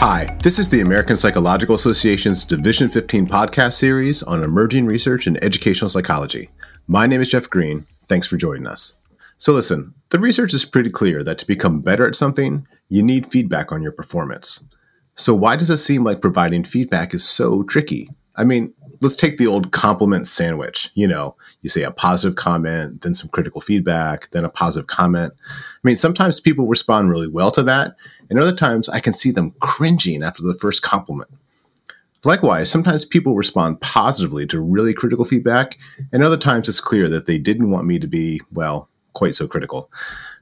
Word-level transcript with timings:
Hi, 0.00 0.34
this 0.42 0.58
is 0.58 0.70
the 0.70 0.80
American 0.80 1.14
Psychological 1.14 1.74
Association's 1.74 2.42
Division 2.42 2.88
15 2.88 3.26
podcast 3.26 3.74
series 3.74 4.22
on 4.22 4.42
emerging 4.42 4.86
research 4.86 5.26
in 5.26 5.36
educational 5.44 5.90
psychology. 5.90 6.48
My 6.88 7.06
name 7.06 7.20
is 7.20 7.28
Jeff 7.28 7.50
Greene. 7.50 7.84
Thanks 8.08 8.26
for 8.26 8.38
joining 8.38 8.66
us. 8.66 8.94
So, 9.36 9.52
listen, 9.52 9.92
the 10.08 10.18
research 10.18 10.54
is 10.54 10.64
pretty 10.64 10.88
clear 10.88 11.22
that 11.24 11.36
to 11.40 11.46
become 11.46 11.82
better 11.82 12.06
at 12.08 12.16
something, 12.16 12.66
you 12.88 13.02
need 13.02 13.30
feedback 13.30 13.72
on 13.72 13.82
your 13.82 13.92
performance. 13.92 14.64
So, 15.16 15.34
why 15.34 15.56
does 15.56 15.68
it 15.68 15.76
seem 15.76 16.02
like 16.02 16.22
providing 16.22 16.64
feedback 16.64 17.12
is 17.12 17.22
so 17.22 17.62
tricky? 17.64 18.08
I 18.36 18.44
mean, 18.44 18.72
let's 19.00 19.16
take 19.16 19.38
the 19.38 19.46
old 19.46 19.72
compliment 19.72 20.28
sandwich. 20.28 20.90
You 20.94 21.08
know, 21.08 21.36
you 21.62 21.68
say 21.68 21.82
a 21.82 21.90
positive 21.90 22.36
comment, 22.36 23.02
then 23.02 23.14
some 23.14 23.30
critical 23.30 23.60
feedback, 23.60 24.30
then 24.30 24.44
a 24.44 24.50
positive 24.50 24.86
comment. 24.86 25.32
I 25.48 25.52
mean, 25.82 25.96
sometimes 25.96 26.40
people 26.40 26.66
respond 26.66 27.10
really 27.10 27.28
well 27.28 27.50
to 27.52 27.62
that, 27.64 27.96
and 28.28 28.38
other 28.38 28.54
times 28.54 28.88
I 28.88 29.00
can 29.00 29.12
see 29.12 29.30
them 29.30 29.54
cringing 29.60 30.22
after 30.22 30.42
the 30.42 30.54
first 30.54 30.82
compliment. 30.82 31.30
Likewise, 32.22 32.70
sometimes 32.70 33.06
people 33.06 33.34
respond 33.34 33.80
positively 33.80 34.46
to 34.48 34.60
really 34.60 34.92
critical 34.92 35.24
feedback, 35.24 35.78
and 36.12 36.22
other 36.22 36.36
times 36.36 36.68
it's 36.68 36.80
clear 36.80 37.08
that 37.08 37.26
they 37.26 37.38
didn't 37.38 37.70
want 37.70 37.86
me 37.86 37.98
to 37.98 38.06
be, 38.06 38.42
well, 38.52 38.88
quite 39.14 39.34
so 39.34 39.48
critical. 39.48 39.90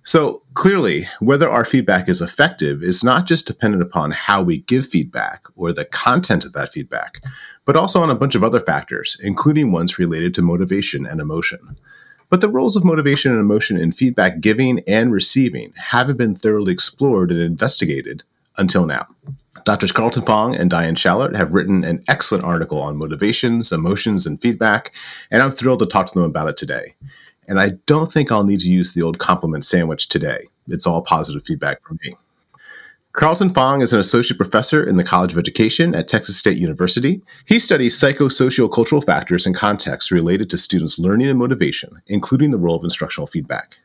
So 0.02 0.42
clearly, 0.54 1.06
whether 1.20 1.48
our 1.48 1.64
feedback 1.64 2.08
is 2.08 2.20
effective 2.20 2.82
is 2.82 3.04
not 3.04 3.26
just 3.26 3.46
dependent 3.46 3.82
upon 3.82 4.10
how 4.10 4.42
we 4.42 4.58
give 4.58 4.86
feedback 4.86 5.44
or 5.54 5.72
the 5.72 5.84
content 5.84 6.44
of 6.44 6.52
that 6.54 6.70
feedback, 6.70 7.20
but 7.68 7.76
also 7.76 8.02
on 8.02 8.08
a 8.08 8.14
bunch 8.14 8.34
of 8.34 8.42
other 8.42 8.60
factors, 8.60 9.18
including 9.22 9.70
ones 9.70 9.98
related 9.98 10.34
to 10.34 10.40
motivation 10.40 11.04
and 11.04 11.20
emotion. 11.20 11.76
But 12.30 12.40
the 12.40 12.48
roles 12.48 12.76
of 12.76 12.84
motivation 12.84 13.30
and 13.30 13.38
emotion 13.38 13.76
in 13.76 13.92
feedback 13.92 14.40
giving 14.40 14.80
and 14.88 15.12
receiving 15.12 15.74
haven't 15.76 16.16
been 16.16 16.34
thoroughly 16.34 16.72
explored 16.72 17.30
and 17.30 17.42
investigated 17.42 18.22
until 18.56 18.86
now. 18.86 19.06
Drs. 19.66 19.92
Carlton 19.92 20.22
Fong 20.22 20.56
and 20.56 20.70
Diane 20.70 20.94
Schallert 20.94 21.36
have 21.36 21.52
written 21.52 21.84
an 21.84 22.02
excellent 22.08 22.42
article 22.42 22.80
on 22.80 22.96
motivations, 22.96 23.70
emotions, 23.70 24.26
and 24.26 24.40
feedback, 24.40 24.90
and 25.30 25.42
I'm 25.42 25.50
thrilled 25.50 25.80
to 25.80 25.86
talk 25.86 26.06
to 26.06 26.14
them 26.14 26.22
about 26.22 26.48
it 26.48 26.56
today. 26.56 26.94
And 27.48 27.60
I 27.60 27.72
don't 27.84 28.10
think 28.10 28.32
I'll 28.32 28.44
need 28.44 28.60
to 28.60 28.70
use 28.70 28.94
the 28.94 29.02
old 29.02 29.18
compliment 29.18 29.66
sandwich 29.66 30.08
today. 30.08 30.46
It's 30.68 30.86
all 30.86 31.02
positive 31.02 31.44
feedback 31.44 31.82
from 31.86 31.98
me. 32.02 32.14
Carlton 33.18 33.50
Fong 33.50 33.82
is 33.82 33.92
an 33.92 33.98
associate 33.98 34.36
professor 34.36 34.80
in 34.80 34.96
the 34.96 35.02
College 35.02 35.32
of 35.32 35.40
Education 35.40 35.92
at 35.92 36.06
Texas 36.06 36.38
State 36.38 36.56
University. 36.56 37.20
He 37.46 37.58
studies 37.58 38.00
psychosocial 38.00 38.72
cultural 38.72 39.00
factors 39.00 39.44
and 39.44 39.56
contexts 39.56 40.12
related 40.12 40.48
to 40.50 40.56
students' 40.56 41.00
learning 41.00 41.26
and 41.26 41.36
motivation, 41.36 42.00
including 42.06 42.52
the 42.52 42.58
role 42.58 42.76
of 42.76 42.84
instructional 42.84 43.26
feedback. 43.26 43.78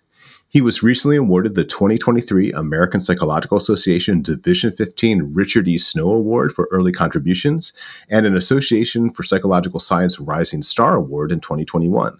He 0.50 0.62
was 0.62 0.84
recently 0.84 1.18
awarded 1.18 1.56
the 1.56 1.64
2023 1.64 2.52
American 2.52 3.00
Psychological 3.00 3.58
Association 3.58 4.22
Division 4.22 4.72
15 4.72 5.34
Richard 5.34 5.68
E. 5.68 5.80
Snow 5.80 6.12
Award 6.12 6.52
for 6.52 6.68
early 6.70 6.92
contributions 6.92 7.74
and 8.10 8.28
an 8.28 8.38
Association 8.38 9.10
for 9.10 9.24
Psychological 9.24 9.80
Science 9.80 10.20
Rising 10.20 10.62
Star 10.62 10.96
Award 10.96 11.32
in 11.32 11.40
2021. 11.40 12.20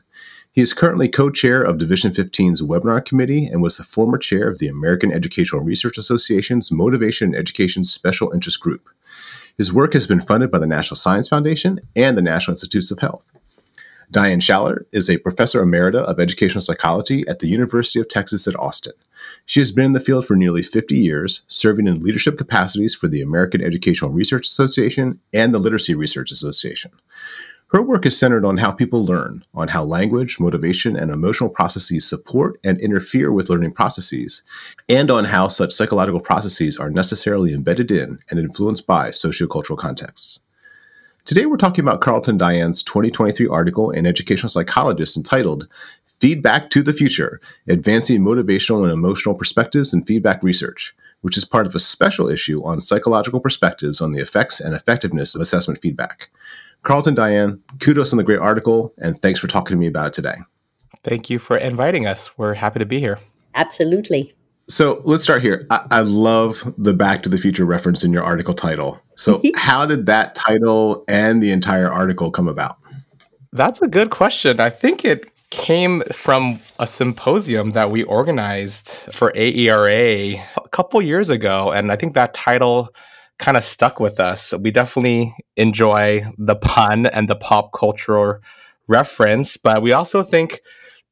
He 0.54 0.62
is 0.62 0.72
currently 0.72 1.10
co 1.10 1.32
chair 1.32 1.64
of 1.64 1.80
Division 1.80 2.12
15's 2.12 2.62
webinar 2.62 3.04
committee 3.04 3.48
and 3.48 3.60
was 3.60 3.78
the 3.78 3.84
former 3.84 4.20
chair 4.20 4.48
of 4.48 4.60
the 4.60 4.68
American 4.68 5.12
Educational 5.12 5.64
Research 5.64 5.98
Association's 5.98 6.72
Motivation 6.72 7.30
and 7.30 7.36
Education 7.36 7.84
Special 7.84 8.32
Interest 8.32 8.60
Group. 8.60 8.88
His 9.58 9.74
work 9.74 9.94
has 9.94 10.06
been 10.06 10.20
funded 10.20 10.52
by 10.52 10.60
the 10.60 10.68
National 10.68 10.96
Science 10.96 11.28
Foundation 11.28 11.80
and 11.96 12.16
the 12.16 12.22
National 12.22 12.54
Institutes 12.54 12.92
of 12.92 13.00
Health. 13.00 13.32
Diane 14.12 14.42
Schallert 14.42 14.86
is 14.92 15.10
a 15.10 15.18
professor 15.18 15.66
emerita 15.66 16.04
of 16.04 16.20
educational 16.20 16.62
psychology 16.62 17.28
at 17.28 17.40
the 17.40 17.48
University 17.48 18.00
of 18.00 18.08
Texas 18.08 18.48
at 18.48 18.56
Austin. 18.60 18.94
She 19.48 19.60
has 19.60 19.72
been 19.72 19.86
in 19.86 19.94
the 19.94 20.00
field 20.00 20.28
for 20.28 20.36
nearly 20.36 20.62
50 20.62 20.96
years, 20.96 21.46
serving 21.48 21.88
in 21.88 22.04
leadership 22.04 22.38
capacities 22.38 22.94
for 22.94 23.08
the 23.08 23.24
American 23.24 23.60
Educational 23.64 24.12
Research 24.12 24.46
Association 24.46 25.20
and 25.34 25.52
the 25.52 25.58
Literacy 25.58 25.96
Research 25.96 26.32
Association. 26.32 26.92
Her 27.74 27.82
work 27.82 28.06
is 28.06 28.16
centered 28.16 28.46
on 28.46 28.58
how 28.58 28.72
people 28.72 29.04
learn, 29.04 29.42
on 29.56 29.70
how 29.70 29.84
language, 29.84 30.40
motivation, 30.40 30.96
and 30.96 31.10
emotional 31.10 31.50
processes 31.50 32.08
support 32.08 32.60
and 32.64 32.80
interfere 32.80 33.32
with 33.32 33.50
learning 33.50 33.72
processes, 33.72 34.44
and 34.88 35.10
on 35.10 35.26
how 35.26 35.48
such 35.48 35.74
psychological 35.74 36.20
processes 36.20 36.78
are 36.78 36.92
necessarily 36.92 37.52
embedded 37.52 37.90
in 37.90 38.20
and 38.30 38.40
influenced 38.40 38.86
by 38.86 39.10
sociocultural 39.10 39.76
contexts. 39.76 40.42
Today, 41.26 41.48
we're 41.48 41.58
talking 41.58 41.84
about 41.84 42.00
Carlton 42.00 42.38
Diane's 42.38 42.84
2023 42.84 43.48
article 43.48 43.90
in 43.90 44.06
Educational 44.06 44.52
Psychologist 44.52 45.18
entitled 45.18 45.68
Feedback 46.06 46.70
to 46.70 46.84
the 46.84 46.94
Future 46.94 47.42
Advancing 47.68 48.22
Motivational 48.22 48.84
and 48.84 48.92
Emotional 48.92 49.34
Perspectives 49.34 49.96
in 49.96 50.06
Feedback 50.06 50.44
Research, 50.44 50.96
which 51.22 51.38
is 51.38 51.46
part 51.46 51.66
of 51.66 51.74
a 51.74 51.80
special 51.80 52.30
issue 52.30 52.64
on 52.64 52.80
psychological 52.80 53.40
perspectives 53.40 54.00
on 54.00 54.12
the 54.12 54.22
effects 54.22 54.60
and 54.60 54.76
effectiveness 54.76 55.34
of 55.34 55.42
assessment 55.42 55.82
feedback. 55.82 56.30
Carlton, 56.84 57.16
Diane, 57.16 57.62
kudos 57.80 58.12
on 58.12 58.18
the 58.18 58.24
great 58.24 58.40
article, 58.40 58.94
and 59.02 59.18
thanks 59.18 59.40
for 59.40 59.48
talking 59.48 59.76
to 59.76 59.80
me 59.80 59.88
about 59.88 60.08
it 60.08 60.14
today. 60.14 60.36
Thank 61.04 61.30
you 61.30 61.40
for 61.40 61.58
inviting 61.58 62.06
us. 62.06 62.38
We're 62.38 62.54
happy 62.54 62.80
to 62.80 62.86
be 62.86 63.00
here. 63.00 63.20
Absolutely. 63.56 64.34
So 64.68 65.02
let's 65.04 65.24
start 65.24 65.42
here. 65.42 65.66
I, 65.70 65.86
I 65.92 66.02
love 66.02 66.74
the 66.78 66.94
Back 66.94 67.24
to 67.24 67.30
the 67.30 67.38
Future 67.38 67.66
reference 67.66 68.04
in 68.04 68.14
your 68.14 68.24
article 68.24 68.54
title. 68.54 69.00
So, 69.16 69.42
how 69.56 69.86
did 69.86 70.06
that 70.06 70.36
title 70.36 71.04
and 71.08 71.42
the 71.42 71.52
entire 71.52 71.92
article 71.92 72.32
come 72.32 72.48
about? 72.48 72.78
That's 73.52 73.82
a 73.82 73.88
good 73.88 74.10
question. 74.10 74.60
I 74.60 74.70
think 74.70 75.06
it 75.06 75.30
came 75.52 76.02
from 76.12 76.60
a 76.80 76.88
symposium 76.88 77.72
that 77.72 77.92
we 77.92 78.04
organized 78.04 78.88
for 79.14 79.32
AERA 79.36 80.42
a 80.58 80.70
couple 80.70 81.02
years 81.02 81.30
ago. 81.30 81.72
And 81.72 81.92
I 81.92 81.96
think 81.96 82.16
that 82.16 82.34
title 82.34 82.90
kind 83.40 83.58
of 83.58 83.64
stuck 83.64 84.00
with 84.00 84.20
us. 84.20 84.54
We 84.54 84.72
definitely 84.72 85.36
enjoy 85.56 86.26
the 86.38 86.56
pun 86.56 87.06
and 87.08 87.28
the 87.28 87.36
pop 87.36 87.74
cultural 87.74 88.40
reference, 88.88 89.58
but 89.58 89.82
we 89.82 89.92
also 89.92 90.24
think 90.24 90.62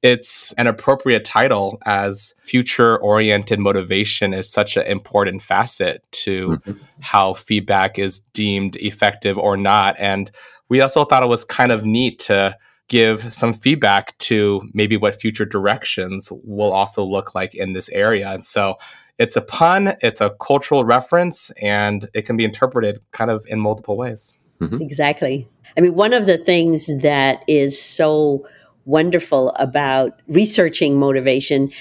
it's 0.01 0.51
an 0.53 0.65
appropriate 0.65 1.23
title 1.23 1.77
as 1.85 2.33
future 2.43 2.97
oriented 2.97 3.59
motivation 3.59 4.33
is 4.33 4.49
such 4.49 4.75
an 4.75 4.83
important 4.87 5.43
facet 5.43 6.03
to 6.11 6.49
mm-hmm. 6.49 6.71
how 7.01 7.35
feedback 7.35 7.99
is 7.99 8.19
deemed 8.19 8.75
effective 8.77 9.38
or 9.38 9.55
not. 9.55 9.95
And 9.99 10.31
we 10.69 10.81
also 10.81 11.05
thought 11.05 11.21
it 11.21 11.27
was 11.27 11.45
kind 11.45 11.71
of 11.71 11.85
neat 11.85 12.17
to 12.19 12.57
give 12.88 13.31
some 13.31 13.53
feedback 13.53 14.17
to 14.17 14.61
maybe 14.73 14.97
what 14.97 15.21
future 15.21 15.45
directions 15.45 16.29
will 16.43 16.73
also 16.73 17.03
look 17.03 17.35
like 17.35 17.53
in 17.53 17.73
this 17.73 17.88
area. 17.89 18.31
And 18.31 18.43
so 18.43 18.77
it's 19.21 19.35
a 19.35 19.41
pun, 19.41 19.95
it's 20.01 20.19
a 20.19 20.31
cultural 20.41 20.83
reference, 20.83 21.51
and 21.61 22.09
it 22.15 22.23
can 22.23 22.37
be 22.37 22.43
interpreted 22.43 22.99
kind 23.11 23.29
of 23.29 23.45
in 23.47 23.59
multiple 23.59 23.95
ways. 23.95 24.33
Mm-hmm. 24.59 24.81
Exactly. 24.81 25.47
I 25.77 25.81
mean, 25.81 25.93
one 25.93 26.11
of 26.11 26.25
the 26.25 26.39
things 26.39 26.89
that 27.03 27.43
is 27.47 27.79
so 27.79 28.47
wonderful 28.85 29.51
about 29.59 30.19
researching 30.27 30.97
motivation 30.97 31.71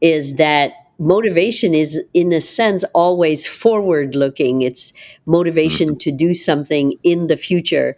is 0.00 0.36
that 0.36 0.72
motivation 0.98 1.74
is 1.74 2.02
in 2.14 2.32
a 2.32 2.40
sense 2.40 2.82
always 2.94 3.46
forward 3.46 4.14
looking 4.14 4.62
it's 4.62 4.94
motivation 5.26 5.90
mm-hmm. 5.90 5.98
to 5.98 6.10
do 6.10 6.32
something 6.32 6.94
in 7.02 7.26
the 7.26 7.36
future 7.36 7.94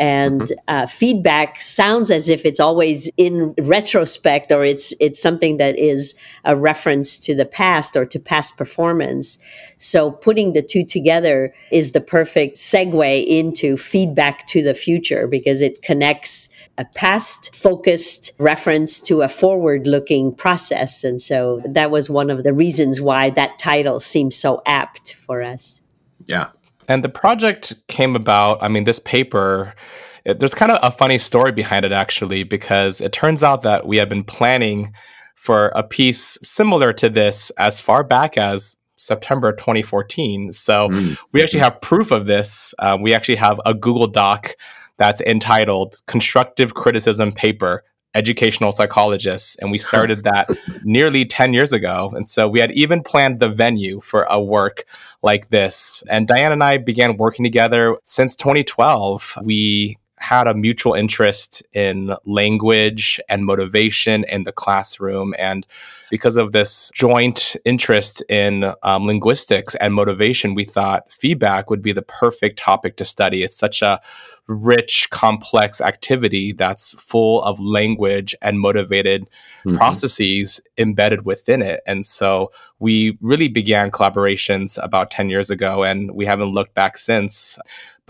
and 0.00 0.40
mm-hmm. 0.40 0.54
uh, 0.66 0.86
feedback 0.86 1.60
sounds 1.60 2.10
as 2.10 2.30
if 2.30 2.46
it's 2.46 2.58
always 2.58 3.10
in 3.18 3.54
retrospect 3.60 4.50
or 4.50 4.64
it's 4.64 4.94
it's 4.98 5.20
something 5.20 5.58
that 5.58 5.78
is 5.78 6.18
a 6.44 6.56
reference 6.56 7.18
to 7.18 7.34
the 7.34 7.44
past 7.44 7.96
or 7.96 8.06
to 8.06 8.18
past 8.18 8.56
performance. 8.56 9.38
So 9.76 10.10
putting 10.10 10.54
the 10.54 10.62
two 10.62 10.84
together 10.84 11.54
is 11.70 11.92
the 11.92 12.00
perfect 12.00 12.56
segue 12.56 13.26
into 13.26 13.76
feedback 13.76 14.46
to 14.48 14.62
the 14.62 14.74
future 14.74 15.26
because 15.26 15.60
it 15.60 15.82
connects 15.82 16.48
a 16.78 16.86
past 16.94 17.54
focused 17.54 18.32
reference 18.38 19.00
to 19.02 19.20
a 19.20 19.28
forward 19.28 19.86
looking 19.86 20.34
process. 20.34 21.04
And 21.04 21.20
so 21.20 21.60
that 21.66 21.90
was 21.90 22.08
one 22.08 22.30
of 22.30 22.42
the 22.42 22.54
reasons 22.54 23.02
why 23.02 23.28
that 23.30 23.58
title 23.58 24.00
seems 24.00 24.34
so 24.34 24.62
apt 24.64 25.12
for 25.14 25.42
us. 25.42 25.82
Yeah 26.24 26.48
and 26.90 27.04
the 27.04 27.08
project 27.08 27.72
came 27.86 28.16
about, 28.16 28.60
I 28.60 28.66
mean, 28.66 28.82
this 28.82 28.98
paper, 28.98 29.76
it, 30.24 30.40
there's 30.40 30.54
kind 30.54 30.72
of 30.72 30.78
a 30.82 30.90
funny 30.90 31.18
story 31.18 31.52
behind 31.52 31.84
it, 31.84 31.92
actually, 31.92 32.42
because 32.42 33.00
it 33.00 33.12
turns 33.12 33.44
out 33.44 33.62
that 33.62 33.86
we 33.86 33.96
have 33.98 34.08
been 34.08 34.24
planning 34.24 34.92
for 35.36 35.68
a 35.68 35.84
piece 35.84 36.36
similar 36.42 36.92
to 36.94 37.08
this 37.08 37.50
as 37.58 37.80
far 37.80 38.02
back 38.02 38.36
as 38.36 38.76
September 38.96 39.52
2014. 39.52 40.50
So 40.50 40.88
mm. 40.88 41.16
we 41.30 41.44
actually 41.44 41.60
have 41.60 41.80
proof 41.80 42.10
of 42.10 42.26
this. 42.26 42.74
Uh, 42.80 42.98
we 43.00 43.14
actually 43.14 43.36
have 43.36 43.60
a 43.64 43.72
Google 43.72 44.08
Doc 44.08 44.56
that's 44.98 45.20
entitled 45.20 45.94
Constructive 46.08 46.74
Criticism 46.74 47.30
Paper 47.30 47.84
educational 48.14 48.72
psychologists 48.72 49.56
and 49.56 49.70
we 49.70 49.78
started 49.90 50.24
that 50.24 50.48
nearly 50.84 51.24
10 51.24 51.52
years 51.52 51.72
ago. 51.72 52.12
And 52.14 52.28
so 52.28 52.48
we 52.48 52.60
had 52.60 52.72
even 52.72 53.02
planned 53.02 53.40
the 53.40 53.48
venue 53.48 54.00
for 54.00 54.24
a 54.24 54.40
work 54.40 54.84
like 55.22 55.48
this. 55.50 56.02
And 56.08 56.26
diane 56.26 56.52
and 56.52 56.64
i 56.64 56.78
began 56.78 57.16
working 57.16 57.44
together 57.44 57.96
since 58.04 58.34
2012 58.36 59.38
we 59.44 59.96
had 60.20 60.46
a 60.46 60.54
mutual 60.54 60.92
interest 60.92 61.62
in 61.72 62.14
language 62.26 63.18
and 63.30 63.46
motivation 63.46 64.24
in 64.24 64.44
the 64.44 64.52
classroom. 64.52 65.34
And 65.38 65.66
because 66.10 66.36
of 66.36 66.52
this 66.52 66.92
joint 66.94 67.56
interest 67.64 68.22
in 68.28 68.72
um, 68.82 69.06
linguistics 69.06 69.74
and 69.76 69.94
motivation, 69.94 70.54
we 70.54 70.66
thought 70.66 71.10
feedback 71.10 71.70
would 71.70 71.80
be 71.80 71.92
the 71.92 72.02
perfect 72.02 72.58
topic 72.58 72.96
to 72.96 73.04
study. 73.04 73.42
It's 73.42 73.56
such 73.56 73.80
a 73.80 73.98
rich, 74.46 75.08
complex 75.10 75.80
activity 75.80 76.52
that's 76.52 76.92
full 77.00 77.42
of 77.42 77.58
language 77.58 78.34
and 78.42 78.60
motivated 78.60 79.26
mm-hmm. 79.64 79.76
processes 79.76 80.60
embedded 80.76 81.24
within 81.24 81.62
it. 81.62 81.80
And 81.86 82.04
so 82.04 82.52
we 82.78 83.16
really 83.22 83.48
began 83.48 83.90
collaborations 83.90 84.78
about 84.82 85.10
10 85.10 85.30
years 85.30 85.50
ago, 85.50 85.82
and 85.82 86.10
we 86.10 86.26
haven't 86.26 86.52
looked 86.52 86.74
back 86.74 86.98
since. 86.98 87.58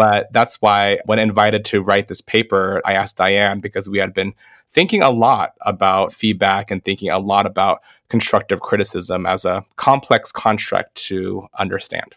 But 0.01 0.33
that's 0.33 0.63
why, 0.63 0.99
when 1.05 1.19
invited 1.19 1.63
to 1.67 1.83
write 1.83 2.07
this 2.07 2.23
paper, 2.23 2.81
I 2.87 2.95
asked 2.95 3.19
Diane 3.19 3.61
because 3.61 3.87
we 3.87 3.99
had 3.99 4.15
been 4.15 4.33
thinking 4.71 5.03
a 5.03 5.11
lot 5.11 5.53
about 5.61 6.15
feedback 6.15 6.71
and 6.71 6.83
thinking 6.83 7.11
a 7.11 7.19
lot 7.19 7.45
about 7.45 7.83
constructive 8.09 8.63
criticism 8.63 9.27
as 9.27 9.45
a 9.45 9.63
complex 9.77 10.33
construct 10.33 10.95
to 11.09 11.49
understand. 11.59 12.17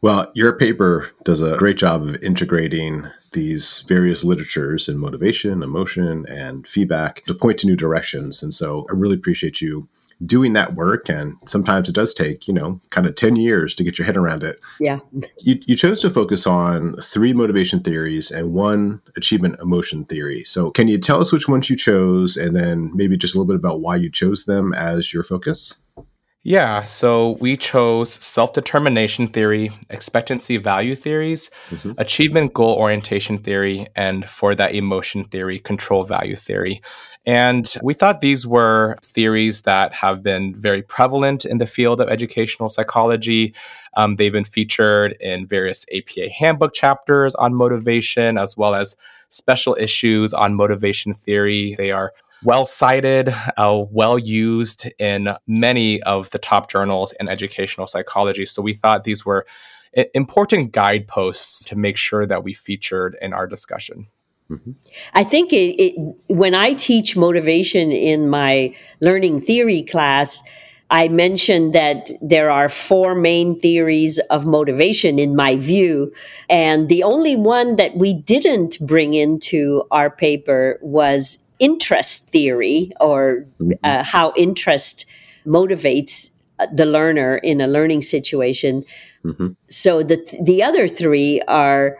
Well, 0.00 0.32
your 0.34 0.56
paper 0.56 1.10
does 1.22 1.42
a 1.42 1.58
great 1.58 1.76
job 1.76 2.04
of 2.04 2.22
integrating 2.22 3.08
these 3.32 3.84
various 3.86 4.24
literatures 4.24 4.88
in 4.88 4.96
motivation, 4.96 5.62
emotion, 5.62 6.24
and 6.26 6.66
feedback 6.66 7.22
to 7.26 7.34
point 7.34 7.58
to 7.58 7.66
new 7.66 7.76
directions. 7.76 8.42
And 8.42 8.54
so 8.54 8.86
I 8.88 8.94
really 8.94 9.16
appreciate 9.16 9.60
you 9.60 9.88
doing 10.26 10.52
that 10.52 10.74
work 10.74 11.08
and 11.08 11.36
sometimes 11.46 11.88
it 11.88 11.94
does 11.94 12.12
take 12.12 12.46
you 12.46 12.52
know 12.52 12.78
kind 12.90 13.06
of 13.06 13.14
10 13.14 13.36
years 13.36 13.74
to 13.74 13.82
get 13.82 13.98
your 13.98 14.04
head 14.04 14.16
around 14.16 14.42
it 14.42 14.60
yeah 14.78 14.98
you, 15.38 15.58
you 15.66 15.74
chose 15.74 16.00
to 16.00 16.10
focus 16.10 16.46
on 16.46 16.94
three 16.96 17.32
motivation 17.32 17.80
theories 17.80 18.30
and 18.30 18.52
one 18.52 19.00
achievement 19.16 19.58
emotion 19.60 20.04
theory 20.04 20.44
so 20.44 20.70
can 20.70 20.88
you 20.88 20.98
tell 20.98 21.20
us 21.20 21.32
which 21.32 21.48
ones 21.48 21.70
you 21.70 21.76
chose 21.76 22.36
and 22.36 22.54
then 22.54 22.90
maybe 22.94 23.16
just 23.16 23.34
a 23.34 23.38
little 23.38 23.48
bit 23.48 23.56
about 23.56 23.80
why 23.80 23.96
you 23.96 24.10
chose 24.10 24.44
them 24.44 24.74
as 24.74 25.14
your 25.14 25.22
focus 25.22 25.78
yeah, 26.42 26.84
so 26.84 27.32
we 27.32 27.58
chose 27.58 28.10
self 28.10 28.54
determination 28.54 29.26
theory, 29.26 29.70
expectancy 29.90 30.56
value 30.56 30.96
theories, 30.96 31.50
mm-hmm. 31.68 31.92
achievement 31.98 32.54
goal 32.54 32.76
orientation 32.76 33.36
theory, 33.36 33.86
and 33.94 34.28
for 34.28 34.54
that 34.54 34.74
emotion 34.74 35.24
theory, 35.24 35.58
control 35.58 36.02
value 36.04 36.36
theory. 36.36 36.80
And 37.26 37.72
we 37.82 37.92
thought 37.92 38.20
these 38.20 38.46
were 38.46 38.96
theories 39.02 39.62
that 39.62 39.92
have 39.92 40.22
been 40.22 40.54
very 40.58 40.82
prevalent 40.82 41.44
in 41.44 41.58
the 41.58 41.66
field 41.66 42.00
of 42.00 42.08
educational 42.08 42.70
psychology. 42.70 43.54
Um, 43.96 44.16
they've 44.16 44.32
been 44.32 44.44
featured 44.44 45.16
in 45.20 45.46
various 45.46 45.84
APA 45.94 46.30
handbook 46.30 46.72
chapters 46.72 47.34
on 47.34 47.54
motivation, 47.54 48.38
as 48.38 48.56
well 48.56 48.74
as 48.74 48.96
special 49.28 49.76
issues 49.78 50.32
on 50.32 50.54
motivation 50.54 51.12
theory. 51.12 51.74
They 51.76 51.90
are 51.90 52.14
well 52.42 52.64
cited, 52.64 53.34
uh, 53.58 53.84
well 53.90 54.18
used 54.18 54.90
in 54.98 55.34
many 55.46 56.02
of 56.04 56.30
the 56.30 56.38
top 56.38 56.70
journals 56.70 57.12
in 57.20 57.28
educational 57.28 57.86
psychology. 57.86 58.46
So 58.46 58.62
we 58.62 58.72
thought 58.72 59.04
these 59.04 59.26
were 59.26 59.46
important 60.14 60.72
guideposts 60.72 61.64
to 61.64 61.76
make 61.76 61.96
sure 61.96 62.24
that 62.24 62.44
we 62.44 62.54
featured 62.54 63.16
in 63.20 63.32
our 63.32 63.46
discussion. 63.46 64.06
Mm-hmm. 64.50 64.72
I 65.14 65.22
think 65.22 65.52
it, 65.52 65.80
it, 65.80 66.16
when 66.26 66.54
I 66.54 66.74
teach 66.74 67.16
motivation 67.16 67.92
in 67.92 68.28
my 68.28 68.74
learning 69.00 69.42
theory 69.42 69.82
class, 69.82 70.42
I 70.90 71.06
mentioned 71.06 71.72
that 71.72 72.10
there 72.20 72.50
are 72.50 72.68
four 72.68 73.14
main 73.14 73.58
theories 73.60 74.18
of 74.30 74.44
motivation 74.44 75.20
in 75.20 75.36
my 75.36 75.54
view. 75.54 76.12
And 76.48 76.88
the 76.88 77.04
only 77.04 77.36
one 77.36 77.76
that 77.76 77.96
we 77.96 78.12
didn't 78.12 78.76
bring 78.80 79.14
into 79.14 79.84
our 79.92 80.10
paper 80.10 80.80
was 80.82 81.54
interest 81.60 82.30
theory 82.30 82.90
or 83.00 83.46
mm-hmm. 83.60 83.72
uh, 83.84 84.02
how 84.02 84.32
interest 84.36 85.06
motivates 85.46 86.34
the 86.72 86.86
learner 86.86 87.36
in 87.36 87.60
a 87.60 87.68
learning 87.68 88.02
situation. 88.02 88.84
Mm-hmm. 89.24 89.48
So 89.68 90.02
the, 90.02 90.18
the 90.42 90.62
other 90.62 90.88
three 90.88 91.40
are 91.42 91.98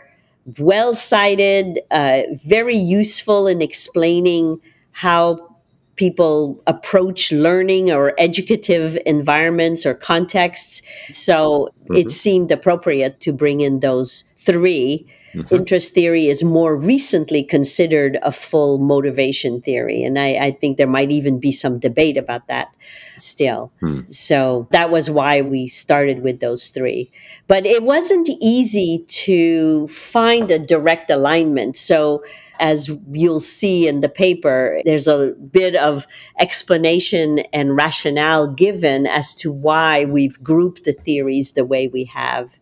well 0.59 0.95
cited, 0.95 1.81
uh, 1.91 2.23
very 2.45 2.77
useful 2.77 3.47
in 3.47 3.63
explaining 3.63 4.61
how 4.93 5.51
people 5.97 6.63
approach 6.67 7.31
learning 7.31 7.91
or 7.91 8.15
educative 8.19 8.97
environments 9.05 9.85
or 9.85 9.95
contexts. 9.95 10.81
So 11.11 11.69
mm-hmm. 11.85 11.97
it 11.97 12.11
seemed 12.11 12.51
appropriate 12.51 13.21
to 13.21 13.33
bring 13.33 13.61
in 13.61 13.81
those 13.81 14.25
3 14.37 15.07
mm-hmm. 15.35 15.55
Interest 15.55 15.95
theory 15.95 16.27
is 16.27 16.43
more 16.43 16.77
recently 16.77 17.43
considered 17.43 18.19
a 18.23 18.33
full 18.33 18.79
motivation 18.79 19.61
theory. 19.61 20.03
And 20.03 20.19
I, 20.19 20.35
I 20.35 20.51
think 20.53 20.77
there 20.77 20.87
might 20.87 21.11
even 21.11 21.39
be 21.39 21.53
some 21.53 21.79
debate 21.79 22.17
about 22.17 22.47
that 22.49 22.75
still. 23.17 23.73
Hmm. 23.81 24.01
So 24.07 24.69
that 24.71 24.91
was 24.91 25.11
why 25.11 25.43
we 25.43 25.67
started 25.69 26.23
with 26.23 26.41
those 26.41 26.71
three. 26.71 27.11
But 27.47 27.67
it 27.67 27.83
wasn't 27.83 28.29
easy 28.41 29.05
to 29.09 29.87
find 29.89 30.51
a 30.51 30.59
direct 30.59 31.11
alignment. 31.11 31.77
So 31.77 32.23
as 32.61 32.91
you'll 33.11 33.41
see 33.41 33.89
in 33.89 34.01
the 34.01 34.09
paper, 34.09 34.83
there's 34.85 35.09
a 35.09 35.35
bit 35.51 35.75
of 35.77 36.07
explanation 36.39 37.41
and 37.53 37.75
rationale 37.75 38.47
given 38.47 39.07
as 39.07 39.35
to 39.37 39.51
why 39.51 40.05
we've 40.05 40.43
grouped 40.43 40.85
the 40.85 40.93
theories 40.93 41.53
the 41.53 41.65
way 41.65 41.89
we 41.89 42.05
have 42.05 42.61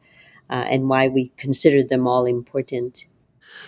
uh, 0.50 0.65
and 0.69 0.89
why 0.89 1.09
we 1.09 1.33
consider 1.37 1.83
them 1.83 2.06
all 2.06 2.27
important. 2.27 3.06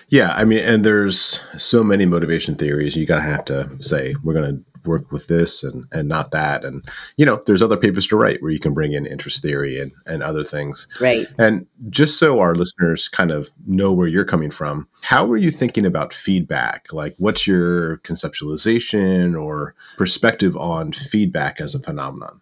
Yeah, 0.09 0.33
I 0.35 0.45
mean, 0.45 0.61
and 0.61 0.85
there's 0.85 1.45
so 1.57 1.85
many 1.85 2.07
motivation 2.07 2.57
theories. 2.57 2.97
You 2.97 3.07
gotta 3.07 3.23
have 3.23 3.45
to 3.47 3.71
say 3.81 4.15
we're 4.23 4.35
gonna 4.35 4.61
work 4.85 5.13
with 5.13 5.27
this 5.27 5.63
and 5.63 5.85
and 5.93 6.09
not 6.09 6.33
that, 6.33 6.65
and 6.65 6.85
you 7.17 7.25
know, 7.25 7.43
there's 7.47 7.63
other 7.63 7.77
papers 7.77 8.07
to 8.09 8.17
write 8.17 8.43
where 8.43 8.51
you 8.51 8.59
can 8.59 8.75
bring 8.75 8.93
in 8.93 9.07
interest 9.07 9.43
theory 9.43 9.79
and 9.79 9.93
and 10.07 10.23
other 10.23 10.43
things. 10.43 10.89
Right. 11.01 11.29
And 11.39 11.67
just 11.91 12.19
so 12.19 12.41
our 12.41 12.55
listeners 12.55 13.09
kind 13.09 13.31
of 13.31 13.51
know 13.67 13.93
where 13.93 14.09
you're 14.09 14.25
coming 14.25 14.51
from, 14.51 14.89
how 15.03 15.31
are 15.31 15.37
you 15.37 15.51
thinking 15.51 15.87
about 15.87 16.13
feedback? 16.13 16.93
Like, 16.93 17.15
what's 17.19 17.47
your 17.47 17.99
conceptualization 17.99 19.41
or 19.41 19.75
perspective 19.97 20.57
on 20.57 20.93
feedback 20.93 21.61
as 21.61 21.75
a 21.75 21.81
phenomenon? 21.81 22.41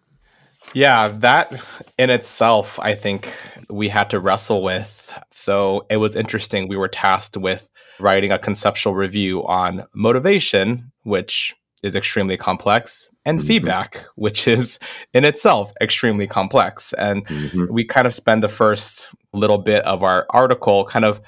Yeah, 0.73 1.07
that 1.07 1.53
in 1.97 2.09
itself, 2.09 2.79
I 2.79 2.93
think 2.93 3.35
we 3.69 3.89
had 3.89 4.09
to 4.11 4.19
wrestle 4.19 4.61
with. 4.63 5.11
So 5.31 5.85
it 5.89 5.97
was 5.97 6.15
interesting. 6.15 6.67
We 6.67 6.77
were 6.77 6.87
tasked 6.87 7.37
with 7.37 7.69
writing 7.99 8.31
a 8.31 8.39
conceptual 8.39 8.95
review 8.95 9.45
on 9.47 9.85
motivation, 9.93 10.91
which 11.03 11.55
is 11.83 11.95
extremely 11.95 12.37
complex, 12.37 13.09
and 13.25 13.39
mm-hmm. 13.39 13.47
feedback, 13.47 14.05
which 14.15 14.47
is 14.47 14.79
in 15.13 15.25
itself 15.25 15.71
extremely 15.81 16.27
complex. 16.27 16.93
And 16.93 17.25
mm-hmm. 17.25 17.73
we 17.73 17.85
kind 17.85 18.05
of 18.07 18.13
spend 18.13 18.43
the 18.43 18.49
first 18.49 19.13
little 19.33 19.57
bit 19.57 19.83
of 19.85 20.03
our 20.03 20.25
article 20.29 20.85
kind 20.85 21.05
of 21.05 21.21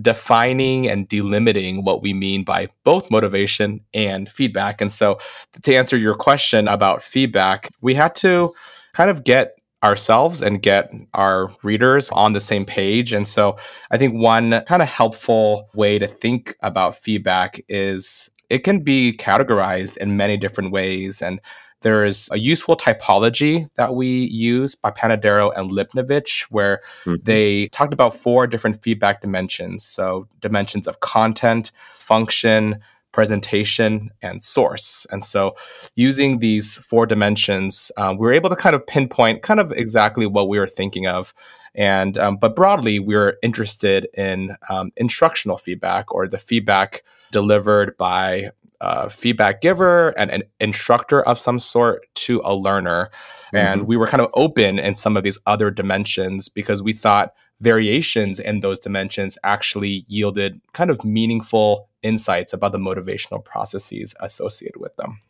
defining 0.00 0.88
and 0.88 1.08
delimiting 1.08 1.84
what 1.84 2.02
we 2.02 2.12
mean 2.12 2.42
by 2.42 2.68
both 2.84 3.10
motivation 3.10 3.80
and 3.92 4.28
feedback. 4.28 4.80
And 4.80 4.90
so, 4.90 5.18
to 5.62 5.74
answer 5.74 5.96
your 5.96 6.14
question 6.14 6.68
about 6.68 7.02
feedback, 7.02 7.70
we 7.80 7.94
had 7.94 8.14
to 8.16 8.54
kind 8.94 9.10
of 9.10 9.24
get 9.24 9.56
ourselves 9.82 10.40
and 10.40 10.62
get 10.62 10.90
our 11.12 11.50
readers 11.62 12.08
on 12.10 12.32
the 12.32 12.40
same 12.40 12.64
page. 12.64 13.12
And 13.12 13.28
so 13.28 13.56
I 13.90 13.98
think 13.98 14.14
one 14.14 14.62
kind 14.66 14.80
of 14.80 14.88
helpful 14.88 15.68
way 15.74 15.98
to 15.98 16.08
think 16.08 16.56
about 16.60 16.96
feedback 16.96 17.60
is 17.68 18.30
it 18.48 18.60
can 18.60 18.80
be 18.80 19.14
categorized 19.18 19.98
in 19.98 20.16
many 20.16 20.38
different 20.38 20.72
ways. 20.72 21.20
And 21.20 21.38
there 21.82 22.06
is 22.06 22.30
a 22.32 22.38
useful 22.38 22.78
typology 22.78 23.68
that 23.74 23.94
we 23.94 24.24
use 24.24 24.74
by 24.74 24.90
Panadero 24.90 25.52
and 25.54 25.70
Lipnevich, 25.70 26.44
where 26.44 26.80
mm-hmm. 27.04 27.22
they 27.22 27.68
talked 27.68 27.92
about 27.92 28.14
four 28.14 28.46
different 28.46 28.82
feedback 28.82 29.20
dimensions. 29.20 29.84
So, 29.84 30.26
dimensions 30.40 30.88
of 30.88 31.00
content, 31.00 31.72
function, 31.92 32.80
presentation, 33.14 34.10
and 34.22 34.42
source. 34.42 35.06
And 35.12 35.24
so, 35.24 35.54
using 35.94 36.40
these 36.40 36.76
four 36.78 37.06
dimensions, 37.06 37.92
um, 37.96 38.18
we 38.18 38.26
were 38.26 38.32
able 38.32 38.50
to 38.50 38.56
kind 38.56 38.74
of 38.74 38.84
pinpoint 38.86 39.42
kind 39.42 39.60
of 39.60 39.70
exactly 39.70 40.26
what 40.26 40.48
we 40.48 40.58
were 40.58 40.66
thinking 40.66 41.06
of. 41.06 41.32
And 41.76 42.18
um, 42.18 42.36
but 42.36 42.56
broadly, 42.56 42.98
we 42.98 43.14
were 43.14 43.38
interested 43.42 44.08
in 44.14 44.56
um, 44.68 44.90
instructional 44.96 45.58
feedback 45.58 46.12
or 46.12 46.26
the 46.26 46.38
feedback 46.38 47.04
delivered 47.30 47.96
by 47.96 48.50
a 48.80 49.08
feedback 49.08 49.60
giver 49.60 50.08
and 50.18 50.30
an 50.32 50.42
instructor 50.58 51.22
of 51.22 51.38
some 51.38 51.60
sort 51.60 52.06
to 52.14 52.42
a 52.44 52.52
learner. 52.54 53.10
Mm-hmm. 53.46 53.56
And 53.56 53.86
we 53.86 53.96
were 53.96 54.08
kind 54.08 54.20
of 54.20 54.30
open 54.34 54.80
in 54.80 54.96
some 54.96 55.16
of 55.16 55.22
these 55.22 55.38
other 55.46 55.70
dimensions 55.70 56.48
because 56.48 56.82
we 56.82 56.92
thought 56.92 57.32
variations 57.60 58.40
in 58.40 58.60
those 58.60 58.80
dimensions 58.80 59.38
actually 59.44 60.04
yielded 60.08 60.60
kind 60.72 60.90
of 60.90 61.04
meaningful 61.04 61.88
insights 62.04 62.52
about 62.52 62.72
the 62.72 62.78
motivational 62.78 63.44
processes 63.44 64.14
associated 64.20 64.80
with 64.80 64.94
them. 64.96 65.20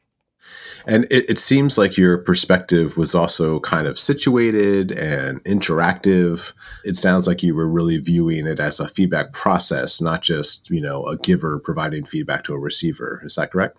And 0.87 1.04
it, 1.11 1.31
it, 1.31 1.38
seems 1.38 1.78
like 1.78 1.97
your 1.97 2.19
perspective 2.19 2.99
was 2.99 3.14
also 3.14 3.61
kind 3.61 3.87
of 3.87 3.99
situated 3.99 4.93
and 4.93 5.43
interactive. 5.45 6.52
It 6.85 6.97
sounds 6.97 7.26
like 7.26 7.43
you 7.43 7.54
were 7.54 7.66
really 7.66 7.97
viewing 7.97 8.47
it 8.47 8.61
as 8.61 8.78
a 8.78 8.88
feedback 8.88 9.33
process, 9.33 10.02
not 10.02 10.21
just, 10.21 10.69
you 10.69 10.83
know, 10.83 11.07
a 11.07 11.16
giver 11.16 11.59
providing 11.59 12.04
feedback 12.04 12.45
to 12.45 12.52
a 12.52 12.59
receiver. 12.59 13.23
Is 13.25 13.37
that 13.37 13.52
correct? 13.52 13.78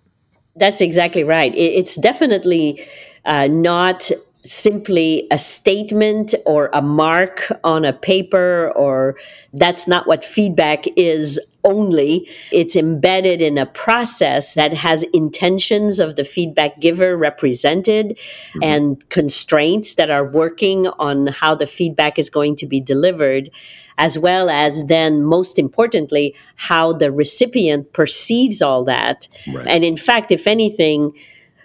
That's 0.56 0.82
exactly 0.82 1.24
right. 1.24 1.54
It's 1.56 1.96
definitely 1.96 2.84
uh, 3.26 3.48
not 3.48 4.10
simply 4.46 5.28
a 5.32 5.38
statement 5.38 6.34
or 6.46 6.70
a 6.74 6.82
mark 6.82 7.52
on 7.64 7.86
a 7.86 7.94
paper, 7.94 8.72
or 8.76 9.18
that's 9.54 9.88
not 9.88 10.08
what 10.08 10.24
feedback 10.24 10.86
is 10.96 11.40
only. 11.64 12.30
It's 12.52 12.76
embedded 12.76 13.42
in 13.42 13.58
a 13.58 13.66
process 13.66 14.54
that 14.54 14.74
has 14.74 15.04
intentions 15.14 16.00
of 16.00 16.16
the 16.16 16.24
feedback 16.24 16.80
giver 16.80 17.18
represented 17.18 18.18
mm-hmm. 18.18 18.64
and 18.64 19.10
constraints 19.10 19.96
that 19.96 20.10
are 20.10 20.26
working 20.26 20.88
on 21.00 21.28
how 21.28 21.56
the 21.56 21.68
feedback 21.68 22.18
is 22.20 22.30
going 22.30 22.56
to 22.58 22.68
be 22.68 22.80
delivered 22.80 23.50
as 23.98 24.20
well 24.20 24.50
as 24.50 24.88
then 24.88 25.24
most 25.24 25.58
importantly 25.58 26.36
how 26.58 26.92
the 26.92 27.12
recipient 27.12 27.94
perceives 27.94 28.62
all 28.62 28.84
that 28.84 29.28
right. 29.54 29.68
and 29.68 29.86
in 29.86 29.96
fact 29.96 30.32
if 30.34 30.48
anything 30.48 31.14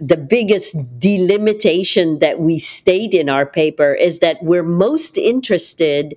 the 0.01 0.17
biggest 0.17 0.99
delimitation 0.99 2.19
that 2.21 2.41
we 2.41 2.59
state 2.59 3.13
in 3.13 3.29
our 3.29 3.45
paper 3.45 3.93
is 3.93 4.21
that 4.21 4.43
we're 4.43 4.63
most 4.63 5.19
interested 5.19 6.17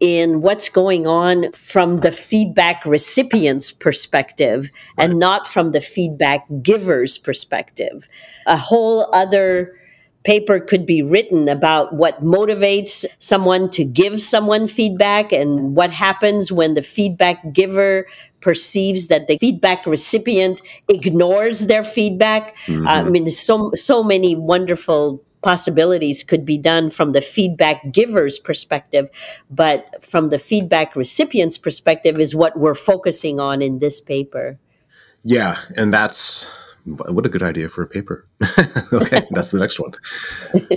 in 0.00 0.42
what's 0.42 0.68
going 0.68 1.06
on 1.06 1.50
from 1.52 1.98
the 1.98 2.10
feedback 2.10 2.84
recipient's 2.84 3.70
perspective 3.70 4.70
right. 4.98 5.04
and 5.04 5.18
not 5.18 5.46
from 5.46 5.70
the 5.70 5.80
feedback 5.80 6.44
giver's 6.60 7.16
perspective. 7.16 8.08
A 8.46 8.56
whole 8.56 9.08
other 9.14 9.78
paper 10.24 10.60
could 10.60 10.84
be 10.86 11.02
written 11.02 11.48
about 11.48 11.94
what 11.94 12.22
motivates 12.22 13.04
someone 13.18 13.70
to 13.70 13.84
give 13.84 14.20
someone 14.20 14.68
feedback 14.68 15.32
and 15.32 15.74
what 15.74 15.90
happens 15.90 16.52
when 16.52 16.74
the 16.74 16.82
feedback 16.82 17.52
giver 17.52 18.06
perceives 18.42 19.08
that 19.08 19.26
the 19.28 19.38
feedback 19.38 19.86
recipient 19.86 20.60
ignores 20.88 21.66
their 21.68 21.84
feedback. 21.84 22.56
Mm-hmm. 22.66 22.86
Uh, 22.86 22.90
I 22.90 23.02
mean, 23.04 23.26
so 23.28 23.72
so 23.74 24.04
many 24.04 24.36
wonderful 24.36 25.22
possibilities 25.42 26.22
could 26.22 26.44
be 26.44 26.56
done 26.56 26.88
from 26.90 27.12
the 27.12 27.20
feedback 27.20 27.90
giver's 27.90 28.38
perspective, 28.38 29.08
but 29.50 30.04
from 30.04 30.28
the 30.30 30.38
feedback 30.38 30.94
recipient's 30.94 31.58
perspective 31.58 32.20
is 32.20 32.34
what 32.34 32.58
we're 32.58 32.76
focusing 32.76 33.40
on 33.40 33.60
in 33.60 33.78
this 33.80 34.00
paper. 34.00 34.58
Yeah, 35.24 35.58
and 35.76 35.92
that's 35.92 36.50
what 36.84 37.24
a 37.24 37.28
good 37.28 37.42
idea 37.42 37.68
for 37.68 37.82
a 37.82 37.86
paper. 37.86 38.26
okay, 38.92 39.26
that's 39.30 39.52
the 39.52 39.58
next 39.58 39.78
one. 39.78 39.92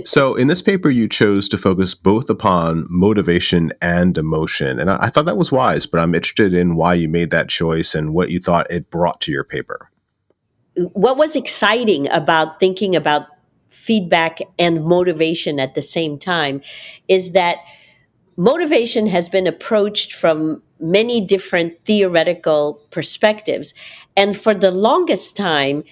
So, 0.04 0.34
in 0.36 0.46
this 0.46 0.62
paper, 0.62 0.88
you 0.88 1.08
chose 1.08 1.48
to 1.48 1.58
focus 1.58 1.94
both 1.94 2.30
upon 2.30 2.86
motivation 2.88 3.72
and 3.82 4.16
emotion. 4.16 4.78
And 4.78 4.90
I, 4.90 4.98
I, 5.00 5.10
thought 5.10 5.26
that 5.26 5.36
was 5.36 5.50
wise, 5.50 5.84
but 5.86 5.98
I'm 5.98 6.14
interested 6.14 6.54
in 6.54 6.76
why 6.76 6.94
you 6.94 7.08
made 7.08 7.30
that 7.32 7.48
choice 7.48 7.94
and 7.94 8.14
what 8.14 8.30
you 8.30 8.38
thought 8.38 8.70
it 8.70 8.88
brought 8.88 9.20
to 9.22 9.32
your 9.32 9.44
paper. 9.44 9.90
What 10.92 11.16
was 11.16 11.34
exciting 11.34 12.08
about 12.10 12.60
thinking 12.60 12.94
about 12.94 13.26
feedback 13.70 14.40
and 14.58 14.84
motivation 14.84 15.58
at 15.58 15.74
the 15.74 15.82
same 15.82 16.18
time 16.18 16.60
is 17.08 17.32
that 17.32 17.58
motivation 18.36 19.06
has 19.06 19.28
been 19.28 19.46
approached 19.46 20.12
from 20.12 20.62
many 20.80 21.24
different 21.24 21.74
theoretical 21.84 22.80
perspectives. 22.90 23.74
And 24.16 24.36
for 24.36 24.54
the 24.54 24.70
longest 24.70 25.36
time, 25.36 25.84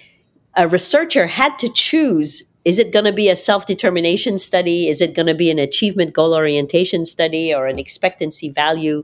a 0.55 0.67
researcher 0.67 1.27
had 1.27 1.57
to 1.59 1.69
choose 1.69 2.51
is 2.65 2.79
it 2.79 2.91
going 2.91 3.05
to 3.05 3.13
be 3.13 3.29
a 3.29 3.35
self 3.35 3.67
determination 3.67 4.39
study? 4.39 4.89
Is 4.89 4.99
it 4.99 5.13
going 5.13 5.27
to 5.27 5.35
be 5.35 5.51
an 5.51 5.59
achievement 5.59 6.13
goal 6.13 6.33
orientation 6.33 7.05
study 7.05 7.53
or 7.53 7.67
an 7.67 7.77
expectancy 7.77 8.49
value 8.49 9.03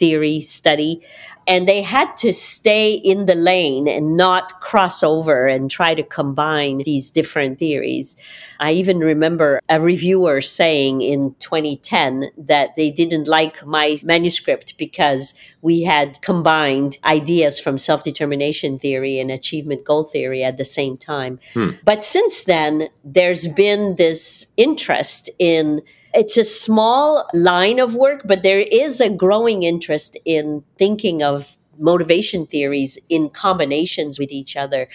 theory 0.00 0.40
study? 0.40 1.02
and 1.50 1.68
they 1.68 1.82
had 1.82 2.16
to 2.18 2.32
stay 2.32 2.92
in 2.92 3.26
the 3.26 3.34
lane 3.34 3.88
and 3.88 4.16
not 4.16 4.60
cross 4.60 5.02
over 5.02 5.48
and 5.48 5.68
try 5.68 5.94
to 5.94 6.02
combine 6.04 6.78
these 6.78 7.10
different 7.10 7.58
theories. 7.58 8.16
I 8.60 8.70
even 8.70 8.98
remember 8.98 9.58
a 9.68 9.80
reviewer 9.80 10.42
saying 10.42 11.02
in 11.02 11.34
2010 11.40 12.30
that 12.38 12.76
they 12.76 12.90
didn't 12.90 13.26
like 13.26 13.66
my 13.66 13.98
manuscript 14.04 14.78
because 14.78 15.36
we 15.60 15.82
had 15.82 16.22
combined 16.22 16.98
ideas 17.04 17.58
from 17.58 17.78
self 17.78 18.04
determination 18.04 18.78
theory 18.78 19.18
and 19.18 19.30
achievement 19.30 19.84
goal 19.84 20.04
theory 20.04 20.44
at 20.44 20.56
the 20.56 20.64
same 20.64 20.96
time. 20.96 21.40
Hmm. 21.54 21.70
But 21.84 22.04
since 22.04 22.44
then, 22.44 22.88
there's 23.02 23.48
been 23.48 23.96
this 23.96 24.52
interest 24.56 25.30
in 25.40 25.82
it's 26.14 26.36
a 26.36 26.44
small 26.44 27.28
line 27.32 27.78
of 27.78 27.94
work, 27.94 28.22
but 28.24 28.42
there 28.42 28.60
is 28.60 29.00
a 29.00 29.14
growing 29.14 29.62
interest 29.62 30.16
in 30.24 30.64
thinking 30.76 31.22
of 31.22 31.56
motivation 31.78 32.46
theories 32.46 32.98
in 33.08 33.30
combinations 33.30 34.18
with 34.18 34.30
each 34.30 34.56
other. 34.56 34.88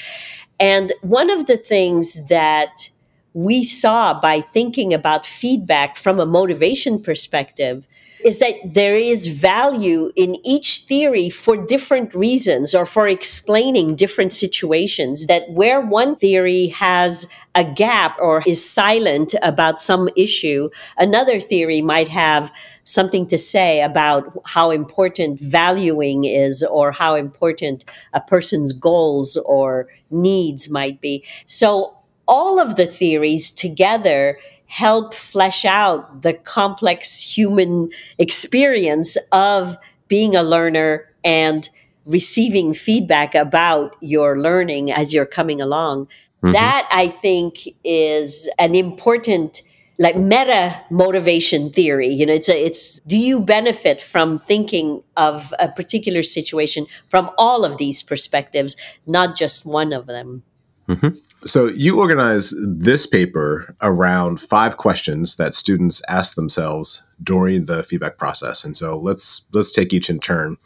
And 0.59 0.93
one 1.01 1.29
of 1.29 1.47
the 1.47 1.57
things 1.57 2.27
that 2.27 2.89
we 3.33 3.63
saw 3.63 4.17
by 4.19 4.39
thinking 4.39 4.93
about 4.93 5.25
feedback 5.25 5.97
from 5.97 6.19
a 6.19 6.25
motivation 6.25 7.01
perspective 7.01 7.85
is 8.25 8.39
that 8.39 8.55
there 8.65 8.95
is 8.95 9.27
value 9.27 10.11
in 10.15 10.35
each 10.43 10.79
theory 10.87 11.29
for 11.29 11.55
different 11.55 12.13
reasons 12.15 12.73
or 12.73 12.83
for 12.83 13.07
explaining 13.07 13.95
different 13.95 14.33
situations. 14.33 15.27
That 15.27 15.47
where 15.51 15.79
one 15.79 16.15
theory 16.15 16.67
has 16.69 17.31
a 17.53 17.63
gap 17.63 18.17
or 18.19 18.41
is 18.47 18.67
silent 18.67 19.35
about 19.43 19.77
some 19.77 20.09
issue, 20.17 20.69
another 20.97 21.39
theory 21.39 21.81
might 21.81 22.07
have 22.07 22.51
something 22.83 23.27
to 23.27 23.37
say 23.37 23.81
about 23.81 24.41
how 24.45 24.71
important 24.71 25.39
valuing 25.39 26.25
is 26.25 26.63
or 26.63 26.91
how 26.91 27.13
important 27.13 27.85
a 28.13 28.21
person's 28.21 28.73
goals 28.73 29.37
or 29.45 29.87
needs 30.09 30.67
might 30.67 30.99
be. 30.99 31.23
So 31.45 31.95
all 32.27 32.59
of 32.59 32.75
the 32.75 32.87
theories 32.87 33.51
together 33.51 34.39
help 34.75 35.13
flesh 35.13 35.63
out 35.63 36.21
the 36.21 36.33
complex 36.33 37.21
human 37.21 37.89
experience 38.17 39.15
of 39.31 39.77
being 40.09 40.35
a 40.35 40.43
learner 40.43 41.09
and 41.23 41.69
receiving 42.05 42.73
feedback 42.73 43.33
about 43.35 43.95
your 44.01 44.37
learning 44.37 44.91
as 44.91 45.13
you're 45.13 45.25
coming 45.25 45.61
along. 45.61 46.05
Mm-hmm. 46.07 46.51
That 46.51 46.89
I 46.91 47.07
think 47.07 47.69
is 47.85 48.49
an 48.59 48.75
important 48.75 49.61
like 49.97 50.17
meta 50.17 50.83
motivation 50.89 51.69
theory 51.69 52.09
you 52.09 52.25
know 52.25 52.33
it's 52.33 52.49
a 52.49 52.65
it's 52.65 52.99
do 53.07 53.17
you 53.17 53.39
benefit 53.39 54.01
from 54.01 54.39
thinking 54.39 55.01
of 55.15 55.53
a 55.57 55.69
particular 55.69 56.21
situation 56.21 56.85
from 57.07 57.31
all 57.37 57.63
of 57.63 57.77
these 57.77 58.03
perspectives 58.03 58.75
not 59.07 59.37
just 59.37 59.65
one 59.65 59.93
of 59.93 60.05
them 60.05 60.43
mm-hmm. 60.89 61.17
So 61.45 61.67
you 61.67 61.99
organize 61.99 62.55
this 62.59 63.05
paper 63.05 63.75
around 63.83 64.41
five 64.41 64.77
questions 64.77 65.35
that 65.35 65.53
students 65.53 66.01
ask 66.09 66.35
themselves 66.35 67.03
during 67.23 67.65
the 67.65 67.83
feedback 67.83 68.17
process. 68.17 68.65
And 68.65 68.75
so 68.75 68.97
let's 68.97 69.45
let's 69.53 69.71
take 69.71 69.93
each 69.93 70.09
in 70.09 70.19
turn. 70.19 70.57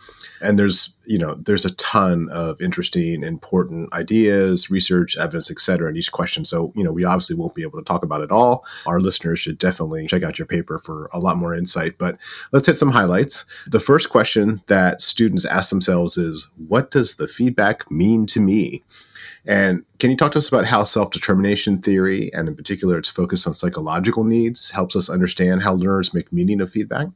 And 0.41 0.57
there's, 0.57 0.95
you 1.05 1.17
know, 1.17 1.35
there's 1.35 1.65
a 1.65 1.75
ton 1.75 2.29
of 2.31 2.61
interesting, 2.61 3.23
important 3.23 3.93
ideas, 3.93 4.71
research, 4.71 5.17
evidence, 5.17 5.51
et 5.51 5.59
cetera, 5.59 5.89
in 5.89 5.97
each 5.97 6.13
question. 6.13 6.45
So, 6.45 6.71
you 6.77 6.83
know, 6.83 6.93
we 6.93 7.03
obviously 7.03 7.35
won't 7.35 7.55
be 7.55 7.61
able 7.61 7.77
to 7.77 7.85
talk 7.85 8.03
about 8.03 8.21
it 8.21 8.31
all. 8.31 8.65
Our 8.87 9.01
listeners 9.01 9.39
should 9.39 9.57
definitely 9.57 10.07
check 10.07 10.23
out 10.23 10.39
your 10.39 10.45
paper 10.45 10.79
for 10.79 11.09
a 11.11 11.19
lot 11.19 11.35
more 11.35 11.53
insight. 11.53 11.97
But 11.97 12.17
let's 12.53 12.67
hit 12.67 12.79
some 12.79 12.91
highlights. 12.91 13.43
The 13.67 13.81
first 13.81 14.09
question 14.09 14.61
that 14.67 15.01
students 15.01 15.43
ask 15.43 15.71
themselves 15.71 16.17
is, 16.17 16.47
what 16.69 16.89
does 16.89 17.15
the 17.15 17.27
feedback 17.27 17.91
mean 17.91 18.25
to 18.27 18.39
me? 18.39 18.85
And 19.47 19.83
can 19.99 20.11
you 20.11 20.17
talk 20.17 20.33
to 20.33 20.37
us 20.37 20.49
about 20.49 20.65
how 20.65 20.83
self 20.83 21.11
determination 21.11 21.81
theory, 21.81 22.31
and 22.33 22.47
in 22.47 22.55
particular 22.55 22.97
its 22.97 23.09
focus 23.09 23.47
on 23.47 23.53
psychological 23.53 24.23
needs, 24.23 24.71
helps 24.71 24.95
us 24.95 25.09
understand 25.09 25.63
how 25.63 25.73
learners 25.73 26.13
make 26.13 26.31
meaning 26.31 26.61
of 26.61 26.69
feedback? 26.69 27.07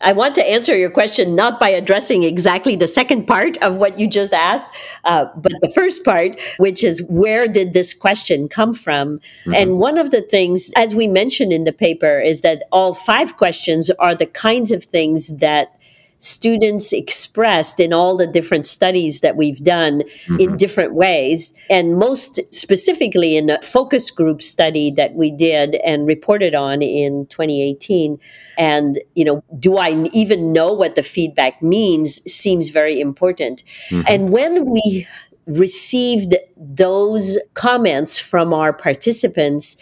I 0.00 0.12
want 0.12 0.34
to 0.36 0.50
answer 0.50 0.76
your 0.76 0.90
question 0.90 1.34
not 1.34 1.60
by 1.60 1.68
addressing 1.68 2.22
exactly 2.22 2.76
the 2.76 2.88
second 2.88 3.26
part 3.26 3.56
of 3.58 3.76
what 3.76 3.98
you 3.98 4.08
just 4.08 4.32
asked, 4.32 4.68
uh, 5.04 5.26
but 5.36 5.52
the 5.60 5.70
first 5.74 6.04
part, 6.04 6.40
which 6.58 6.82
is 6.82 7.02
where 7.08 7.46
did 7.46 7.72
this 7.72 7.92
question 7.92 8.48
come 8.48 8.72
from? 8.72 9.18
Mm-hmm. 9.18 9.54
And 9.54 9.78
one 9.78 9.98
of 9.98 10.10
the 10.10 10.22
things, 10.22 10.70
as 10.76 10.94
we 10.94 11.06
mentioned 11.06 11.52
in 11.52 11.64
the 11.64 11.72
paper, 11.72 12.20
is 12.20 12.40
that 12.40 12.62
all 12.72 12.94
five 12.94 13.36
questions 13.36 13.90
are 13.90 14.14
the 14.14 14.26
kinds 14.26 14.72
of 14.72 14.84
things 14.84 15.36
that 15.36 15.76
students 16.20 16.92
expressed 16.92 17.80
in 17.80 17.92
all 17.92 18.16
the 18.16 18.26
different 18.26 18.66
studies 18.66 19.20
that 19.20 19.36
we've 19.36 19.62
done 19.64 20.02
mm-hmm. 20.02 20.38
in 20.38 20.56
different 20.56 20.94
ways. 20.94 21.54
And 21.68 21.96
most 21.96 22.40
specifically 22.54 23.36
in 23.36 23.50
a 23.50 23.60
focus 23.62 24.10
group 24.10 24.42
study 24.42 24.90
that 24.92 25.14
we 25.14 25.30
did 25.30 25.76
and 25.76 26.06
reported 26.06 26.54
on 26.54 26.82
in 26.82 27.26
2018. 27.26 28.18
And, 28.58 29.00
you 29.14 29.24
know, 29.24 29.42
do 29.58 29.78
I 29.78 29.90
even 30.12 30.52
know 30.52 30.72
what 30.72 30.94
the 30.94 31.02
feedback 31.02 31.62
means 31.62 32.22
seems 32.30 32.68
very 32.68 33.00
important. 33.00 33.64
Mm-hmm. 33.88 34.06
And 34.06 34.30
when 34.30 34.70
we 34.70 35.06
received 35.46 36.36
those 36.56 37.38
comments 37.54 38.18
from 38.18 38.52
our 38.52 38.72
participants, 38.72 39.76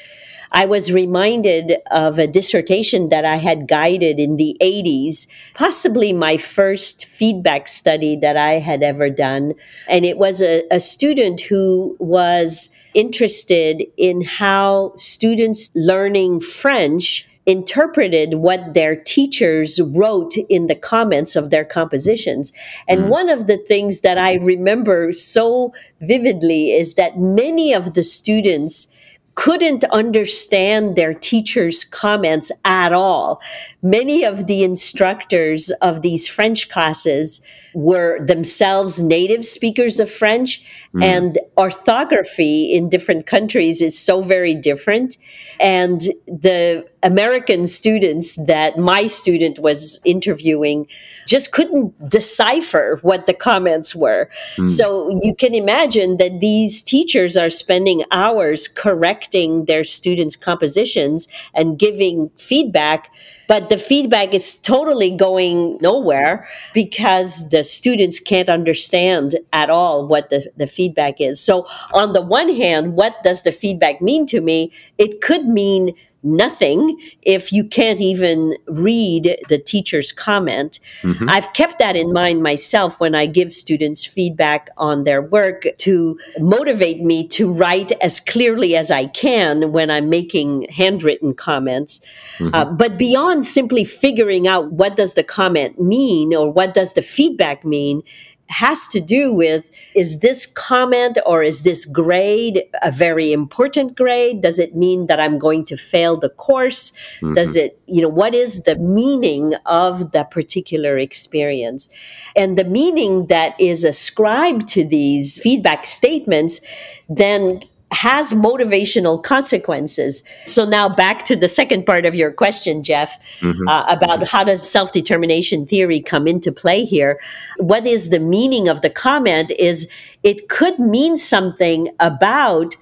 I 0.53 0.67
was 0.67 0.93
reminded 0.93 1.75
of 1.91 2.19
a 2.19 2.27
dissertation 2.27 3.09
that 3.11 3.25
I 3.25 3.37
had 3.37 3.69
guided 3.69 4.19
in 4.19 4.37
the 4.37 4.57
80s, 4.61 5.27
possibly 5.55 6.13
my 6.13 6.37
first 6.37 7.05
feedback 7.05 7.69
study 7.69 8.17
that 8.17 8.37
I 8.37 8.55
had 8.55 8.83
ever 8.83 9.11
done. 9.11 9.55
And 9.89 10.05
it 10.05 10.19
was 10.19 10.41
a, 10.41 10.65
a 10.71 10.81
student 10.81 11.41
who 11.41 11.97
was 11.99 12.71
interested 12.95 13.85
in 13.97 14.23
how 14.23 14.93
students 14.97 15.71
learning 15.75 16.41
French 16.41 17.29
interpreted 17.49 18.35
what 18.35 18.75
their 18.75 18.95
teachers 18.95 19.81
wrote 19.81 20.37
in 20.51 20.67
the 20.67 20.75
comments 20.75 21.35
of 21.35 21.49
their 21.49 21.65
compositions. 21.65 22.53
And 22.87 23.03
mm. 23.03 23.09
one 23.09 23.31
of 23.31 23.47
the 23.47 23.57
things 23.57 24.03
that 24.03 24.19
I 24.19 24.35
remember 24.35 25.13
so 25.13 25.73
vividly 26.03 26.73
is 26.73 26.95
that 26.97 27.19
many 27.19 27.73
of 27.73 27.95
the 27.95 28.03
students 28.03 28.95
couldn't 29.39 29.85
understand 29.93 30.97
their 30.97 31.15
teacher's 31.15 31.85
comments 31.85 32.51
at 32.65 32.93
all. 32.93 33.41
Many 33.83 34.25
of 34.25 34.49
the 34.49 34.65
instructors 34.65 35.71
of 35.81 36.03
these 36.03 36.27
French 36.27 36.69
classes 36.69 37.41
were 37.73 38.19
themselves 38.27 39.01
native 39.01 39.47
speakers 39.47 40.01
of 40.01 40.11
French, 40.11 40.67
mm. 40.93 41.05
and 41.05 41.39
orthography 41.57 42.75
in 42.75 42.89
different 42.89 43.27
countries 43.27 43.81
is 43.81 43.97
so 43.97 44.23
very 44.23 44.57
different. 44.57 45.17
And 45.61 46.01
the 46.27 46.85
American 47.05 47.69
students 47.69 48.45
that 48.47 48.77
my 48.77 49.07
student 49.07 49.61
was 49.61 50.01
interviewing 50.05 50.89
just 51.29 51.53
couldn't 51.53 51.93
decipher 52.09 52.99
what 53.03 53.27
the 53.27 53.35
comments 53.35 53.95
were. 53.95 54.31
Mm. 54.57 54.69
So 54.69 55.11
you 55.23 55.35
can 55.35 55.55
imagine 55.55 56.17
that 56.17 56.41
these 56.41 56.83
teachers 56.83 57.37
are 57.37 57.51
spending 57.51 58.03
hours 58.11 58.67
correcting 58.67 59.67
their 59.67 59.85
students' 59.85 60.37
compositions 60.37 61.29
and 61.55 61.79
giving 61.79 62.31
feedback 62.39 63.11
but 63.49 63.71
the 63.71 63.79
feedback 63.79 64.35
is 64.35 64.57
totally 64.57 65.11
going 65.17 65.79
nowhere 65.81 66.47
because 66.75 67.49
the 67.49 67.65
students 67.65 68.21
can't 68.21 68.51
understand 68.51 69.37
at 69.55 69.71
all 69.71 70.07
what 70.07 70.29
the, 70.29 70.53
the 70.59 70.67
feedback 70.67 71.19
is. 71.19 71.41
So, 71.41 71.67
on 71.95 72.13
the 72.13 72.21
one 72.21 72.55
hand, 72.55 72.95
what 72.95 73.23
does 73.23 73.45
the 73.45 73.53
feedback 73.53 74.03
mean 74.03 74.27
to 74.27 74.43
me? 74.43 74.71
It 74.99 75.23
could 75.23 75.49
mean 75.49 75.95
nothing 76.37 77.01
if 77.23 77.53
you 77.53 77.65
can't 77.65 78.01
even 78.01 78.55
read 78.67 79.39
the 79.49 79.59
teacher's 79.59 80.13
comment. 80.13 80.81
Mm-hmm. 81.03 81.29
I've 81.29 81.53
kept 81.53 81.79
that 81.79 81.97
in 81.97 82.13
mind 82.13 82.43
myself 82.43 83.01
when 83.01 83.15
I 83.15 83.27
give 83.27 83.53
students 83.53 84.05
feedback 84.05 84.71
on 84.77 85.05
their 85.05 85.23
work 85.23 85.67
to 85.79 86.19
motivate 86.39 87.03
me 87.03 87.27
to 87.29 87.53
write 87.53 87.93
as 88.03 88.21
clearly 88.21 88.77
as 88.77 88.91
I 88.91 89.07
can 89.07 89.73
when 89.73 89.91
I'm 89.91 90.09
making 90.09 90.67
handwritten 90.71 91.35
comments. 91.35 92.05
Mm-hmm. 92.39 92.55
Uh, 92.55 92.65
but 92.67 92.99
beyond 92.99 93.45
simply 93.45 93.85
figuring 93.85 94.47
out 94.47 94.71
what 94.73 94.97
does 94.97 95.15
the 95.15 95.25
comment 95.25 95.81
mean 95.81 96.35
or 96.35 96.51
what 96.51 96.75
does 96.75 96.95
the 96.95 97.03
feedback 97.03 97.65
mean, 97.65 98.03
has 98.49 98.87
to 98.89 99.01
do 99.01 99.33
with 99.33 99.71
is 99.95 100.21
this 100.21 100.47
comment 100.47 101.19
or 101.27 101.43
is 101.43 101.63
this 101.63 101.85
grade 101.85 102.65
a 102.83 102.91
very 102.91 103.33
important 103.33 103.97
grade? 103.97 104.43
Does 104.43 104.59
it 104.59 104.75
mean 104.75 105.07
that 105.07 105.21
I'm 105.21 105.39
going 105.39 105.65
to 105.67 105.77
fail 105.77 106.17
the 106.17 106.31
course? 106.31 106.93
Mm-hmm. 107.21 107.35
Does 107.35 107.57
it, 107.57 107.81
you 107.87 108.01
know, 108.01 108.09
what 108.09 108.35
is 108.35 108.63
the 108.63 108.77
meaning 108.77 109.55
of 109.67 110.13
the 110.13 110.25
particular 110.25 110.99
experience? 110.99 111.91
And 112.37 112.57
the 112.57 112.65
meaning 112.65 113.27
that 113.27 113.55
is 113.61 113.85
ascribed 113.85 114.69
to 114.69 114.85
these 114.85 115.41
feedback 115.41 115.85
statements 115.87 116.61
then 117.09 117.63
has 117.91 118.33
motivational 118.33 119.23
consequences. 119.23 120.23
So 120.47 120.65
now 120.65 120.89
back 120.89 121.25
to 121.25 121.35
the 121.35 121.49
second 121.49 121.87
part 121.87 122.05
of 122.05 122.15
your 122.15 122.31
question, 122.31 122.83
Jeff, 122.83 123.19
mm-hmm. 123.41 123.67
uh, 123.67 123.85
about 123.89 124.29
how 124.29 124.45
does 124.45 124.69
self-determination 124.69 125.67
theory 125.67 126.01
come 126.01 126.29
into 126.29 126.53
play 126.53 126.85
here? 126.85 127.19
What 127.57 127.87
is 127.87 128.11
the 128.11 128.21
meaning 128.21 128.69
of 128.69 128.83
the 128.83 128.91
comment 128.91 129.51
is 129.59 129.91
it 130.23 130.49
could 130.49 130.79
mean 130.79 131.17
something 131.17 131.89
about 131.99 132.77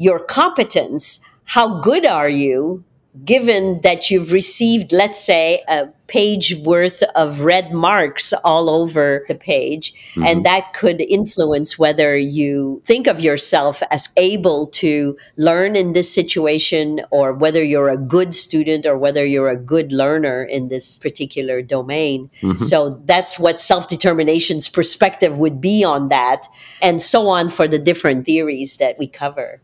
your 0.00 0.18
competence. 0.18 1.22
How 1.44 1.80
good 1.80 2.06
are 2.06 2.30
you? 2.30 2.82
Given 3.24 3.80
that 3.82 4.10
you've 4.10 4.32
received, 4.32 4.92
let's 4.92 5.22
say, 5.24 5.64
a 5.68 5.88
page 6.06 6.56
worth 6.58 7.02
of 7.14 7.40
red 7.40 7.72
marks 7.72 8.32
all 8.44 8.68
over 8.68 9.24
the 9.28 9.34
page, 9.34 9.92
mm-hmm. 9.92 10.24
and 10.26 10.44
that 10.44 10.72
could 10.74 11.00
influence 11.00 11.78
whether 11.78 12.16
you 12.16 12.82
think 12.84 13.06
of 13.06 13.20
yourself 13.20 13.82
as 13.90 14.12
able 14.16 14.66
to 14.66 15.16
learn 15.36 15.76
in 15.76 15.92
this 15.92 16.12
situation 16.12 17.00
or 17.10 17.32
whether 17.32 17.62
you're 17.62 17.88
a 17.88 17.96
good 17.96 18.34
student 18.34 18.86
or 18.86 18.96
whether 18.96 19.24
you're 19.24 19.50
a 19.50 19.56
good 19.56 19.92
learner 19.92 20.42
in 20.42 20.68
this 20.68 20.98
particular 20.98 21.62
domain. 21.62 22.30
Mm-hmm. 22.42 22.56
So 22.56 23.00
that's 23.04 23.38
what 23.38 23.58
self 23.60 23.88
determination's 23.88 24.68
perspective 24.68 25.38
would 25.38 25.60
be 25.60 25.84
on 25.84 26.08
that, 26.08 26.46
and 26.80 27.02
so 27.02 27.28
on 27.28 27.50
for 27.50 27.66
the 27.66 27.78
different 27.78 28.24
theories 28.26 28.76
that 28.78 28.98
we 28.98 29.06
cover. 29.06 29.60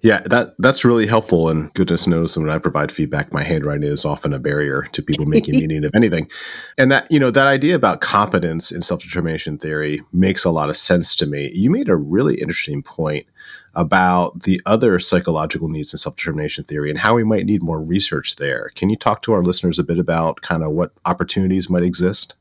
Yeah, 0.00 0.20
that 0.26 0.54
that's 0.58 0.84
really 0.84 1.08
helpful. 1.08 1.48
And 1.48 1.72
goodness 1.74 2.06
knows 2.06 2.36
when 2.36 2.48
I 2.48 2.58
provide 2.58 2.92
feedback, 2.92 3.32
my 3.32 3.42
handwriting 3.42 3.88
is 3.88 4.04
often 4.04 4.32
a 4.32 4.38
barrier 4.38 4.82
to 4.92 5.02
people 5.02 5.26
making 5.26 5.54
meaning 5.58 5.84
of 5.84 5.90
anything. 5.92 6.30
And 6.76 6.92
that, 6.92 7.10
you 7.10 7.18
know, 7.18 7.32
that 7.32 7.48
idea 7.48 7.74
about 7.74 8.00
competence 8.00 8.70
in 8.70 8.82
self-determination 8.82 9.58
theory 9.58 10.02
makes 10.12 10.44
a 10.44 10.50
lot 10.50 10.70
of 10.70 10.76
sense 10.76 11.16
to 11.16 11.26
me. 11.26 11.50
You 11.52 11.70
made 11.70 11.88
a 11.88 11.96
really 11.96 12.36
interesting 12.36 12.80
point 12.80 13.26
about 13.74 14.44
the 14.44 14.62
other 14.66 15.00
psychological 15.00 15.68
needs 15.68 15.92
in 15.92 15.98
self-determination 15.98 16.64
theory 16.64 16.90
and 16.90 16.98
how 17.00 17.14
we 17.14 17.24
might 17.24 17.46
need 17.46 17.62
more 17.62 17.80
research 17.80 18.36
there. 18.36 18.70
Can 18.76 18.90
you 18.90 18.96
talk 18.96 19.22
to 19.22 19.32
our 19.32 19.42
listeners 19.42 19.80
a 19.80 19.84
bit 19.84 19.98
about 19.98 20.42
kind 20.42 20.62
of 20.62 20.72
what 20.72 20.92
opportunities 21.06 21.68
might 21.68 21.82
exist? 21.82 22.36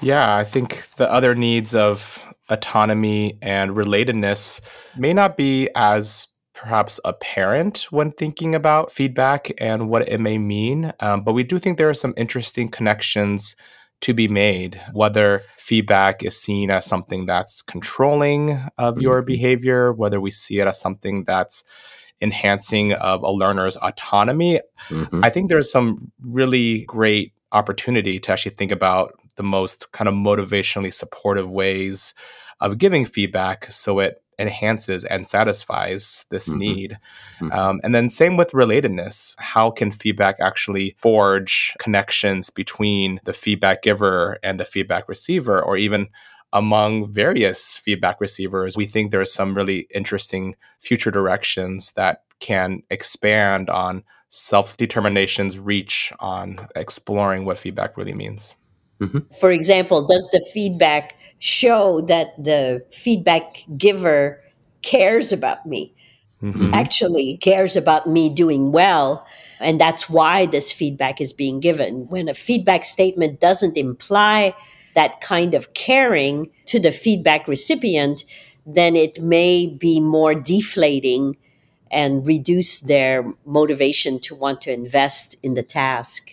Yeah, 0.00 0.36
I 0.36 0.44
think 0.44 0.86
the 0.96 1.10
other 1.10 1.34
needs 1.34 1.74
of 1.74 2.24
autonomy 2.48 3.38
and 3.42 3.72
relatedness 3.72 4.60
may 4.96 5.12
not 5.12 5.36
be 5.36 5.68
as 5.74 6.28
perhaps 6.54 7.00
apparent 7.04 7.86
when 7.90 8.12
thinking 8.12 8.54
about 8.54 8.92
feedback 8.92 9.50
and 9.58 9.88
what 9.88 10.08
it 10.08 10.18
may 10.18 10.38
mean. 10.38 10.92
Um, 11.00 11.22
but 11.22 11.32
we 11.32 11.42
do 11.42 11.58
think 11.58 11.76
there 11.76 11.90
are 11.90 11.94
some 11.94 12.14
interesting 12.16 12.68
connections 12.68 13.56
to 14.00 14.14
be 14.14 14.28
made, 14.28 14.80
whether 14.92 15.42
feedback 15.56 16.22
is 16.22 16.40
seen 16.40 16.70
as 16.70 16.86
something 16.86 17.26
that's 17.26 17.62
controlling 17.62 18.68
of 18.78 19.00
your 19.00 19.20
mm-hmm. 19.20 19.26
behavior, 19.26 19.92
whether 19.92 20.20
we 20.20 20.30
see 20.30 20.60
it 20.60 20.68
as 20.68 20.78
something 20.78 21.24
that's 21.24 21.64
enhancing 22.20 22.92
of 22.94 23.22
a 23.22 23.30
learner's 23.30 23.76
autonomy. 23.76 24.60
Mm-hmm. 24.88 25.24
I 25.24 25.30
think 25.30 25.48
there's 25.48 25.70
some 25.70 26.12
really 26.22 26.84
great 26.84 27.32
opportunity 27.52 28.18
to 28.20 28.32
actually 28.32 28.54
think 28.54 28.72
about 28.72 29.14
the 29.36 29.42
most 29.42 29.90
kind 29.92 30.08
of 30.08 30.14
motivationally 30.14 30.92
supportive 30.92 31.50
ways 31.50 32.14
of 32.60 32.78
giving 32.78 33.04
feedback 33.04 33.70
so 33.70 33.98
it 33.98 34.22
enhances 34.38 35.04
and 35.04 35.26
satisfies 35.26 36.24
this 36.30 36.48
mm-hmm. 36.48 36.58
need. 36.58 36.98
Mm-hmm. 37.40 37.52
Um, 37.52 37.80
and 37.82 37.94
then, 37.94 38.10
same 38.10 38.36
with 38.36 38.52
relatedness. 38.52 39.34
How 39.38 39.70
can 39.70 39.90
feedback 39.90 40.36
actually 40.40 40.96
forge 40.98 41.74
connections 41.78 42.50
between 42.50 43.20
the 43.24 43.32
feedback 43.32 43.82
giver 43.82 44.38
and 44.42 44.58
the 44.58 44.64
feedback 44.64 45.08
receiver, 45.08 45.62
or 45.62 45.76
even 45.76 46.08
among 46.52 47.06
various 47.06 47.76
feedback 47.76 48.20
receivers? 48.20 48.76
We 48.76 48.86
think 48.86 49.10
there's 49.10 49.32
some 49.32 49.54
really 49.54 49.86
interesting 49.94 50.56
future 50.80 51.10
directions 51.10 51.92
that 51.92 52.22
can 52.40 52.82
expand 52.90 53.70
on 53.70 54.04
self 54.28 54.76
determination's 54.76 55.58
reach 55.58 56.12
on 56.20 56.68
exploring 56.74 57.44
what 57.44 57.58
feedback 57.58 57.96
really 57.96 58.14
means. 58.14 58.54
Mm-hmm. 59.00 59.32
For 59.40 59.50
example, 59.50 60.06
does 60.06 60.28
the 60.32 60.44
feedback 60.52 61.16
show 61.44 62.00
that 62.00 62.42
the 62.42 62.82
feedback 62.90 63.66
giver 63.76 64.42
cares 64.80 65.30
about 65.30 65.66
me? 65.66 65.92
Mm-hmm. 66.42 66.72
Actually, 66.72 67.36
cares 67.36 67.76
about 67.76 68.08
me 68.08 68.30
doing 68.30 68.72
well. 68.72 69.26
And 69.60 69.78
that's 69.78 70.08
why 70.08 70.46
this 70.46 70.72
feedback 70.72 71.20
is 71.20 71.34
being 71.34 71.60
given. 71.60 72.06
When 72.08 72.30
a 72.30 72.34
feedback 72.34 72.86
statement 72.86 73.40
doesn't 73.40 73.76
imply 73.76 74.54
that 74.94 75.20
kind 75.20 75.52
of 75.52 75.74
caring 75.74 76.50
to 76.64 76.80
the 76.80 76.90
feedback 76.90 77.46
recipient, 77.46 78.24
then 78.64 78.96
it 78.96 79.22
may 79.22 79.66
be 79.66 80.00
more 80.00 80.34
deflating 80.34 81.36
and 81.90 82.26
reduce 82.26 82.80
their 82.80 83.30
motivation 83.44 84.18
to 84.20 84.34
want 84.34 84.62
to 84.62 84.72
invest 84.72 85.36
in 85.42 85.52
the 85.54 85.62
task. 85.62 86.30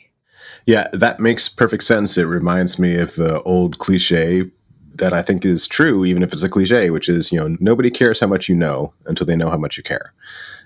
Yeah, 0.65 0.87
that 0.93 1.19
makes 1.19 1.49
perfect 1.49 1.83
sense. 1.83 2.17
It 2.17 2.23
reminds 2.23 2.79
me 2.79 2.95
of 2.95 3.15
the 3.15 3.41
old 3.43 3.77
cliche 3.79 4.51
that 4.95 5.13
I 5.13 5.21
think 5.21 5.45
is 5.45 5.67
true, 5.67 6.05
even 6.05 6.23
if 6.23 6.33
it's 6.33 6.43
a 6.43 6.49
cliche, 6.49 6.89
which 6.89 7.09
is, 7.09 7.31
you 7.31 7.39
know, 7.39 7.55
nobody 7.59 7.89
cares 7.89 8.19
how 8.19 8.27
much 8.27 8.49
you 8.49 8.55
know 8.55 8.93
until 9.05 9.25
they 9.25 9.35
know 9.35 9.49
how 9.49 9.57
much 9.57 9.77
you 9.77 9.83
care. 9.83 10.13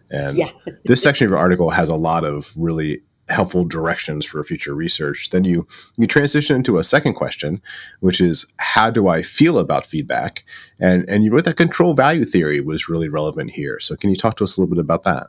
And 0.10 0.38
yeah. 0.38 0.52
this 0.86 1.02
section 1.02 1.26
of 1.26 1.32
your 1.32 1.40
article 1.40 1.70
has 1.72 1.90
a 1.90 1.96
lot 1.96 2.24
of 2.24 2.52
really 2.56 3.02
helpful 3.30 3.66
directions 3.66 4.26
for 4.26 4.44
future 4.44 4.76
research. 4.76 5.30
Then 5.32 5.44
you 5.44 5.68
you 5.98 6.08
transition 6.08 6.56
into 6.58 6.78
a 6.78 6.84
second 6.84 7.16
question, 7.16 7.62
which 8.00 8.22
is 8.22 8.46
how 8.58 8.90
do 8.92 9.08
I 9.08 9.22
feel 9.22 9.58
about 9.58 9.86
feedback? 9.86 10.44
And 10.80 11.06
and 11.10 11.24
you 11.24 11.32
wrote 11.32 11.46
that 11.46 11.58
control 11.58 11.94
value 11.94 12.26
theory 12.26 12.62
was 12.62 12.88
really 12.88 13.10
relevant 13.10 13.52
here. 13.52 13.80
So 13.80 13.96
can 13.96 14.10
you 14.10 14.16
talk 14.16 14.38
to 14.38 14.44
us 14.44 14.58
a 14.58 14.62
little 14.62 14.76
bit 14.76 14.82
about 14.82 15.04
that? 15.04 15.28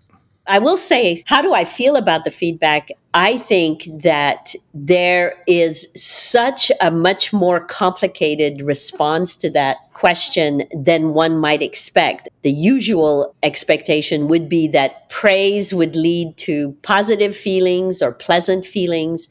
I 0.48 0.58
will 0.58 0.76
say, 0.76 1.22
how 1.26 1.42
do 1.42 1.54
I 1.54 1.64
feel 1.64 1.96
about 1.96 2.24
the 2.24 2.30
feedback? 2.30 2.90
I 3.14 3.38
think 3.38 3.84
that 4.02 4.54
there 4.74 5.42
is 5.46 5.90
such 5.94 6.70
a 6.80 6.90
much 6.90 7.32
more 7.32 7.60
complicated 7.60 8.62
response 8.62 9.36
to 9.36 9.50
that 9.50 9.78
question 9.94 10.62
than 10.74 11.14
one 11.14 11.38
might 11.38 11.62
expect. 11.62 12.28
The 12.42 12.52
usual 12.52 13.34
expectation 13.42 14.28
would 14.28 14.48
be 14.48 14.68
that 14.68 15.08
praise 15.08 15.72
would 15.72 15.96
lead 15.96 16.36
to 16.38 16.72
positive 16.82 17.34
feelings 17.34 18.02
or 18.02 18.12
pleasant 18.12 18.66
feelings, 18.66 19.28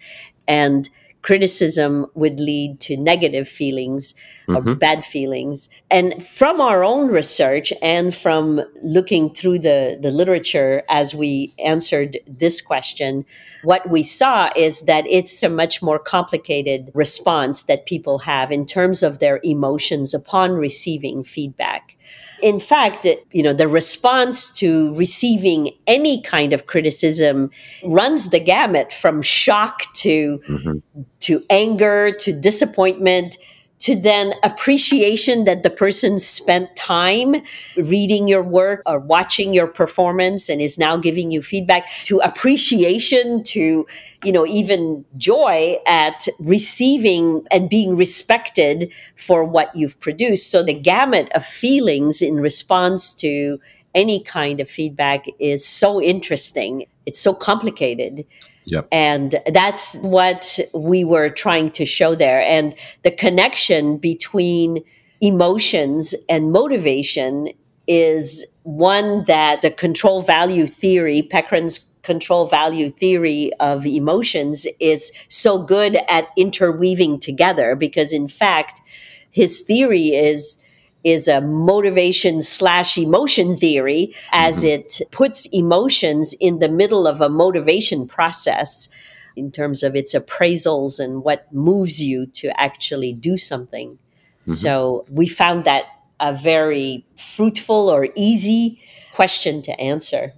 and 0.47 0.89
criticism 1.25 2.05
would 2.13 2.39
lead 2.39 2.79
to 2.79 2.95
negative 2.95 3.49
feelings 3.49 4.13
mm-hmm. 4.47 4.69
or 4.69 4.75
bad 4.75 5.03
feelings. 5.03 5.69
And 5.89 6.23
from 6.23 6.61
our 6.61 6.83
own 6.83 7.07
research 7.07 7.73
and 7.81 8.13
from 8.13 8.61
looking 8.83 9.33
through 9.33 9.59
the, 9.59 9.97
the 9.99 10.11
literature 10.11 10.83
as 10.87 11.15
we 11.15 11.55
answered 11.57 12.19
this 12.27 12.61
question, 12.61 13.25
what 13.63 13.89
we 13.89 14.03
saw 14.03 14.51
is 14.55 14.81
that 14.81 15.07
it's 15.07 15.41
a 15.41 15.49
much 15.49 15.81
more 15.81 15.97
complicated 15.97 16.91
response 16.93 17.63
that 17.63 17.87
people 17.87 18.19
have 18.19 18.51
in 18.51 18.63
terms 18.63 19.01
of 19.01 19.17
their 19.17 19.39
emotions 19.43 20.13
upon 20.13 20.51
receiving 20.51 21.23
feedback. 21.23 21.97
In 22.41 22.59
fact, 22.59 23.07
you 23.31 23.43
know, 23.43 23.53
the 23.53 23.67
response 23.67 24.53
to 24.59 24.93
receiving 24.95 25.71
any 25.87 26.21
kind 26.21 26.53
of 26.53 26.67
criticism 26.67 27.51
runs 27.83 28.29
the 28.29 28.39
gamut 28.39 28.91
from 28.93 29.21
shock 29.21 29.81
to 29.95 30.39
mm-hmm. 30.47 31.01
to 31.21 31.43
anger 31.49 32.11
to 32.11 32.31
disappointment 32.39 33.37
to 33.79 33.95
then 33.95 34.33
appreciation 34.43 35.45
that 35.45 35.63
the 35.63 35.69
person 35.69 36.17
spent 36.17 36.75
time 36.75 37.35
reading 37.75 38.27
your 38.27 38.43
work 38.43 38.81
or 38.85 38.99
watching 38.99 39.53
your 39.53 39.67
performance 39.67 40.49
and 40.49 40.61
is 40.61 40.77
now 40.77 40.97
giving 40.97 41.31
you 41.31 41.41
feedback 41.41 41.89
to 42.03 42.19
appreciation 42.19 43.43
to 43.43 43.85
you 44.23 44.31
know 44.31 44.45
even 44.47 45.03
joy 45.17 45.77
at 45.85 46.27
receiving 46.39 47.43
and 47.51 47.69
being 47.69 47.97
respected 47.97 48.91
for 49.17 49.43
what 49.43 49.75
you've 49.75 49.99
produced. 49.99 50.49
So 50.49 50.63
the 50.63 50.73
gamut 50.73 51.29
of 51.33 51.45
feelings 51.45 52.21
in 52.21 52.39
response 52.39 53.13
to 53.15 53.59
any 53.93 54.21
kind 54.23 54.59
of 54.59 54.69
feedback 54.69 55.25
is 55.39 55.65
so 55.65 56.01
interesting. 56.01 56.85
It's 57.05 57.19
so 57.19 57.33
complicated 57.33 58.25
Yep. 58.65 58.87
And 58.91 59.35
that's 59.51 59.99
what 59.99 60.59
we 60.73 61.03
were 61.03 61.29
trying 61.29 61.71
to 61.71 61.85
show 61.85 62.15
there. 62.15 62.41
And 62.41 62.75
the 63.03 63.11
connection 63.11 63.97
between 63.97 64.83
emotions 65.21 66.15
and 66.29 66.51
motivation 66.51 67.49
is 67.87 68.45
one 68.63 69.23
that 69.25 69.61
the 69.61 69.69
control 69.69 70.21
value 70.23 70.65
theory, 70.65 71.21
Pekrun's 71.21 71.91
control 72.01 72.47
value 72.47 72.89
theory 72.89 73.51
of 73.59 73.85
emotions, 73.85 74.67
is 74.79 75.11
so 75.27 75.63
good 75.63 75.97
at 76.09 76.27
interweaving 76.37 77.19
together 77.19 77.75
because, 77.75 78.11
in 78.11 78.27
fact, 78.27 78.81
his 79.29 79.61
theory 79.61 80.07
is 80.07 80.64
is 81.05 81.27
a 81.27 81.39
motivation 81.39 82.41
slash 82.41 82.97
emotion 82.97 83.55
theory 83.55 84.13
as 84.31 84.63
mm-hmm. 84.63 84.81
it 84.81 85.01
puts 85.11 85.45
emotions 85.53 86.33
in 86.41 86.59
the 86.59 86.67
middle 86.67 87.07
of 87.07 87.21
a 87.21 87.29
motivation 87.29 88.07
process 88.07 88.89
in 89.35 89.51
terms 89.51 89.83
of 89.83 89.95
its 89.95 90.15
appraisals 90.15 90.99
and 90.99 91.23
what 91.23 91.53
moves 91.53 92.01
you 92.01 92.25
to 92.25 92.49
actually 92.59 93.13
do 93.13 93.37
something. 93.37 93.91
Mm-hmm. 93.91 94.51
So 94.53 95.05
we 95.09 95.27
found 95.27 95.63
that 95.65 95.85
a 96.19 96.33
very 96.33 97.05
fruitful 97.17 97.89
or 97.89 98.07
easy 98.15 98.81
question 99.13 99.61
to 99.61 99.79
answer. 99.79 100.33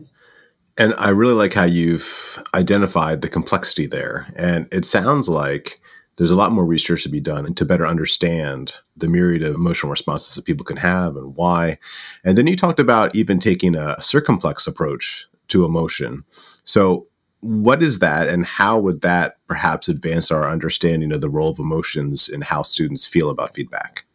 And 0.77 0.93
I 0.97 1.09
really 1.09 1.33
like 1.33 1.53
how 1.53 1.65
you've 1.65 2.43
identified 2.53 3.21
the 3.21 3.29
complexity 3.29 3.87
there. 3.87 4.31
And 4.35 4.67
it 4.71 4.85
sounds 4.85 5.29
like 5.29 5.79
there's 6.17 6.31
a 6.31 6.35
lot 6.35 6.51
more 6.51 6.65
research 6.65 7.03
to 7.03 7.09
be 7.09 7.19
done 7.19 7.53
to 7.53 7.65
better 7.65 7.87
understand 7.87 8.77
the 8.95 9.07
myriad 9.07 9.43
of 9.43 9.55
emotional 9.55 9.89
responses 9.89 10.35
that 10.35 10.45
people 10.45 10.65
can 10.65 10.77
have 10.77 11.15
and 11.15 11.35
why. 11.35 11.77
And 12.23 12.37
then 12.37 12.47
you 12.47 12.57
talked 12.57 12.79
about 12.79 13.15
even 13.15 13.39
taking 13.39 13.75
a 13.75 13.95
circumplex 13.99 14.67
approach 14.67 15.27
to 15.49 15.63
emotion. 15.63 16.25
So, 16.63 17.07
what 17.41 17.83
is 17.83 17.99
that, 17.99 18.27
and 18.27 18.45
how 18.45 18.79
would 18.79 19.01
that 19.01 19.37
perhaps 19.47 19.87
advance 19.87 20.31
our 20.31 20.49
understanding 20.49 21.13
of 21.13 21.21
the 21.21 21.29
role 21.29 21.51
of 21.51 21.59
emotions 21.59 22.27
in 22.27 22.41
how 22.41 22.63
students 22.63 23.05
feel 23.05 23.29
about 23.29 23.53
feedback? 23.53 24.05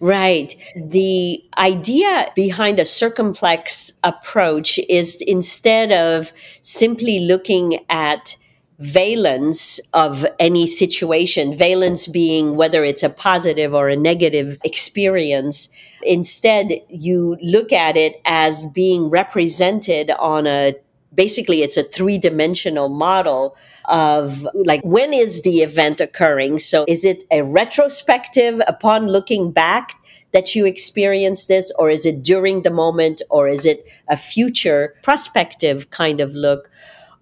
Right. 0.00 0.54
The 0.76 1.42
idea 1.56 2.30
behind 2.34 2.78
a 2.78 2.84
circumplex 2.84 3.98
approach 4.04 4.78
is 4.88 5.22
instead 5.26 5.92
of 5.92 6.32
simply 6.60 7.20
looking 7.20 7.78
at 7.88 8.36
valence 8.78 9.80
of 9.92 10.24
any 10.38 10.66
situation, 10.66 11.56
valence 11.56 12.06
being 12.06 12.56
whether 12.56 12.84
it's 12.84 13.02
a 13.02 13.10
positive 13.10 13.74
or 13.74 13.88
a 13.88 13.96
negative 13.96 14.56
experience. 14.64 15.68
Instead, 16.02 16.72
you 16.88 17.36
look 17.42 17.72
at 17.72 17.96
it 17.96 18.20
as 18.24 18.64
being 18.70 19.10
represented 19.10 20.10
on 20.12 20.46
a 20.46 20.74
basically 21.14 21.62
it's 21.62 21.76
a 21.76 21.82
three-dimensional 21.82 22.88
model 22.88 23.56
of 23.86 24.46
like 24.54 24.80
when 24.84 25.12
is 25.12 25.42
the 25.42 25.62
event 25.62 26.00
occurring 26.00 26.58
so 26.58 26.84
is 26.86 27.04
it 27.04 27.24
a 27.32 27.42
retrospective 27.42 28.60
upon 28.68 29.06
looking 29.06 29.50
back 29.50 29.94
that 30.32 30.54
you 30.54 30.66
experience 30.66 31.46
this 31.46 31.72
or 31.78 31.90
is 31.90 32.04
it 32.04 32.22
during 32.22 32.62
the 32.62 32.70
moment 32.70 33.22
or 33.30 33.48
is 33.48 33.64
it 33.64 33.84
a 34.08 34.16
future 34.16 34.94
prospective 35.02 35.90
kind 35.90 36.20
of 36.20 36.34
look 36.34 36.70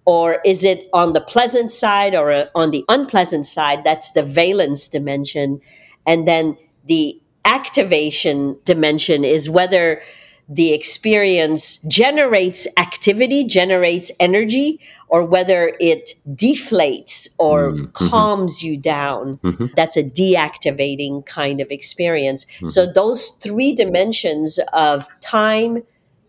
or 0.07 0.39
is 0.45 0.63
it 0.63 0.87
on 0.93 1.11
the 1.11 1.19
pleasant 1.19 1.69
side 1.69 2.15
or 2.15 2.31
uh, 2.31 2.45
on 2.55 2.71
the 2.71 2.85
unpleasant 2.87 3.45
side? 3.45 3.83
That's 3.83 4.13
the 4.13 4.23
valence 4.23 4.87
dimension. 4.87 5.59
And 6.05 6.25
then 6.25 6.57
the 6.85 7.21
activation 7.43 8.57
dimension 8.63 9.25
is 9.25 9.49
whether 9.49 10.01
the 10.47 10.73
experience 10.73 11.81
generates 11.89 12.65
activity, 12.77 13.43
generates 13.43 14.09
energy, 14.17 14.79
or 15.09 15.25
whether 15.25 15.75
it 15.77 16.11
deflates 16.29 17.27
or 17.37 17.73
mm-hmm. 17.73 17.91
calms 17.91 18.63
you 18.63 18.77
down. 18.77 19.39
Mm-hmm. 19.39 19.65
That's 19.75 19.97
a 19.97 20.03
deactivating 20.03 21.25
kind 21.25 21.59
of 21.59 21.69
experience. 21.69 22.45
Mm-hmm. 22.45 22.69
So, 22.69 22.89
those 22.89 23.31
three 23.43 23.75
dimensions 23.75 24.57
of 24.71 25.09
time, 25.19 25.83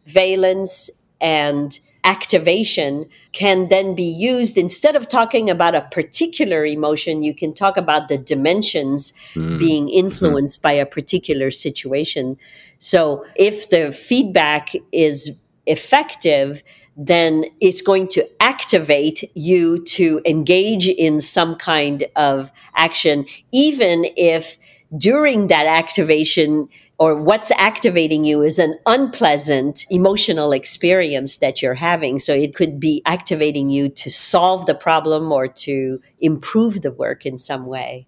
valence, 0.05 0.91
and 1.21 1.79
activation 2.09 3.07
can 3.33 3.69
then 3.69 3.95
be 3.95 4.03
used 4.03 4.57
instead 4.57 4.97
of 4.97 5.09
talking 5.09 5.51
about 5.51 5.75
a 5.75 5.83
particular 5.91 6.65
emotion 6.65 7.23
you 7.23 7.35
can 7.35 7.53
talk 7.53 7.77
about 7.77 8.09
the 8.09 8.17
dimensions 8.17 9.13
mm. 9.35 9.59
being 9.59 9.85
mm-hmm. 9.85 10.07
influenced 10.07 10.61
mm. 10.61 10.63
by 10.63 10.73
a 10.73 10.87
particular 10.87 11.51
situation 11.51 12.35
so 12.79 13.23
if 13.37 13.69
the 13.69 13.93
feedback 13.93 14.73
is 14.91 15.47
effective 15.67 16.63
then 16.97 17.45
it's 17.61 17.83
going 17.83 18.09
to 18.09 18.27
activate 18.41 19.23
you 19.35 19.85
to 19.85 20.21
engage 20.25 20.89
in 20.89 21.21
some 21.21 21.55
kind 21.57 22.05
of 22.17 22.51
action 22.75 23.27
even 23.53 24.07
if 24.17 24.57
during 24.97 25.49
that 25.49 25.67
activation 25.67 26.69
or 26.99 27.15
what's 27.15 27.51
activating 27.53 28.25
you 28.25 28.43
is 28.43 28.59
an 28.59 28.77
unpleasant 28.87 29.87
emotional 29.91 30.53
experience 30.53 31.39
that 31.39 31.63
you're 31.63 31.75
having. 31.75 32.19
So 32.19 32.35
it 32.35 32.55
could 32.55 32.81
be 32.81 33.03
activating 33.07 33.71
you 33.71 33.89
to 33.91 34.11
solve 34.11 34.67
the 34.67 34.75
problem 34.75 35.31
or 35.31 35.47
to 35.49 36.01
improve 36.21 36.83
the 36.83 36.93
work 36.93 37.25
in 37.25 37.39
some 37.39 37.67
way. 37.67 38.07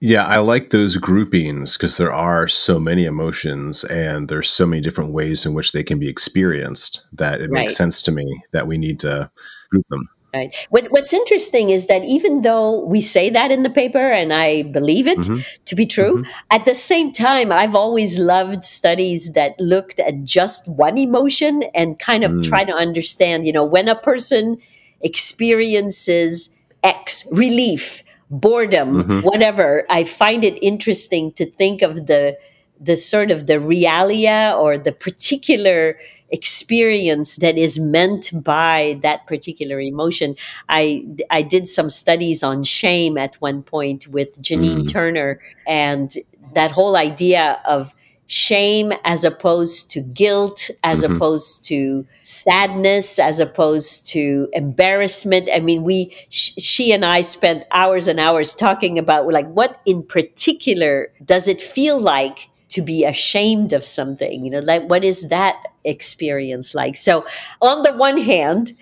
Yeah, 0.00 0.26
I 0.26 0.38
like 0.38 0.70
those 0.70 0.96
groupings 0.96 1.76
because 1.76 1.96
there 1.96 2.12
are 2.12 2.46
so 2.46 2.78
many 2.78 3.04
emotions 3.04 3.82
and 3.84 4.28
there's 4.28 4.48
so 4.48 4.64
many 4.64 4.80
different 4.80 5.12
ways 5.12 5.44
in 5.44 5.54
which 5.54 5.72
they 5.72 5.82
can 5.82 5.98
be 5.98 6.08
experienced 6.08 7.04
that 7.12 7.40
it 7.40 7.50
right. 7.50 7.62
makes 7.62 7.76
sense 7.76 8.00
to 8.02 8.12
me 8.12 8.42
that 8.52 8.68
we 8.68 8.78
need 8.78 9.00
to 9.00 9.28
group 9.70 9.84
them. 9.90 10.08
Right. 10.38 10.66
What, 10.70 10.88
what's 10.90 11.12
interesting 11.12 11.70
is 11.70 11.86
that 11.86 12.04
even 12.04 12.42
though 12.42 12.84
we 12.84 13.00
say 13.00 13.28
that 13.30 13.50
in 13.50 13.62
the 13.62 13.70
paper, 13.70 13.98
and 13.98 14.32
I 14.32 14.62
believe 14.62 15.06
it 15.06 15.18
mm-hmm. 15.18 15.40
to 15.64 15.74
be 15.74 15.86
true, 15.86 16.18
mm-hmm. 16.18 16.30
at 16.50 16.64
the 16.64 16.74
same 16.74 17.12
time, 17.12 17.50
I've 17.50 17.74
always 17.74 18.18
loved 18.18 18.64
studies 18.64 19.32
that 19.32 19.58
looked 19.58 19.98
at 20.00 20.24
just 20.24 20.68
one 20.68 20.96
emotion 20.96 21.64
and 21.74 21.98
kind 21.98 22.24
of 22.24 22.30
mm. 22.30 22.44
try 22.44 22.64
to 22.64 22.72
understand, 22.72 23.46
you 23.46 23.52
know, 23.52 23.64
when 23.64 23.88
a 23.88 23.96
person 23.96 24.58
experiences 25.00 26.56
X, 26.82 27.26
relief, 27.32 28.02
boredom, 28.30 29.02
mm-hmm. 29.02 29.20
whatever, 29.20 29.84
I 29.90 30.04
find 30.04 30.44
it 30.44 30.62
interesting 30.62 31.32
to 31.32 31.46
think 31.46 31.82
of 31.82 32.06
the 32.06 32.38
the 32.80 32.94
sort 32.94 33.32
of 33.32 33.48
the 33.48 33.54
realia 33.54 34.56
or 34.56 34.78
the 34.78 34.92
particular 34.92 35.98
experience 36.30 37.36
that 37.36 37.56
is 37.56 37.78
meant 37.78 38.30
by 38.44 38.98
that 39.02 39.26
particular 39.26 39.80
emotion. 39.80 40.36
I 40.68 41.04
I 41.30 41.42
did 41.42 41.68
some 41.68 41.90
studies 41.90 42.42
on 42.42 42.64
shame 42.64 43.18
at 43.18 43.36
one 43.36 43.62
point 43.62 44.08
with 44.08 44.40
Jeannine 44.40 44.84
mm. 44.84 44.92
Turner 44.92 45.40
and 45.66 46.14
that 46.54 46.70
whole 46.70 46.96
idea 46.96 47.60
of 47.64 47.94
shame 48.28 48.92
as 49.04 49.24
opposed 49.24 49.90
to 49.90 50.00
guilt, 50.00 50.70
as 50.84 51.02
mm-hmm. 51.02 51.16
opposed 51.16 51.64
to 51.64 52.06
sadness, 52.22 53.18
as 53.18 53.40
opposed 53.40 54.06
to 54.06 54.48
embarrassment. 54.52 55.48
I 55.52 55.60
mean, 55.60 55.82
we, 55.82 56.14
sh- 56.28 56.52
she 56.58 56.92
and 56.92 57.04
I 57.04 57.22
spent 57.22 57.64
hours 57.72 58.06
and 58.06 58.20
hours 58.20 58.54
talking 58.54 58.98
about 58.98 59.26
like 59.26 59.48
what 59.48 59.80
in 59.86 60.02
particular 60.02 61.10
does 61.24 61.48
it 61.48 61.60
feel 61.60 61.98
like 61.98 62.50
to 62.68 62.82
be 62.82 63.04
ashamed 63.04 63.72
of 63.72 63.84
something? 63.84 64.44
You 64.44 64.50
know, 64.50 64.60
like 64.60 64.88
what 64.88 65.04
is 65.04 65.28
that 65.28 65.62
experience 65.84 66.74
like? 66.74 66.96
So, 66.96 67.26
on 67.60 67.82
the 67.82 67.92
one 67.94 68.18
hand, 68.18 68.72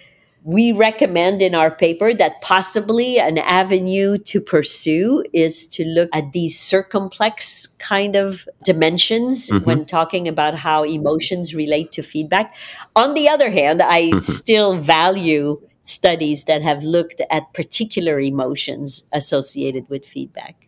we 0.47 0.71
recommend 0.71 1.43
in 1.43 1.57
our 1.57 1.73
paper 1.73 2.15
that 2.15 2.41
possibly 2.41 3.19
an 3.19 3.37
avenue 3.37 4.17
to 4.17 4.41
pursue 4.41 5.25
is 5.33 5.67
to 5.67 5.85
look 5.85 6.09
at 6.13 6.33
these 6.33 6.57
circumplex 6.57 7.77
kind 7.81 8.15
of 8.15 8.49
dimensions 8.65 9.51
mm-hmm. 9.51 9.65
when 9.65 9.85
talking 9.85 10.29
about 10.29 10.55
how 10.55 10.85
emotions 10.85 11.53
relate 11.53 11.91
to 11.91 12.01
feedback. 12.01 12.55
On 12.95 13.15
the 13.15 13.29
other 13.29 13.51
hand, 13.51 13.83
I 13.83 14.03
mm-hmm. 14.03 14.19
still 14.19 14.79
value 14.79 15.61
studies 15.83 16.45
that 16.45 16.63
have 16.63 16.85
looked 16.85 17.21
at 17.29 17.53
particular 17.53 18.21
emotions 18.21 19.09
associated 19.13 19.89
with 19.89 20.07
feedback. 20.07 20.66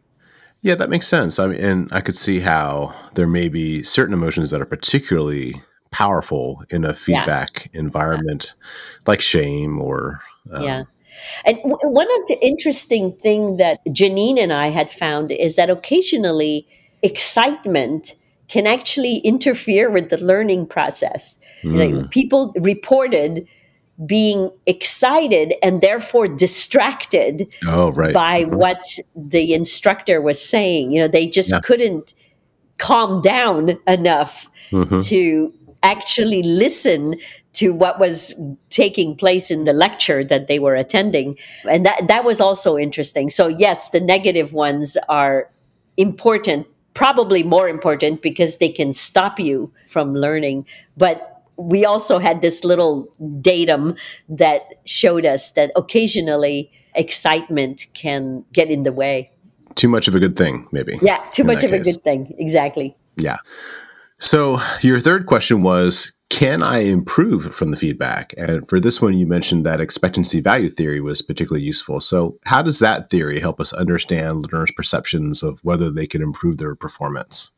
Yeah, 0.61 0.75
that 0.75 0.91
makes 0.91 1.07
sense. 1.07 1.39
I 1.39 1.47
mean, 1.47 1.61
and 1.61 1.89
I 1.93 2.01
could 2.01 2.17
see 2.17 2.41
how 2.41 2.95
there 3.15 3.29
may 3.29 3.49
be 3.49 3.83
certain 3.83 4.13
emotions 4.13 4.51
that 4.51 4.61
are 4.61 4.67
particularly 4.67 5.63
powerful 5.91 6.63
in 6.71 6.85
a 6.85 6.95
feedback 6.95 7.71
yeah. 7.73 7.81
environment 7.81 8.55
yeah. 8.57 8.65
like 9.07 9.21
shame 9.21 9.81
or 9.81 10.21
um, 10.53 10.63
yeah 10.63 10.83
and 11.47 11.57
w- 11.59 11.79
one 11.83 12.07
of 12.21 12.29
the 12.29 12.39
interesting 12.43 13.13
thing 13.13 13.57
that 13.57 13.81
jeannine 13.93 14.39
and 14.39 14.53
i 14.53 14.69
had 14.69 14.91
found 14.91 15.33
is 15.33 15.57
that 15.57 15.71
occasionally 15.71 16.67
excitement 17.03 18.15
can 18.49 18.67
actually 18.67 19.17
interfere 19.19 19.91
with 19.91 20.11
the 20.11 20.19
learning 20.19 20.67
process 20.67 21.41
mm. 21.63 21.75
like 21.75 22.11
people 22.11 22.53
reported 22.57 23.47
being 24.07 24.51
excited 24.67 25.55
and 25.63 25.81
therefore 25.81 26.29
distracted 26.29 27.57
oh, 27.67 27.91
right. 27.93 28.15
by 28.15 28.45
what 28.45 28.85
the 29.17 29.53
instructor 29.53 30.21
was 30.21 30.41
saying 30.41 30.93
you 30.93 31.01
know 31.01 31.09
they 31.09 31.27
just 31.27 31.51
yeah. 31.51 31.61
couldn't 31.61 32.15
calm 32.77 33.21
down 33.21 33.77
enough 33.89 34.49
mm-hmm. 34.71 35.01
to 35.01 35.53
actually 35.83 36.43
listen 36.45 37.17
to 37.53 37.73
what 37.75 37.99
was 37.99 38.41
taking 38.71 39.17
place 39.17 39.51
in 39.51 39.65
the 39.65 39.73
lecture 39.73 40.23
that 40.23 40.47
they 40.47 40.61
were 40.61 40.77
attending 40.77 41.37
and 41.69 41.85
that 41.85 42.07
that 42.07 42.25
was 42.25 42.41
also 42.41 42.79
interesting 42.79 43.29
so 43.29 43.49
yes 43.49 43.91
the 43.91 44.01
negative 44.01 44.53
ones 44.53 44.97
are 45.09 45.51
important 45.97 46.67
probably 46.95 47.43
more 47.43 47.69
important 47.69 48.23
because 48.23 48.59
they 48.59 48.69
can 48.69 48.93
stop 48.93 49.41
you 49.41 49.73
from 49.89 50.15
learning 50.15 50.65
but 50.97 51.38
we 51.59 51.85
also 51.85 52.19
had 52.19 52.41
this 52.41 52.65
little 52.65 53.13
datum 53.41 53.97
that 54.29 54.63
showed 54.85 55.27
us 55.27 55.53
that 55.53 55.71
occasionally 55.77 56.71
excitement 56.95 57.87
can 57.95 58.45
get 58.53 58.71
in 58.71 58.85
the 58.85 58.93
way 58.93 59.31
too 59.75 59.89
much 59.89 60.09
of 60.09 60.15
a 60.15 60.21
good 60.21 60.37
thing 60.37 60.67
maybe 60.73 60.99
yeah 61.03 61.19
too 61.33 61.45
much 61.45 61.63
of 61.65 61.71
case. 61.71 61.81
a 61.81 61.93
good 61.93 62.03
thing 62.03 62.35
exactly 62.39 62.97
yeah 63.17 63.37
so, 64.21 64.61
your 64.81 64.99
third 64.99 65.27
question 65.27 65.63
was 65.63 66.13
Can 66.29 66.61
I 66.61 66.81
improve 66.81 67.55
from 67.55 67.71
the 67.71 67.77
feedback? 67.77 68.35
And 68.37 68.69
for 68.69 68.81
this 68.81 69.01
one, 69.01 69.15
you 69.15 69.29
mentioned 69.29 69.65
that 69.65 69.81
expectancy 69.81 70.41
value 70.41 70.69
theory 70.69 71.01
was 71.01 71.23
particularly 71.23 71.65
useful. 71.65 72.01
So, 72.01 72.37
how 72.45 72.61
does 72.63 72.81
that 72.81 73.11
theory 73.11 73.39
help 73.39 73.61
us 73.61 73.73
understand 73.73 74.49
learners' 74.53 74.73
perceptions 74.73 75.45
of 75.45 75.61
whether 75.61 75.89
they 75.91 76.07
can 76.07 76.21
improve 76.21 76.59
their 76.59 76.75
performance? 76.75 77.53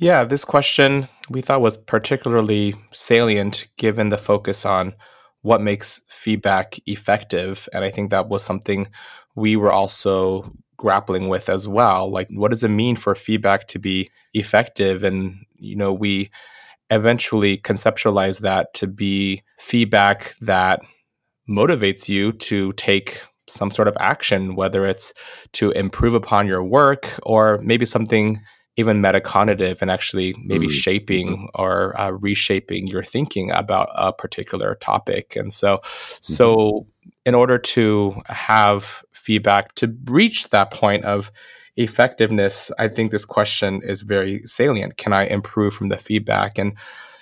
Yeah, 0.00 0.22
this 0.24 0.44
question 0.44 1.08
we 1.28 1.40
thought 1.40 1.60
was 1.60 1.76
particularly 1.76 2.74
salient 2.92 3.66
given 3.76 4.08
the 4.08 4.18
focus 4.18 4.64
on 4.64 4.94
what 5.42 5.60
makes 5.60 6.00
feedback 6.08 6.78
effective. 6.86 7.68
And 7.72 7.84
I 7.84 7.90
think 7.90 8.10
that 8.10 8.28
was 8.28 8.44
something 8.44 8.88
we 9.34 9.56
were 9.56 9.72
also 9.72 10.52
grappling 10.76 11.28
with 11.28 11.48
as 11.48 11.66
well. 11.66 12.10
Like, 12.10 12.28
what 12.30 12.50
does 12.50 12.62
it 12.62 12.68
mean 12.68 12.94
for 12.94 13.14
feedback 13.14 13.66
to 13.68 13.78
be 13.78 14.08
effective? 14.34 15.02
And 15.02 15.34
you 15.56 15.74
know, 15.74 15.92
we 15.92 16.30
eventually 16.90 17.58
conceptualize 17.58 18.40
that 18.40 18.72
to 18.74 18.86
be 18.86 19.42
feedback 19.58 20.34
that 20.40 20.80
motivates 21.50 22.08
you 22.08 22.32
to 22.32 22.72
take 22.74 23.20
some 23.48 23.70
sort 23.70 23.88
of 23.88 23.96
action, 23.98 24.54
whether 24.54 24.86
it's 24.86 25.12
to 25.54 25.70
improve 25.72 26.14
upon 26.14 26.46
your 26.46 26.62
work 26.62 27.18
or 27.24 27.58
maybe 27.62 27.84
something 27.84 28.40
even 28.78 29.02
metacognitive 29.02 29.82
and 29.82 29.90
actually 29.90 30.34
maybe 30.44 30.66
mm-hmm. 30.66 30.74
shaping 30.74 31.28
mm-hmm. 31.28 31.46
or 31.54 32.00
uh, 32.00 32.10
reshaping 32.10 32.86
your 32.86 33.02
thinking 33.02 33.50
about 33.50 33.88
a 33.94 34.12
particular 34.12 34.76
topic. 34.76 35.34
And 35.34 35.52
so, 35.52 35.78
mm-hmm. 35.78 36.34
so 36.34 36.86
in 37.26 37.34
order 37.34 37.58
to 37.58 38.22
have 38.26 39.04
feedback 39.12 39.74
to 39.74 39.94
reach 40.04 40.50
that 40.50 40.70
point 40.70 41.04
of 41.04 41.32
effectiveness, 41.76 42.70
I 42.78 42.86
think 42.86 43.10
this 43.10 43.24
question 43.24 43.80
is 43.82 44.02
very 44.02 44.42
salient. 44.44 44.96
Can 44.96 45.12
I 45.12 45.26
improve 45.26 45.74
from 45.74 45.88
the 45.88 45.98
feedback? 45.98 46.56
And 46.56 46.74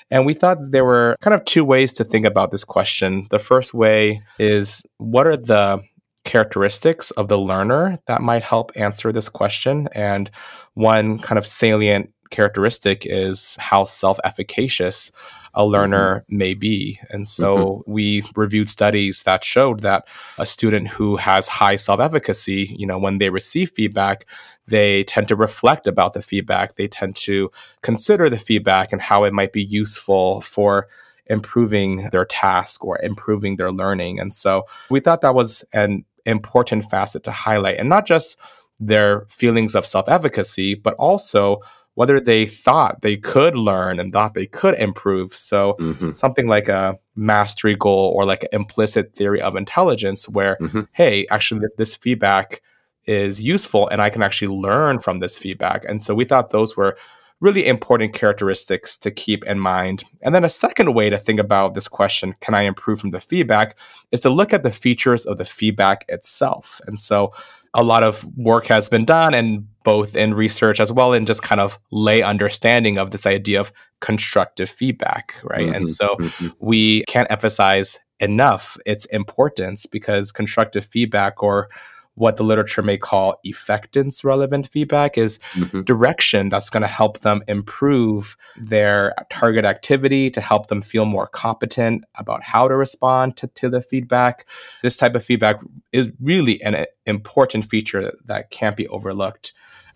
and 0.09 0.25
we 0.25 0.35
thought 0.35 0.59
there 0.61 0.85
were 0.85 1.17
kind 1.21 1.35
of 1.35 1.45
two 1.45 1.65
ways 1.65 1.93
to 1.95 2.05
think 2.05 2.27
about 2.27 2.53
this 2.53 2.63
question. 2.63 3.27
The 3.31 3.41
first 3.41 3.75
way 3.75 4.23
is 4.39 4.87
what 4.99 5.27
are 5.27 5.37
the 5.37 5.83
characteristics 6.27 7.11
of 7.13 7.29
the 7.29 7.39
learner 7.39 7.99
that 8.07 8.21
might 8.21 8.43
help 8.43 8.71
answer 8.77 9.13
this 9.13 9.31
question? 9.31 9.89
And 9.93 10.31
one 10.75 11.19
kind 11.19 11.39
of 11.39 11.47
salient 11.47 12.13
characteristic 12.31 13.07
is 13.07 13.57
how 13.59 13.85
self 13.85 14.19
efficacious 14.25 15.13
a 15.57 15.65
learner 15.65 16.21
mm-hmm. 16.21 16.37
may 16.37 16.55
be. 16.55 17.01
And 17.11 17.27
so 17.27 17.57
mm-hmm. 17.57 17.93
we 17.93 18.23
reviewed 18.37 18.69
studies 18.69 19.23
that 19.23 19.43
showed 19.43 19.81
that 19.81 20.07
a 20.39 20.45
student 20.45 20.89
who 20.89 21.17
has 21.17 21.49
high 21.49 21.77
self-efficacy, 21.77 22.77
you 22.79 22.87
know, 22.87 22.99
when 22.99 23.19
they 23.19 23.31
receive 23.31 23.71
feedback, 23.71 24.27
they 24.67 25.05
tend 25.05 25.29
to 25.29 25.37
reflect 25.37 25.87
about 25.87 26.13
the 26.13 26.21
feedback. 26.21 26.75
They 26.75 26.89
tend 26.89 27.17
to 27.17 27.51
consider 27.81 28.29
the 28.29 28.39
feedback 28.39 28.93
and 28.93 29.01
how 29.01 29.25
it 29.25 29.33
might 29.33 29.53
be 29.53 29.65
useful 29.65 30.43
for 30.43 30.89
improving 31.29 32.11
their 32.11 32.27
task 32.27 32.85
or 32.85 33.01
improving 33.03 33.57
their 33.57 33.73
learning. 33.73 34.21
And 34.21 34.33
so 34.33 34.67
we 34.91 35.01
thought 35.01 35.23
that 35.23 35.35
was 35.35 35.65
an 35.73 36.05
important 36.27 36.85
facet 36.91 37.25
to 37.25 37.31
highlight 37.31 37.79
and 37.79 37.89
not 37.89 38.07
just 38.07 38.39
their 38.79 39.25
feelings 39.29 39.75
of 39.75 39.87
self-efficacy, 39.87 40.75
but 40.75 40.95
also 40.95 41.61
whether 41.95 42.21
they 42.21 42.45
thought 42.45 43.01
they 43.01 43.17
could 43.17 43.57
learn 43.57 43.99
and 43.99 44.13
thought 44.13 44.35
they 44.35 44.45
could 44.47 44.75
improve. 44.75 45.35
So 45.35 45.77
mm-hmm. 45.81 46.13
something 46.13 46.47
like 46.47 46.69
a 46.69 46.99
mastery 47.15 47.75
goal 47.75 48.13
or 48.15 48.27
like 48.27 48.43
an 48.43 48.51
implicit 48.53 49.15
theory 49.15 49.41
of 49.41 49.57
intelligence, 49.57 50.29
where 50.29 50.59
mm-hmm. 50.61 50.83
hey, 50.93 51.27
actually 51.31 51.67
this 51.79 51.97
feedback 51.97 52.61
is 53.07 53.43
useful 53.43 53.89
and 53.89 54.03
I 54.03 54.11
can 54.11 54.23
actually 54.23 54.55
learn 54.55 54.99
from 54.99 55.21
this 55.21 55.39
feedback. 55.39 55.85
And 55.89 56.03
so 56.03 56.15
we 56.15 56.27
thought 56.27 56.51
those 56.51 56.77
were 56.77 56.99
really 57.41 57.67
important 57.67 58.15
characteristics 58.15 58.97
to 58.97 59.11
keep 59.11 59.45
in 59.45 59.59
mind. 59.59 60.05
And 60.23 60.35
then 60.35 60.45
a 60.45 60.49
second 60.49 60.95
way 60.95 61.11
to 61.11 61.19
think 61.19 61.39
about 61.39 61.75
this 61.75 61.89
question, 61.89 62.35
can 62.41 62.55
I 62.55 62.63
improve 62.63 63.01
from 63.01 63.11
the 63.11 63.21
feedback, 63.21 63.77
is 64.11 64.21
to 64.21 64.31
look 64.31 64.53
at 64.53 64.63
the 64.63 64.71
features 64.71 65.27
of 65.27 65.39
the 65.39 65.45
feedback 65.45 66.05
itself. 66.09 66.81
And 66.87 66.99
so 66.99 67.33
a 67.75 67.83
lot 67.83 68.03
of 68.03 68.25
work 68.37 68.67
has 68.69 68.89
been 68.89 69.05
done 69.05 69.35
and 69.35 69.67
both 69.85 70.17
in 70.17 70.35
research 70.35 70.81
as 70.81 70.91
well 70.91 71.13
in 71.13 71.27
just 71.27 71.43
kind 71.43 71.61
of 71.61 71.79
lay 71.93 72.23
understanding 72.23 72.99
of 72.99 73.11
this 73.11 73.27
idea 73.27 73.61
of 73.61 73.71
constructive 74.01 74.69
feedback 74.69 75.39
right 75.45 75.67
mm-hmm, 75.67 75.75
and 75.75 75.91
so 75.91 76.17
mm-hmm. 76.17 76.49
we 76.59 77.05
can't 77.05 77.31
emphasize 77.31 77.99
enough 78.19 78.77
its 78.87 79.05
importance 79.07 79.87
because 79.87 80.33
constructive 80.33 80.85
feedback 80.85 81.43
or 81.43 81.69
what 82.17 82.37
the 82.37 82.43
literature 82.43 82.83
may 82.83 82.99
call 82.99 83.37
effectance 83.47 84.25
relevant 84.25 84.69
feedback 84.69 85.17
is 85.17 85.39
mm-hmm. 85.53 85.83
direction 85.83 86.49
that's 86.49 86.71
going 86.71 86.81
to 86.83 86.89
help 86.89 87.21
them 87.21 87.43
improve 87.47 88.37
their 88.57 89.15
target 89.31 89.65
activity 89.65 90.31
to 90.31 90.41
help 90.41 90.67
them 90.67 90.83
feel 90.83 91.05
more 91.05 91.27
competent 91.27 92.05
about 92.17 92.43
how 92.43 92.67
to 92.67 92.77
respond 92.77 93.37
to, 93.37 93.47
to 93.49 93.69
the 93.69 93.81
feedback 93.81 94.47
this 94.83 94.97
type 94.97 95.15
of 95.15 95.25
feedback 95.25 95.61
is 95.93 96.09
really 96.21 96.61
an 96.63 96.87
important 97.05 97.65
feature 97.65 98.13
that 98.25 98.51
can't 98.51 98.77
be 98.77 98.89
overlooked 98.89 99.53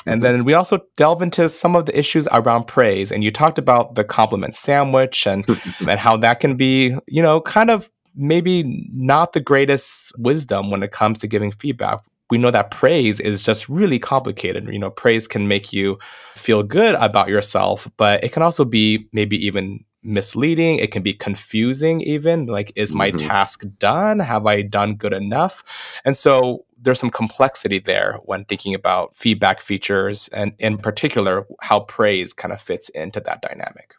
and 0.07 0.23
mm-hmm. 0.23 0.33
then 0.33 0.45
we 0.45 0.55
also 0.55 0.81
delve 0.97 1.23
into 1.23 1.49
some 1.49 1.75
of 1.77 1.87
the 1.87 1.99
issues 1.99 2.29
around 2.33 2.67
praise 2.67 3.11
and 3.11 3.25
you 3.25 3.31
talked 3.31 3.59
about 3.59 3.95
the 3.95 4.05
compliment 4.05 4.55
sandwich 4.55 5.27
and 5.27 5.47
and 5.81 5.99
how 5.99 6.17
that 6.17 6.41
can 6.41 6.57
be 6.57 6.95
you 7.07 7.23
know 7.23 7.41
kind 7.41 7.71
of 7.71 7.91
maybe 8.15 8.89
not 8.93 9.33
the 9.33 9.41
greatest 9.41 10.13
wisdom 10.19 10.71
when 10.71 10.83
it 10.83 10.91
comes 10.91 11.19
to 11.19 11.27
giving 11.27 11.53
feedback 11.53 12.01
we 12.31 12.39
know 12.39 12.51
that 12.51 12.71
praise 12.71 13.21
is 13.21 13.43
just 13.43 13.69
really 13.69 13.99
complicated. 13.99 14.69
You 14.73 14.79
know, 14.79 14.91
praise 14.91 15.27
can 15.27 15.49
make 15.49 15.73
you 15.73 15.99
feel 16.35 16.63
good 16.63 16.95
about 16.97 17.29
yourself, 17.29 17.91
but 17.97 18.23
it 18.25 18.33
can 18.33 18.43
also 18.43 18.65
be 18.65 19.09
maybe 19.13 19.37
even 19.45 19.85
misleading. 20.03 20.77
It 20.77 20.93
can 20.93 21.03
be 21.03 21.13
confusing, 21.13 22.01
even 22.03 22.47
like, 22.47 22.73
is 22.77 22.95
my 22.95 23.11
mm-hmm. 23.11 23.27
task 23.27 23.65
done? 23.79 24.19
Have 24.19 24.47
I 24.47 24.63
done 24.63 24.95
good 24.95 25.13
enough? 25.13 25.63
And 26.05 26.17
so 26.17 26.65
there's 26.81 26.99
some 26.99 27.11
complexity 27.11 27.79
there 27.79 28.19
when 28.25 28.45
thinking 28.45 28.75
about 28.75 29.15
feedback 29.15 29.61
features 29.61 30.29
and 30.29 30.53
in 30.59 30.79
particular 30.79 31.47
how 31.61 31.81
praise 31.81 32.33
kind 32.33 32.53
of 32.53 32.63
fits 32.63 32.89
into 32.91 33.21
that 33.21 33.43
dynamic. 33.43 33.95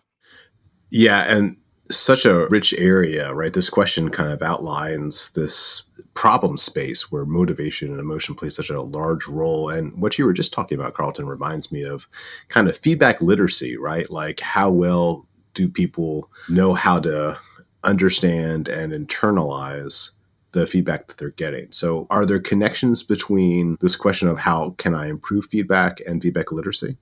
Yeah, 0.89 1.23
and 1.27 1.57
such 1.89 2.25
a 2.25 2.47
rich 2.47 2.73
area, 2.77 3.33
right? 3.33 3.53
This 3.53 3.69
question 3.69 4.09
kind 4.09 4.31
of 4.31 4.41
outlines 4.41 5.31
this 5.31 5.83
problem 6.13 6.57
space 6.57 7.11
where 7.11 7.25
motivation 7.25 7.89
and 7.91 7.99
emotion 7.99 8.35
play 8.35 8.49
such 8.49 8.69
a 8.69 8.81
large 8.81 9.27
role. 9.27 9.69
And 9.69 9.93
what 10.01 10.17
you 10.17 10.25
were 10.25 10.33
just 10.33 10.53
talking 10.53 10.77
about, 10.77 10.93
Carlton, 10.93 11.25
reminds 11.25 11.71
me 11.71 11.83
of 11.83 12.07
kind 12.49 12.67
of 12.67 12.77
feedback 12.77 13.21
literacy, 13.21 13.77
right? 13.77 14.09
Like 14.09 14.39
how 14.39 14.69
well 14.69 15.25
do 15.53 15.67
people 15.67 16.29
know 16.49 16.73
how 16.73 16.99
to 16.99 17.37
understand 17.83 18.67
and 18.67 18.93
internalize 18.93 20.11
the 20.51 20.67
feedback 20.67 21.07
that 21.07 21.17
they're 21.17 21.29
getting. 21.31 21.71
So, 21.71 22.07
are 22.09 22.25
there 22.25 22.39
connections 22.39 23.03
between 23.03 23.77
this 23.79 23.95
question 23.95 24.27
of 24.27 24.39
how 24.39 24.71
can 24.71 24.93
I 24.93 25.07
improve 25.07 25.45
feedback 25.45 26.01
and 26.05 26.21
feedback 26.21 26.51
literacy? 26.51 26.97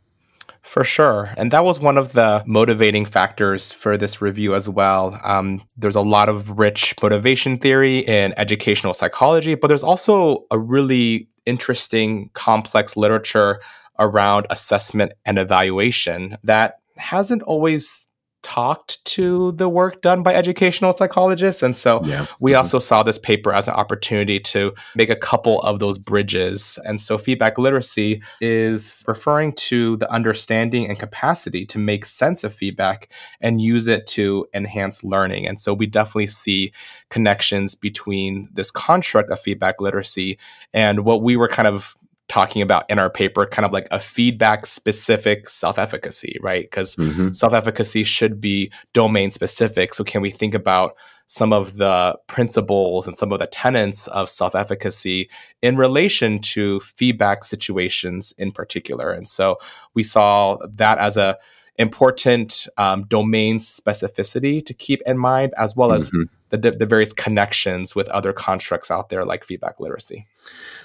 For 0.69 0.84
sure. 0.84 1.34
And 1.36 1.49
that 1.49 1.65
was 1.65 1.79
one 1.79 1.97
of 1.97 2.13
the 2.13 2.43
motivating 2.45 3.03
factors 3.03 3.73
for 3.73 3.97
this 3.97 4.21
review 4.21 4.53
as 4.53 4.69
well. 4.69 5.19
Um, 5.23 5.63
there's 5.75 5.95
a 5.95 6.01
lot 6.01 6.29
of 6.29 6.60
rich 6.60 6.93
motivation 7.01 7.58
theory 7.58 8.01
in 8.01 8.36
educational 8.38 8.93
psychology, 8.93 9.55
but 9.55 9.67
there's 9.67 9.84
also 9.84 10.45
a 10.51 10.60
really 10.60 11.27
interesting, 11.47 12.29
complex 12.34 12.95
literature 12.95 13.62
around 13.97 14.45
assessment 14.51 15.13
and 15.25 15.39
evaluation 15.39 16.38
that 16.43 16.75
hasn't 16.97 17.41
always 17.41 18.08
talked 18.41 19.04
to 19.06 19.52
the 19.54 19.67
work 19.67 20.02
done 20.02 20.23
by 20.23 20.34
educational 20.34 20.91
psychologists. 20.91 21.62
And 21.62 21.75
so 21.75 22.04
yeah. 22.04 22.25
we 22.39 22.52
mm-hmm. 22.52 22.60
also 22.60 22.80
saw 22.80 23.04
this 23.04 23.17
paper 23.17 23.54
as 23.54 23.67
an 23.67 23.73
opportunity 23.73 24.39
to 24.39 24.73
make 24.95 25.10
a 25.10 25.15
couple 25.15 25.62
of 25.62 25.80
those 25.80 25.97
bridges. 25.97 26.80
And 26.86 26.99
so 26.99 27.17
feedback 27.17 27.58
literacy 27.58 28.21
is 28.41 29.04
referring 29.08 29.54
to 29.54 29.97
the 29.97 30.12
understanding 30.12 30.88
and 30.88 30.97
capacity 30.97 31.65
to 31.67 31.78
make 31.78 32.06
sense 32.06 32.43
of 32.43 32.54
feedback 32.54 33.10
and 33.41 33.62
use 33.62 33.88
it 33.88 34.08
to 34.08 34.47
enhance 34.54 35.04
learning. 35.04 35.47
And 35.47 35.60
so 35.60 35.73
we 35.73 35.86
definitely 35.86 36.28
see 36.28 36.71
connections 37.10 37.75
between 37.75 38.49
this 38.54 38.71
construct 38.71 39.30
of 39.30 39.39
feedback 39.39 39.82
literacy 39.82 40.38
and 40.73 41.02
what 41.02 41.21
we 41.21 41.36
were 41.36 41.47
kind 41.47 41.67
of 41.67 41.97
talking 42.30 42.62
about 42.62 42.89
in 42.89 43.00
our 43.00 43.10
paper 43.10 43.46
kind 43.46 43.65
of 43.65 43.74
like 43.74 43.88
a 43.92 44.00
feedback 44.00 44.65
specific 44.65 45.50
self-efficacy 45.50 46.38
right? 46.42 46.63
Because 46.63 46.96
mm-hmm. 46.96 47.32
self-efficacy 47.32 48.04
should 48.04 48.39
be 48.39 48.72
domain 48.94 49.32
specific. 49.32 49.94
So 49.94 50.04
can 50.04 50.22
we 50.22 50.32
think 50.32 50.54
about 50.54 50.96
some 51.28 51.54
of 51.54 51.76
the 51.76 52.18
principles 52.28 53.08
and 53.08 53.18
some 53.18 53.32
of 53.32 53.39
the 53.39 53.48
tenets 53.48 54.08
of 54.08 54.30
self-efficacy 54.30 55.30
in 55.62 55.78
relation 55.78 56.39
to 56.39 56.80
feedback 56.80 57.44
situations 57.44 58.34
in 58.38 58.52
particular? 58.52 59.12
And 59.12 59.28
so 59.28 59.58
we 59.94 60.04
saw 60.04 60.58
that 60.68 60.98
as 60.98 61.18
a 61.18 61.38
important 61.78 62.68
um, 62.78 63.06
domain 63.06 63.58
specificity 63.58 64.65
to 64.65 64.74
keep 64.74 65.02
in 65.06 65.18
mind 65.18 65.54
as 65.58 65.76
well 65.76 65.94
as 65.94 66.10
mm-hmm 66.10 66.24
the, 66.49 66.57
the 66.57 66.85
various 66.85 67.13
connections 67.13 67.95
with 67.95 68.09
other 68.09 68.33
constructs 68.33 68.91
out 68.91 69.09
there 69.09 69.25
like 69.25 69.43
feedback 69.43 69.79
literacy. 69.79 70.27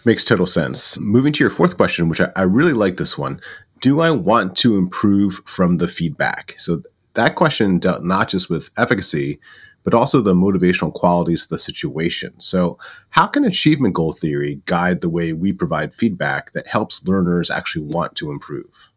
Makes 0.05 0.25
total 0.25 0.47
sense. 0.47 0.99
Moving 0.99 1.33
to 1.33 1.45
your 1.45 1.51
fourth 1.51 1.77
question, 1.77 2.09
which 2.09 2.21
I, 2.21 2.31
I 2.37 2.43
really 2.43 2.73
like 2.73 2.97
this 2.97 3.17
one. 3.17 3.41
Do 3.81 4.01
I 4.01 4.11
want 4.11 4.57
to 4.59 4.77
improve 4.77 5.41
from 5.45 5.79
the 5.79 5.89
feedback? 5.89 6.55
So 6.59 6.83
that 7.15 7.35
question 7.35 7.79
dealt 7.79 8.05
not 8.05 8.29
just 8.29 8.51
with 8.51 8.71
efficacy, 8.77 9.41
but 9.85 9.95
also 9.95 10.21
the 10.21 10.35
motivational 10.35 10.93
qualities 10.93 11.45
of 11.45 11.51
the 11.51 11.59
situation. 11.59 12.33
So, 12.41 12.79
how 13.11 13.27
can 13.27 13.45
achievement 13.45 13.95
goal 13.95 14.13
theory 14.13 14.63
guide 14.65 15.03
the 15.03 15.11
way 15.11 15.33
we 15.35 15.53
provide 15.53 15.95
feedback 15.95 16.53
that 16.53 16.67
helps 16.67 17.05
learners 17.07 17.51
actually 17.51 17.85
want 17.85 18.17
to 18.17 18.31
improve? 18.31 18.91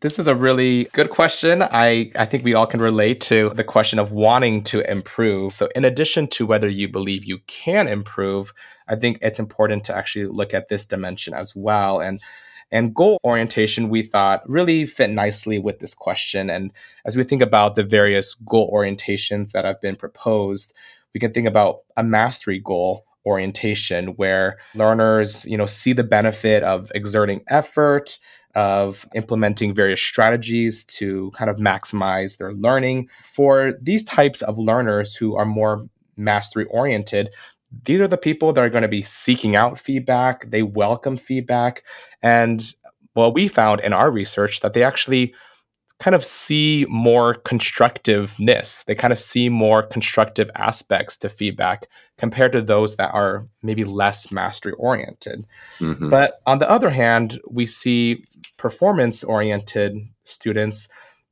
This 0.00 0.20
is 0.20 0.28
a 0.28 0.34
really 0.34 0.84
good 0.92 1.10
question. 1.10 1.60
I, 1.60 2.12
I 2.14 2.24
think 2.24 2.44
we 2.44 2.54
all 2.54 2.68
can 2.68 2.80
relate 2.80 3.20
to 3.22 3.50
the 3.50 3.64
question 3.64 3.98
of 3.98 4.12
wanting 4.12 4.62
to 4.64 4.88
improve. 4.88 5.52
So, 5.52 5.68
in 5.74 5.84
addition 5.84 6.28
to 6.28 6.46
whether 6.46 6.68
you 6.68 6.88
believe 6.88 7.24
you 7.24 7.40
can 7.48 7.88
improve, 7.88 8.52
I 8.86 8.94
think 8.94 9.18
it's 9.22 9.40
important 9.40 9.82
to 9.84 9.96
actually 9.96 10.26
look 10.26 10.54
at 10.54 10.68
this 10.68 10.86
dimension 10.86 11.34
as 11.34 11.56
well. 11.56 12.00
And 12.00 12.20
and 12.70 12.94
goal 12.94 13.18
orientation, 13.24 13.88
we 13.88 14.02
thought, 14.02 14.48
really 14.48 14.84
fit 14.86 15.10
nicely 15.10 15.58
with 15.58 15.80
this 15.80 15.94
question. 15.94 16.48
And 16.48 16.70
as 17.04 17.16
we 17.16 17.24
think 17.24 17.42
about 17.42 17.74
the 17.74 17.82
various 17.82 18.34
goal 18.34 18.70
orientations 18.72 19.50
that 19.52 19.64
have 19.64 19.80
been 19.80 19.96
proposed, 19.96 20.74
we 21.12 21.18
can 21.18 21.32
think 21.32 21.48
about 21.48 21.78
a 21.96 22.04
mastery 22.04 22.60
goal 22.60 23.04
orientation 23.26 24.08
where 24.16 24.58
learners, 24.74 25.44
you 25.46 25.56
know, 25.56 25.66
see 25.66 25.92
the 25.92 26.04
benefit 26.04 26.62
of 26.62 26.92
exerting 26.94 27.42
effort, 27.48 28.18
of 28.58 29.06
implementing 29.14 29.72
various 29.72 30.00
strategies 30.00 30.84
to 30.84 31.30
kind 31.30 31.48
of 31.48 31.58
maximize 31.58 32.38
their 32.38 32.52
learning. 32.52 33.08
For 33.22 33.72
these 33.80 34.02
types 34.02 34.42
of 34.42 34.58
learners 34.58 35.14
who 35.14 35.36
are 35.36 35.44
more 35.44 35.86
mastery 36.16 36.64
oriented, 36.64 37.30
these 37.84 38.00
are 38.00 38.08
the 38.08 38.16
people 38.16 38.52
that 38.52 38.64
are 38.64 38.68
going 38.68 38.82
to 38.82 38.88
be 38.88 39.02
seeking 39.02 39.54
out 39.54 39.78
feedback. 39.78 40.50
They 40.50 40.64
welcome 40.64 41.16
feedback. 41.16 41.84
And 42.20 42.74
what 43.12 43.32
we 43.32 43.46
found 43.46 43.80
in 43.82 43.92
our 43.92 44.10
research 44.10 44.58
that 44.58 44.72
they 44.72 44.82
actually 44.82 45.34
kind 45.98 46.14
of 46.14 46.24
see 46.24 46.86
more 46.88 47.34
constructiveness. 47.34 48.84
They 48.84 48.94
kind 48.94 49.12
of 49.12 49.18
see 49.18 49.48
more 49.48 49.82
constructive 49.82 50.50
aspects 50.54 51.16
to 51.18 51.28
feedback 51.28 51.88
compared 52.16 52.52
to 52.52 52.62
those 52.62 52.96
that 52.96 53.12
are 53.12 53.46
maybe 53.62 53.84
less 53.84 54.30
mastery 54.30 54.74
oriented. 54.74 55.44
Mm-hmm. 55.80 56.08
But 56.08 56.34
on 56.46 56.60
the 56.60 56.70
other 56.70 56.90
hand, 56.90 57.40
we 57.50 57.66
see 57.66 58.22
performance 58.56 59.24
oriented 59.24 59.96
students. 60.24 60.88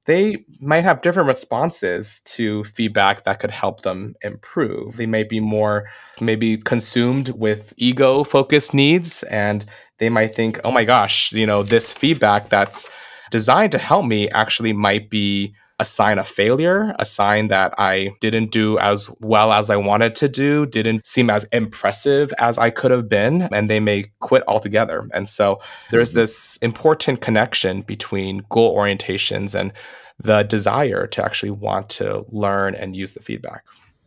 They 0.06 0.44
might 0.60 0.84
have 0.84 1.02
different 1.02 1.28
responses 1.28 2.20
to 2.24 2.64
feedback 2.64 3.22
that 3.24 3.38
could 3.38 3.50
help 3.52 3.82
them 3.82 4.16
improve. 4.22 4.96
They 4.96 5.06
might 5.06 5.28
be 5.28 5.40
more 5.40 5.88
maybe 6.20 6.58
consumed 6.58 7.30
with 7.30 7.72
ego 7.76 8.24
focused 8.24 8.74
needs 8.74 9.22
and 9.24 9.64
they 9.98 10.08
might 10.08 10.34
think, 10.34 10.60
oh 10.64 10.70
my 10.70 10.84
gosh, 10.84 11.32
you 11.32 11.46
know, 11.46 11.62
this 11.62 11.92
feedback 11.92 12.48
that's 12.48 12.88
designed 13.30 13.72
to 13.72 13.78
help 13.78 14.04
me 14.04 14.28
actually 14.30 14.72
might 14.72 15.10
be 15.10 15.54
a 15.78 15.84
sign 15.84 16.18
of 16.18 16.26
failure, 16.26 16.94
a 16.98 17.04
sign 17.04 17.48
that 17.48 17.74
I 17.78 18.10
didn't 18.20 18.50
do 18.50 18.78
as 18.78 19.10
well 19.20 19.52
as 19.52 19.68
I 19.68 19.76
wanted 19.76 20.14
to 20.16 20.28
do, 20.28 20.64
didn't 20.64 21.04
seem 21.04 21.28
as 21.28 21.44
impressive 21.52 22.32
as 22.38 22.56
I 22.56 22.70
could 22.70 22.90
have 22.90 23.08
been, 23.08 23.42
and 23.52 23.68
they 23.68 23.80
may 23.80 24.04
quit 24.20 24.42
altogether. 24.48 25.06
And 25.12 25.28
so 25.28 25.60
there's 25.90 26.10
mm-hmm. 26.10 26.20
this 26.20 26.56
important 26.62 27.20
connection 27.20 27.82
between 27.82 28.42
goal 28.48 28.74
orientations 28.76 29.54
and 29.54 29.72
the 30.18 30.44
desire 30.44 31.06
to 31.08 31.22
actually 31.22 31.50
want 31.50 31.90
to 31.90 32.24
learn 32.30 32.74
and 32.74 32.96
use 32.96 33.12
the 33.12 33.20
feedback. 33.20 33.64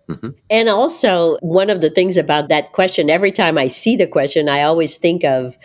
Mm-hmm. 0.10 0.30
And 0.50 0.70
also, 0.70 1.38
one 1.42 1.70
of 1.70 1.82
the 1.82 1.92
things 1.92 2.18
about 2.18 2.50
that 2.50 2.72
question, 2.72 3.12
every 3.12 3.32
time 3.32 3.60
I 3.60 3.68
see 3.68 3.96
the 3.96 4.08
question, 4.08 4.50
I 4.50 4.64
always 4.64 4.98
think 4.98 5.24
of 5.24 5.56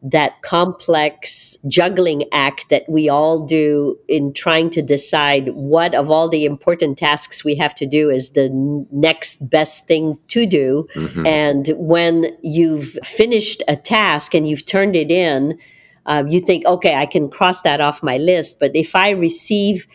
that 0.00 0.40
complex 0.42 1.56
juggling 1.66 2.24
act 2.30 2.68
that 2.68 2.88
we 2.88 3.08
all 3.08 3.44
do 3.44 3.98
in 4.06 4.32
trying 4.32 4.70
to 4.70 4.80
decide 4.80 5.48
what 5.54 5.94
of 5.94 6.08
all 6.08 6.28
the 6.28 6.44
important 6.44 6.96
tasks 6.96 7.44
we 7.44 7.56
have 7.56 7.74
to 7.74 7.84
do 7.84 8.08
is 8.08 8.30
the 8.30 8.48
next 8.92 9.50
best 9.50 9.88
thing 9.88 10.16
to 10.28 10.46
do. 10.46 10.86
Mm-hmm. 10.94 11.26
And 11.26 11.70
when 11.76 12.26
you've 12.42 12.90
finished 13.02 13.62
a 13.66 13.74
task 13.74 14.34
and 14.34 14.48
you've 14.48 14.66
turned 14.66 14.94
it 14.94 15.10
in, 15.10 15.58
uh, 16.06 16.24
you 16.28 16.40
think, 16.40 16.64
okay, 16.64 16.94
I 16.94 17.06
can 17.06 17.28
cross 17.28 17.62
that 17.62 17.80
off 17.80 18.02
my 18.02 18.18
list. 18.18 18.60
But 18.60 18.76
if 18.76 18.94
I 18.94 19.10
receive 19.10 19.86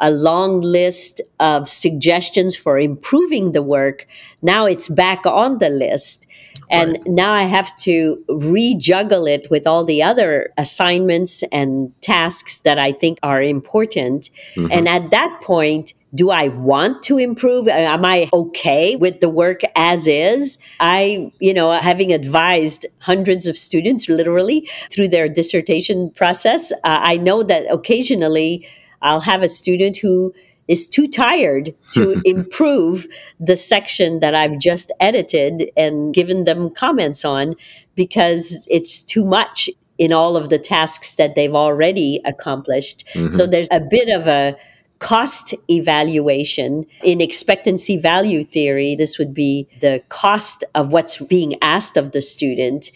a 0.00 0.10
long 0.10 0.60
list 0.60 1.20
of 1.38 1.68
suggestions 1.68 2.56
for 2.56 2.78
improving 2.78 3.52
the 3.52 3.62
work, 3.62 4.08
now 4.42 4.66
it's 4.66 4.88
back 4.88 5.24
on 5.24 5.58
the 5.58 5.70
list. 5.70 6.26
And 6.70 6.92
right. 6.92 7.06
now 7.06 7.32
I 7.32 7.42
have 7.42 7.76
to 7.78 8.22
rejuggle 8.28 9.30
it 9.30 9.48
with 9.50 9.66
all 9.66 9.84
the 9.84 10.02
other 10.02 10.52
assignments 10.56 11.42
and 11.52 11.92
tasks 12.00 12.60
that 12.60 12.78
I 12.78 12.92
think 12.92 13.18
are 13.22 13.42
important. 13.42 14.30
Mm-hmm. 14.54 14.72
And 14.72 14.88
at 14.88 15.10
that 15.10 15.40
point, 15.42 15.92
do 16.14 16.30
I 16.30 16.48
want 16.48 17.02
to 17.04 17.18
improve? 17.18 17.68
Uh, 17.68 17.72
am 17.72 18.04
I 18.04 18.28
okay 18.32 18.96
with 18.96 19.20
the 19.20 19.28
work 19.28 19.60
as 19.76 20.06
is? 20.06 20.58
I, 20.80 21.32
you 21.40 21.54
know, 21.54 21.72
having 21.72 22.12
advised 22.12 22.86
hundreds 23.00 23.46
of 23.46 23.56
students 23.56 24.08
literally 24.08 24.68
through 24.90 25.08
their 25.08 25.28
dissertation 25.28 26.10
process, 26.10 26.72
uh, 26.72 26.76
I 26.84 27.16
know 27.16 27.42
that 27.42 27.64
occasionally 27.70 28.68
I'll 29.00 29.20
have 29.20 29.42
a 29.42 29.48
student 29.48 29.96
who 29.96 30.34
is 30.68 30.86
too 30.86 31.08
tired 31.08 31.74
to 31.92 32.20
improve 32.24 33.06
the 33.40 33.56
section 33.56 34.20
that 34.20 34.34
I've 34.34 34.58
just 34.58 34.92
edited 35.00 35.70
and 35.76 36.14
given 36.14 36.44
them 36.44 36.70
comments 36.70 37.24
on 37.24 37.54
because 37.94 38.66
it's 38.70 39.02
too 39.02 39.24
much 39.24 39.68
in 39.98 40.12
all 40.12 40.36
of 40.36 40.48
the 40.48 40.58
tasks 40.58 41.14
that 41.16 41.34
they've 41.34 41.54
already 41.54 42.20
accomplished. 42.24 43.04
Mm-hmm. 43.14 43.32
So 43.32 43.46
there's 43.46 43.68
a 43.70 43.80
bit 43.80 44.08
of 44.08 44.26
a 44.26 44.56
cost 44.98 45.54
evaluation. 45.68 46.86
In 47.02 47.20
expectancy 47.20 47.98
value 47.98 48.44
theory, 48.44 48.94
this 48.94 49.18
would 49.18 49.34
be 49.34 49.68
the 49.80 50.02
cost 50.08 50.64
of 50.74 50.92
what's 50.92 51.18
being 51.24 51.56
asked 51.60 51.96
of 51.96 52.12
the 52.12 52.22
student 52.22 52.90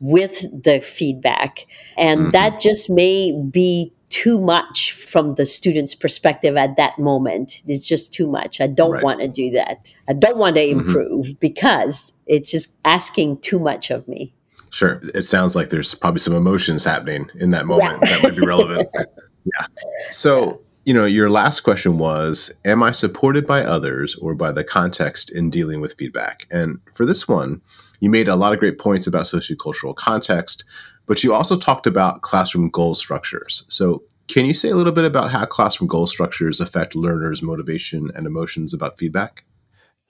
with 0.00 0.40
the 0.64 0.80
feedback. 0.80 1.66
And 1.96 2.20
mm-hmm. 2.20 2.30
that 2.30 2.58
just 2.58 2.90
may 2.90 3.32
be 3.32 3.92
too 4.10 4.40
much 4.40 4.92
from 4.92 5.36
the 5.36 5.46
student's 5.46 5.94
perspective 5.94 6.56
at 6.56 6.76
that 6.76 6.98
moment. 6.98 7.62
It's 7.66 7.88
just 7.88 8.12
too 8.12 8.30
much. 8.30 8.60
I 8.60 8.66
don't 8.66 8.92
right. 8.92 9.02
want 9.02 9.20
to 9.20 9.28
do 9.28 9.50
that. 9.52 9.94
I 10.08 10.12
don't 10.12 10.36
want 10.36 10.56
to 10.56 10.62
mm-hmm. 10.62 10.80
improve 10.80 11.26
mm-hmm. 11.26 11.38
because 11.40 12.16
it's 12.26 12.50
just 12.50 12.78
asking 12.84 13.38
too 13.38 13.58
much 13.58 13.90
of 13.90 14.06
me. 14.06 14.34
Sure. 14.70 15.00
It 15.14 15.22
sounds 15.22 15.56
like 15.56 15.70
there's 15.70 15.94
probably 15.94 16.20
some 16.20 16.34
emotions 16.34 16.84
happening 16.84 17.30
in 17.36 17.50
that 17.50 17.66
moment 17.66 18.00
yeah. 18.02 18.10
that 18.10 18.22
would 18.22 18.36
be 18.36 18.46
relevant. 18.46 18.88
yeah. 18.94 19.66
So, 20.10 20.60
you 20.84 20.94
know, 20.94 21.04
your 21.04 21.28
last 21.28 21.60
question 21.60 21.98
was 21.98 22.52
Am 22.64 22.82
I 22.82 22.92
supported 22.92 23.46
by 23.46 23.62
others 23.62 24.16
or 24.16 24.34
by 24.34 24.52
the 24.52 24.64
context 24.64 25.30
in 25.30 25.50
dealing 25.50 25.80
with 25.80 25.94
feedback? 25.94 26.46
And 26.50 26.78
for 26.94 27.04
this 27.04 27.26
one, 27.26 27.60
you 28.00 28.10
made 28.10 28.28
a 28.28 28.36
lot 28.36 28.52
of 28.52 28.60
great 28.60 28.78
points 28.78 29.06
about 29.06 29.24
sociocultural 29.24 29.94
context, 29.94 30.64
but 31.10 31.24
you 31.24 31.34
also 31.34 31.58
talked 31.58 31.88
about 31.88 32.22
classroom 32.22 32.70
goal 32.70 32.94
structures. 32.94 33.64
So, 33.66 34.04
can 34.28 34.46
you 34.46 34.54
say 34.54 34.70
a 34.70 34.76
little 34.76 34.92
bit 34.92 35.04
about 35.04 35.32
how 35.32 35.44
classroom 35.44 35.88
goal 35.88 36.06
structures 36.06 36.60
affect 36.60 36.94
learners' 36.94 37.42
motivation 37.42 38.12
and 38.14 38.28
emotions 38.28 38.72
about 38.72 38.96
feedback? 38.96 39.42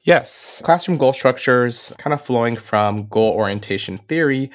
Yes, 0.02 0.60
classroom 0.62 0.98
goal 0.98 1.14
structures, 1.14 1.94
kind 1.96 2.12
of 2.12 2.20
flowing 2.20 2.54
from 2.54 3.06
goal 3.06 3.32
orientation 3.32 3.96
theory. 4.10 4.50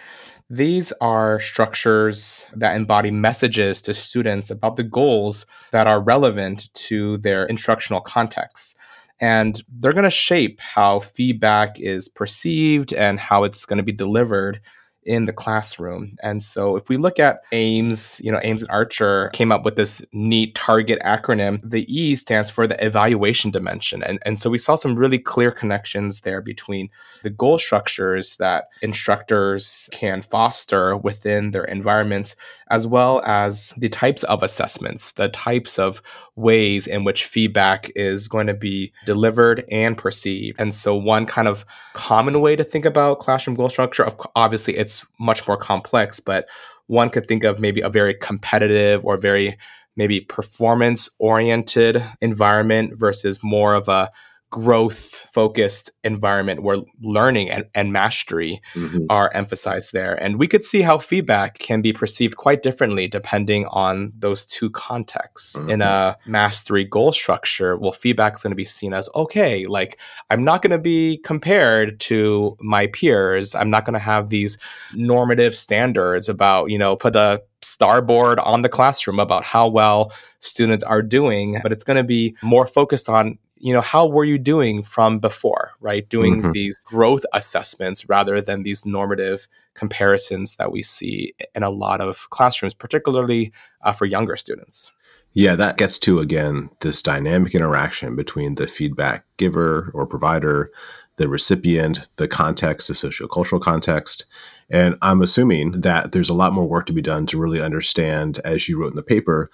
These 0.48 0.92
are 1.02 1.40
structures 1.40 2.46
that 2.54 2.76
embody 2.76 3.10
messages 3.10 3.82
to 3.82 3.96
students 3.96 4.52
about 4.52 4.76
the 4.76 4.84
goals 4.84 5.48
that 5.72 5.88
are 5.88 6.00
relevant 6.00 6.72
to 6.76 7.18
their 7.18 7.48
instructional 7.48 8.02
context. 8.02 8.78
And 9.20 9.64
they're 9.68 9.94
going 9.94 10.04
to 10.04 10.12
shape 10.12 10.60
how 10.60 11.00
feedback 11.00 11.80
is 11.80 12.08
perceived 12.08 12.94
and 12.94 13.20
how 13.20 13.46
it's 13.46 13.66
going 13.66 13.78
to 13.78 13.84
be 13.84 13.92
delivered 13.92 14.62
in 15.06 15.26
the 15.26 15.34
classroom. 15.34 16.18
And 16.24 16.42
so 16.42 16.76
if 16.76 16.90
we 16.90 16.98
look 16.98 17.20
at 17.20 17.42
Ames, 17.52 18.20
you 18.24 18.32
know, 18.32 18.40
Ames 18.44 18.62
and 18.62 18.72
Archer 18.72 19.30
came 19.34 19.52
up 19.52 19.64
with 19.64 19.76
this 19.76 20.06
neat 20.12 20.56
target 20.56 21.00
acronym. 21.06 21.62
The 21.64 21.86
E 21.94 22.16
stands 22.16 22.50
for 22.50 22.66
the 22.68 22.84
evaluation 22.84 23.52
dimension. 23.52 24.02
And, 24.04 24.20
and 24.26 24.42
so 24.42 24.50
we 24.50 24.58
saw 24.58 24.76
some 24.76 24.96
really 24.96 25.20
clear 25.20 25.52
connections 25.52 26.22
there 26.22 26.42
between 26.42 26.90
the 27.24 27.30
goal 27.30 27.58
structures 27.58 28.36
that 28.38 28.70
instructors 28.82 29.90
can 29.92 30.22
foster 30.22 30.98
within 30.98 31.52
their 31.52 31.66
environments, 31.66 32.36
as 32.70 32.88
well 32.88 33.22
as 33.26 33.74
the 33.78 33.90
types 33.90 34.24
of 34.24 34.42
assessments, 34.42 35.12
the 35.14 35.30
types 35.30 35.78
of 35.78 36.02
ways 36.36 36.88
in 36.88 37.04
which 37.04 37.26
feedback 37.26 37.92
is 37.96 38.28
going 38.28 38.48
to 38.48 38.54
be 38.54 38.92
delivered 39.06 39.64
and 39.72 39.98
perceived. 39.98 40.60
And 40.60 40.74
so 40.74 40.96
one 40.96 41.26
kind 41.26 41.48
of 41.48 41.66
common 41.94 42.42
way 42.42 42.56
to 42.56 42.64
think 42.64 42.86
about 42.86 43.20
classroom 43.20 43.56
goal 43.56 43.70
structure, 43.70 44.08
obviously 44.36 44.76
it's 44.76 44.95
it's 45.02 45.12
much 45.20 45.48
more 45.48 45.58
complex, 45.58 46.20
but 46.20 46.48
one 46.88 47.10
could 47.10 47.26
think 47.26 47.44
of 47.44 47.60
maybe 47.60 47.82
a 47.82 47.90
very 47.90 48.14
competitive 48.14 49.04
or 49.06 49.18
very 49.18 49.58
maybe 49.96 50.22
performance 50.22 51.10
oriented 51.20 52.04
environment 52.22 52.98
versus 52.98 53.40
more 53.44 53.74
of 53.74 53.88
a 53.88 54.12
growth 54.52 55.00
focused 55.34 55.92
environment 56.04 56.64
where 56.64 56.78
learning 57.02 57.50
and, 57.50 57.66
and 57.74 57.92
mastery 57.92 58.62
mm-hmm. 58.74 59.06
are 59.10 59.30
emphasized 59.34 59.92
there. 59.92 60.16
And 60.16 60.40
we 60.40 60.48
could 60.48 60.64
see 60.64 60.82
how 60.82 60.98
feedback 60.98 61.60
can 61.60 61.82
be 61.82 61.92
perceived 61.92 62.38
quite 62.38 62.62
differently 62.62 63.08
depending 63.08 63.66
on 63.66 64.14
those 64.18 64.46
two 64.46 64.70
contexts. 64.70 65.58
Mm-hmm. 65.58 65.70
In 65.72 65.82
a 65.82 66.18
mastery 66.26 66.86
goal 66.86 67.12
structure, 67.12 67.76
well, 67.76 67.92
feedback 67.92 68.36
is 68.36 68.44
going 68.44 68.52
to 68.52 68.56
be 68.56 68.64
seen 68.64 68.94
as 68.94 69.10
okay, 69.16 69.66
like 69.68 70.00
I'm 70.30 70.44
not 70.44 70.62
going 70.62 70.72
to 70.72 70.80
be 70.80 71.18
compared 71.18 72.00
to 72.02 72.56
my 72.62 72.88
peers. 72.88 73.56
I'm 73.56 73.70
not 73.70 73.84
going 73.84 73.94
to 73.94 74.00
have 74.00 74.30
these 74.30 74.58
normative 74.94 75.56
standards 75.56 76.30
about, 76.30 76.70
you 76.70 76.78
know, 76.78 76.96
put 76.96 77.16
a 77.16 77.42
starboard 77.62 78.40
on 78.40 78.62
the 78.62 78.70
classroom 78.70 79.20
about 79.20 79.44
how 79.44 79.68
well 79.68 80.14
students 80.40 80.84
are 80.84 81.02
doing, 81.02 81.60
but 81.64 81.72
it's 81.72 81.84
going 81.84 81.98
to 81.98 82.04
be 82.04 82.38
more 82.42 82.68
focused 82.68 83.10
on 83.10 83.38
you 83.58 83.74
know 83.74 83.82
how 83.82 84.06
were 84.06 84.24
you 84.24 84.38
doing 84.38 84.84
from 84.84 85.20
before 85.20 85.72
right 85.80 86.10
doing 86.10 86.42
mm-hmm. 86.42 86.52
these 86.52 86.84
growth 86.84 87.26
assessments 87.34 88.08
rather 88.10 88.42
than 88.42 88.64
these 88.64 88.86
normative 88.86 89.48
comparisons 89.74 90.56
that 90.58 90.72
we 90.72 90.82
see 90.82 91.34
in 91.54 91.64
a 91.64 91.70
lot 91.70 92.02
of 92.02 92.30
classrooms 92.30 92.74
particularly 92.74 93.52
uh, 93.84 93.92
for 93.92 94.06
younger 94.06 94.36
students 94.36 94.92
yeah 95.34 95.56
that 95.56 95.78
gets 95.78 95.98
to 95.98 96.20
again 96.20 96.70
this 96.82 97.02
dynamic 97.02 97.56
interaction 97.56 98.16
between 98.16 98.56
the 98.56 98.68
feedback 98.68 99.26
giver 99.38 99.92
or 99.94 100.06
provider 100.06 100.70
the 101.18 101.30
recipient 101.30 102.08
the 102.18 102.28
context 102.28 102.88
the 102.88 102.94
sociocultural 102.94 103.62
context 103.62 104.26
and 104.70 104.96
i'm 105.02 105.22
assuming 105.22 105.72
that 105.72 106.12
there's 106.12 106.30
a 106.30 106.34
lot 106.34 106.54
more 106.54 106.68
work 106.68 106.86
to 106.86 106.94
be 106.94 107.02
done 107.02 107.26
to 107.26 107.40
really 107.40 107.62
understand 107.62 108.40
as 108.40 108.68
you 108.68 108.80
wrote 108.80 108.92
in 108.92 108.96
the 108.96 109.04
paper 109.04 109.50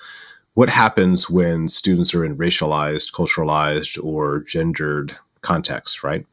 what 0.54 0.70
happens 0.70 1.30
when 1.30 1.70
students 1.70 2.14
are 2.14 2.26
in 2.26 2.38
racialized, 2.38 3.14
culturalized, 3.14 4.04
or 4.04 4.42
gendered 4.42 5.18
contexts, 5.42 6.04
right? 6.04 6.26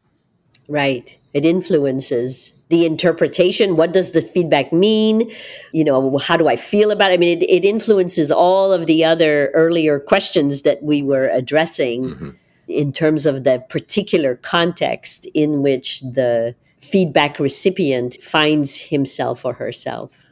Right. 0.69 1.16
It 1.33 1.45
influences 1.45 2.55
the 2.69 2.85
interpretation. 2.85 3.77
What 3.77 3.93
does 3.93 4.12
the 4.12 4.21
feedback 4.21 4.73
mean? 4.73 5.31
You 5.73 5.85
know, 5.85 6.19
how 6.19 6.37
do 6.37 6.49
I 6.49 6.57
feel 6.57 6.91
about 6.91 7.11
it? 7.11 7.14
I 7.14 7.16
mean, 7.16 7.39
it, 7.39 7.45
it 7.45 7.64
influences 7.64 8.31
all 8.31 8.73
of 8.73 8.87
the 8.87 9.05
other 9.05 9.49
earlier 9.55 9.99
questions 9.99 10.62
that 10.62 10.83
we 10.83 11.03
were 11.03 11.29
addressing 11.29 12.11
mm-hmm. 12.11 12.31
in 12.66 12.93
terms 12.93 13.25
of 13.25 13.45
the 13.45 13.64
particular 13.71 14.37
context 14.37 15.27
in 15.35 15.62
which 15.62 16.01
the 16.01 16.55
feedback 16.79 17.39
recipient 17.39 18.21
finds 18.23 18.79
himself 18.79 19.45
or 19.45 19.55
herself. 19.55 20.28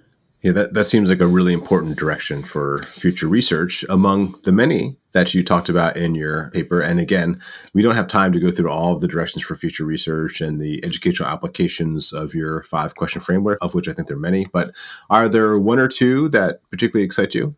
Yeah, 0.47 0.53
that, 0.53 0.74
that 0.74 0.84
seems 0.84 1.11
like 1.11 1.18
a 1.18 1.26
really 1.26 1.53
important 1.53 1.99
direction 1.99 2.44
for 2.44 2.84
future 2.84 3.26
research 3.26 3.84
among 3.88 4.38
the 4.44 4.53
many 4.53 4.97
that 5.12 5.34
you 5.34 5.42
talked 5.42 5.68
about 5.68 5.97
in 5.97 6.14
your 6.14 6.53
paper. 6.53 6.80
And 6.80 7.01
again, 7.01 7.40
we 7.74 7.82
don't 7.82 7.97
have 7.97 8.07
time 8.07 8.32
to 8.32 8.38
go 8.38 8.53
through 8.53 8.70
all 8.70 8.94
of 8.94 9.01
the 9.01 9.09
directions 9.09 9.44
for 9.44 9.57
future 9.57 9.84
research 9.84 10.40
and 10.40 10.61
the 10.61 10.84
educational 10.84 11.28
applications 11.28 12.12
of 12.12 12.32
your 12.32 12.62
five 12.62 12.94
question 12.94 13.20
framework, 13.20 13.59
of 13.61 13.74
which 13.74 13.88
I 13.88 13.92
think 13.92 14.07
there 14.07 14.16
are 14.16 14.20
many. 14.20 14.47
But 14.53 14.70
are 15.11 15.28
there 15.28 15.59
one 15.59 15.80
or 15.80 15.88
two 15.88 16.28
that 16.28 16.61
particularly 16.70 17.05
excite 17.05 17.34
you? 17.34 17.57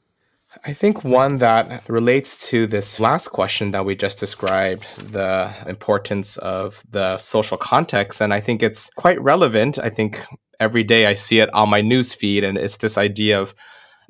I 0.65 0.73
think 0.73 1.05
one 1.05 1.37
that 1.39 1.87
relates 1.91 2.49
to 2.49 2.67
this 2.67 2.99
last 2.99 3.29
question 3.29 3.73
that 3.73 3.85
we 3.85 3.97
just 3.97 4.19
described, 4.19 4.87
the 5.13 5.53
importance 5.67 6.39
of 6.39 6.83
the 6.91 7.19
social 7.19 7.59
context. 7.59 8.23
And 8.23 8.33
I 8.33 8.41
think 8.41 8.63
it's 8.63 8.89
quite 8.97 9.21
relevant. 9.21 9.79
I 9.79 9.91
think 9.91 10.25
every 10.61 10.85
day 10.85 11.07
I 11.07 11.15
see 11.15 11.41
it 11.41 11.53
on 11.55 11.69
my 11.69 11.81
news 11.81 12.13
feed, 12.13 12.45
and 12.45 12.59
it's 12.59 12.79
this 12.79 12.99
idea 12.99 13.41
of 13.41 13.55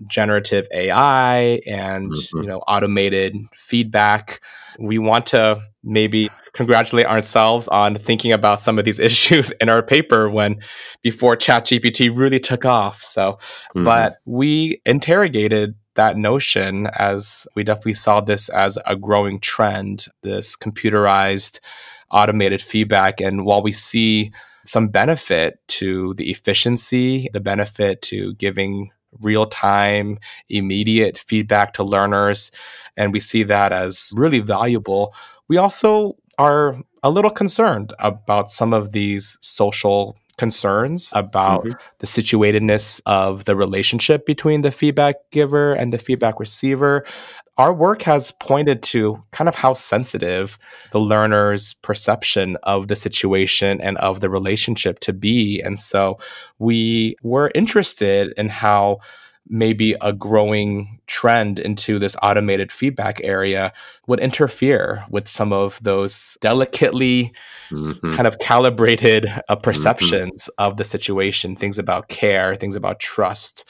generative 0.06 0.68
AI 0.72 1.60
and 1.66 2.12
mm-hmm. 2.12 2.42
you 2.42 2.48
know 2.48 2.58
automated 2.68 3.36
feedback. 3.54 4.40
We 4.78 4.98
want 4.98 5.26
to 5.26 5.60
maybe 5.82 6.30
congratulate 6.52 7.06
ourselves 7.06 7.68
on 7.68 7.94
thinking 7.96 8.32
about 8.32 8.60
some 8.60 8.78
of 8.78 8.84
these 8.84 8.98
issues 9.10 9.50
in 9.60 9.68
our 9.68 9.82
paper 9.82 10.28
when 10.30 10.60
before 11.02 11.36
ChatGPT 11.36 12.16
really 12.16 12.40
took 12.40 12.64
off. 12.64 13.02
So, 13.02 13.32
mm-hmm. 13.32 13.84
but 13.84 14.18
we 14.24 14.80
interrogated 14.86 15.74
that 15.94 16.16
notion 16.16 16.86
as 16.96 17.46
we 17.56 17.64
definitely 17.64 17.94
saw 17.94 18.20
this 18.20 18.48
as 18.50 18.78
a 18.86 18.94
growing 18.94 19.40
trend, 19.40 20.06
this 20.22 20.56
computerized 20.56 21.58
automated 22.10 22.60
feedback. 22.60 23.20
And 23.20 23.44
while 23.44 23.62
we 23.62 23.72
see 23.72 24.32
some 24.68 24.88
benefit 24.88 25.60
to 25.68 26.14
the 26.14 26.30
efficiency, 26.30 27.28
the 27.32 27.40
benefit 27.40 28.02
to 28.02 28.34
giving 28.34 28.90
real 29.20 29.46
time, 29.46 30.18
immediate 30.48 31.16
feedback 31.16 31.72
to 31.72 31.82
learners. 31.82 32.52
And 32.96 33.12
we 33.12 33.20
see 33.20 33.42
that 33.44 33.72
as 33.72 34.12
really 34.14 34.40
valuable. 34.40 35.14
We 35.48 35.56
also 35.56 36.16
are 36.38 36.76
a 37.02 37.10
little 37.10 37.30
concerned 37.30 37.92
about 37.98 38.50
some 38.50 38.72
of 38.72 38.92
these 38.92 39.38
social 39.40 40.16
concerns 40.36 41.12
about 41.14 41.64
mm-hmm. 41.64 41.72
the 41.98 42.06
situatedness 42.06 43.02
of 43.06 43.44
the 43.44 43.56
relationship 43.56 44.24
between 44.24 44.60
the 44.60 44.70
feedback 44.70 45.16
giver 45.32 45.74
and 45.74 45.92
the 45.92 45.98
feedback 45.98 46.38
receiver 46.38 47.04
our 47.58 47.74
work 47.74 48.02
has 48.02 48.30
pointed 48.30 48.82
to 48.84 49.22
kind 49.32 49.48
of 49.48 49.56
how 49.56 49.72
sensitive 49.72 50.58
the 50.92 51.00
learner's 51.00 51.74
perception 51.74 52.56
of 52.62 52.86
the 52.86 52.96
situation 52.96 53.80
and 53.80 53.98
of 53.98 54.20
the 54.20 54.30
relationship 54.30 55.00
to 55.00 55.12
be. 55.12 55.60
And 55.60 55.76
so 55.76 56.18
we 56.60 57.16
were 57.22 57.50
interested 57.56 58.32
in 58.36 58.48
how 58.48 58.98
maybe 59.50 59.96
a 60.00 60.12
growing 60.12 61.00
trend 61.06 61.58
into 61.58 61.98
this 61.98 62.16
automated 62.22 62.70
feedback 62.70 63.20
area 63.24 63.72
would 64.06 64.20
interfere 64.20 65.04
with 65.10 65.26
some 65.26 65.52
of 65.52 65.82
those 65.82 66.36
delicately 66.40 67.32
mm-hmm. 67.70 68.10
kind 68.10 68.26
of 68.26 68.38
calibrated 68.38 69.26
uh, 69.26 69.40
mm-hmm. 69.56 69.62
perceptions 69.62 70.44
mm-hmm. 70.44 70.64
of 70.64 70.76
the 70.76 70.84
situation, 70.84 71.56
things 71.56 71.78
about 71.78 72.08
care, 72.08 72.54
things 72.54 72.76
about 72.76 73.00
trust. 73.00 73.68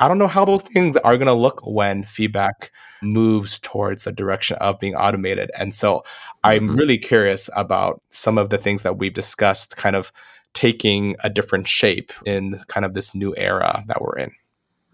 I 0.00 0.08
don't 0.08 0.18
know 0.18 0.26
how 0.26 0.44
those 0.44 0.62
things 0.62 0.96
are 0.98 1.16
going 1.16 1.28
to 1.28 1.32
look 1.32 1.60
when 1.64 2.04
feedback 2.04 2.72
moves 3.02 3.58
towards 3.58 4.04
the 4.04 4.12
direction 4.12 4.56
of 4.60 4.78
being 4.78 4.94
automated. 4.94 5.50
And 5.58 5.74
so 5.74 6.04
I'm 6.44 6.68
mm-hmm. 6.68 6.76
really 6.76 6.98
curious 6.98 7.50
about 7.56 8.00
some 8.10 8.38
of 8.38 8.50
the 8.50 8.58
things 8.58 8.82
that 8.82 8.98
we've 8.98 9.14
discussed 9.14 9.76
kind 9.76 9.96
of 9.96 10.12
taking 10.54 11.16
a 11.24 11.30
different 11.30 11.66
shape 11.66 12.12
in 12.26 12.60
kind 12.68 12.84
of 12.84 12.92
this 12.92 13.14
new 13.14 13.34
era 13.36 13.84
that 13.86 14.02
we're 14.02 14.18
in. 14.18 14.32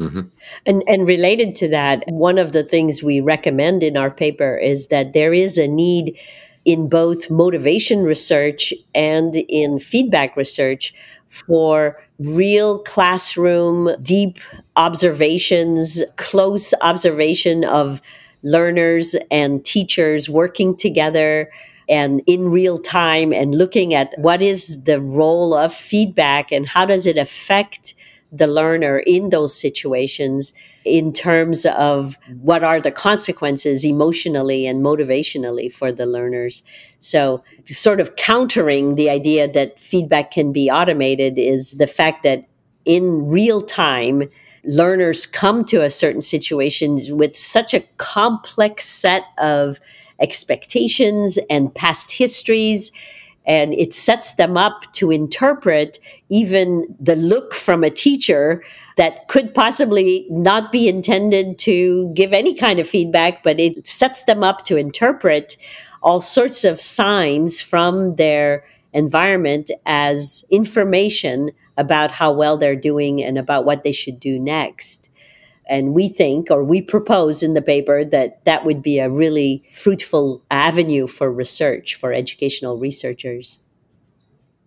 Mm-hmm. 0.00 0.20
And, 0.66 0.82
and 0.86 1.09
related 1.09 1.54
to 1.56 1.68
that, 1.68 2.04
one 2.06 2.38
of 2.38 2.52
the 2.52 2.62
things 2.62 3.02
we 3.02 3.20
recommend 3.20 3.82
in 3.82 3.96
our 3.96 4.11
paper 4.11 4.56
is 4.56 4.88
that 4.88 5.12
there 5.12 5.34
is 5.34 5.59
a 5.59 5.66
need 5.66 6.16
in 6.64 6.88
both 6.88 7.30
motivation 7.30 8.04
research 8.04 8.72
and 8.94 9.34
in 9.48 9.80
feedback 9.80 10.36
research 10.36 10.94
for 11.28 12.00
real 12.18 12.80
classroom, 12.80 13.90
deep 14.02 14.38
observations, 14.76 16.02
close 16.16 16.74
observation 16.82 17.64
of 17.64 18.02
learners 18.42 19.16
and 19.30 19.64
teachers 19.64 20.28
working 20.28 20.76
together 20.76 21.50
and 21.88 22.22
in 22.26 22.50
real 22.50 22.78
time 22.78 23.32
and 23.32 23.54
looking 23.54 23.94
at 23.94 24.12
what 24.18 24.42
is 24.42 24.84
the 24.84 25.00
role 25.00 25.54
of 25.54 25.72
feedback 25.72 26.52
and 26.52 26.68
how 26.68 26.84
does 26.84 27.06
it 27.06 27.16
affect 27.16 27.94
the 28.30 28.46
learner 28.46 28.98
in 29.06 29.30
those 29.30 29.58
situations 29.58 30.52
in 30.89 31.12
terms 31.12 31.66
of 31.66 32.18
what 32.41 32.64
are 32.64 32.80
the 32.80 32.91
consequences 32.91 33.84
emotionally 33.84 34.66
and 34.66 34.82
motivationally 34.82 35.72
for 35.72 35.93
the 35.93 36.07
learners. 36.07 36.62
So, 36.99 37.43
sort 37.64 38.01
of 38.01 38.16
countering 38.16 38.95
the 38.95 39.11
idea 39.11 39.51
that 39.53 39.78
feedback 39.78 40.30
can 40.30 40.53
be 40.53 40.70
automated 40.70 41.39
is 41.39 41.72
the 41.78 41.86
fact 41.86 42.22
that 42.22 42.49
in 42.84 43.28
real 43.28 43.61
time, 43.61 44.24
learners 44.64 45.26
come 45.26 45.64
to 45.66 45.84
a 45.84 45.91
certain 45.91 46.20
situation 46.20 46.99
with 47.11 47.36
such 47.36 47.74
a 47.74 47.80
complex 47.99 48.86
set 48.86 49.24
of 49.39 49.78
expectations 50.20 51.39
and 51.49 51.74
past 51.74 52.11
histories 52.11 52.91
and 53.47 53.72
it 53.74 53.95
sets 53.95 54.34
them 54.34 54.57
up 54.57 54.93
to 54.93 55.11
interpret 55.11 55.99
even 56.28 56.86
the 57.01 57.16
look 57.16 57.55
from 57.55 57.82
a 57.82 57.91
teacher 57.91 58.62
that 58.97 59.26
could 59.28 59.55
possibly 59.55 60.26
not 60.30 60.70
be 60.70 60.89
intended 60.89 61.59
to 61.59 62.12
give 62.14 62.32
any 62.32 62.55
kind 62.55 62.78
of 62.78 62.89
feedback, 62.89 63.43
but 63.43 63.59
it 63.59 63.86
sets 63.86 64.24
them 64.24 64.45
up 64.45 64.64
to 64.64 64.76
interpret 64.76 65.57
all 66.03 66.20
sorts 66.20 66.64
of 66.64 66.80
signs 66.80 67.61
from 67.61 68.16
their 68.16 68.64
environment 68.93 69.70
as 69.86 70.45
information 70.51 71.51
about 71.76 72.11
how 72.11 72.32
well 72.32 72.57
they're 72.57 72.76
doing 72.76 73.22
and 73.22 73.39
about 73.39 73.64
what 73.64 73.82
they 73.82 73.93
should 73.93 74.18
do 74.18 74.39
next. 74.39 75.07
And 75.68 75.94
we 75.94 76.08
think, 76.08 76.50
or 76.50 76.64
we 76.64 76.80
propose 76.80 77.42
in 77.42 77.54
the 77.54 77.62
paper, 77.62 78.04
that 78.04 78.44
that 78.44 78.64
would 78.64 78.82
be 78.82 78.98
a 78.98 79.10
really 79.10 79.64
fruitful 79.72 80.42
avenue 80.50 81.06
for 81.06 81.30
research, 81.30 81.94
for 81.94 82.12
educational 82.12 82.78
researchers. 82.78 83.58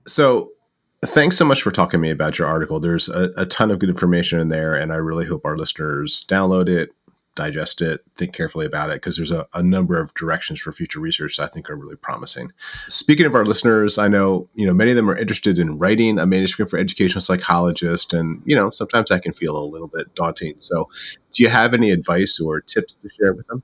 So, 0.07 0.51
thanks 1.05 1.37
so 1.37 1.45
much 1.45 1.63
for 1.63 1.71
talking 1.71 1.97
to 1.97 2.01
me 2.01 2.11
about 2.11 2.37
your 2.37 2.47
article. 2.47 2.79
There's 2.79 3.09
a, 3.09 3.31
a 3.37 3.45
ton 3.45 3.71
of 3.71 3.79
good 3.79 3.89
information 3.89 4.39
in 4.39 4.49
there, 4.49 4.75
and 4.75 4.93
I 4.93 4.97
really 4.97 5.25
hope 5.25 5.45
our 5.45 5.57
listeners 5.57 6.25
download 6.27 6.69
it, 6.69 6.91
digest 7.35 7.81
it, 7.81 8.01
think 8.17 8.33
carefully 8.33 8.65
about 8.65 8.89
it, 8.89 8.95
because 8.95 9.17
there's 9.17 9.31
a, 9.31 9.47
a, 9.53 9.63
number 9.63 10.01
of 10.01 10.13
directions 10.15 10.59
for 10.59 10.71
future 10.71 10.99
research 10.99 11.37
that 11.37 11.43
I 11.43 11.47
think 11.47 11.69
are 11.69 11.75
really 11.75 11.95
promising. 11.95 12.51
Speaking 12.89 13.25
of 13.25 13.35
our 13.35 13.45
listeners, 13.45 13.97
I 13.97 14.07
know 14.07 14.49
you 14.55 14.65
know 14.65 14.73
many 14.73 14.91
of 14.91 14.97
them 14.97 15.09
are 15.09 15.17
interested 15.17 15.57
in 15.57 15.77
writing 15.77 16.19
a 16.19 16.25
manuscript 16.25 16.71
for 16.71 16.77
educational 16.77 17.21
psychologist, 17.21 18.13
and 18.13 18.41
you 18.45 18.55
know 18.55 18.69
sometimes 18.71 19.09
that 19.09 19.23
can 19.23 19.33
feel 19.33 19.57
a 19.57 19.63
little 19.63 19.87
bit 19.87 20.13
daunting. 20.15 20.55
So, 20.57 20.89
do 21.33 21.43
you 21.43 21.49
have 21.49 21.73
any 21.73 21.91
advice 21.91 22.39
or 22.39 22.61
tips 22.61 22.95
to 23.01 23.09
share 23.17 23.33
with 23.33 23.47
them? 23.47 23.63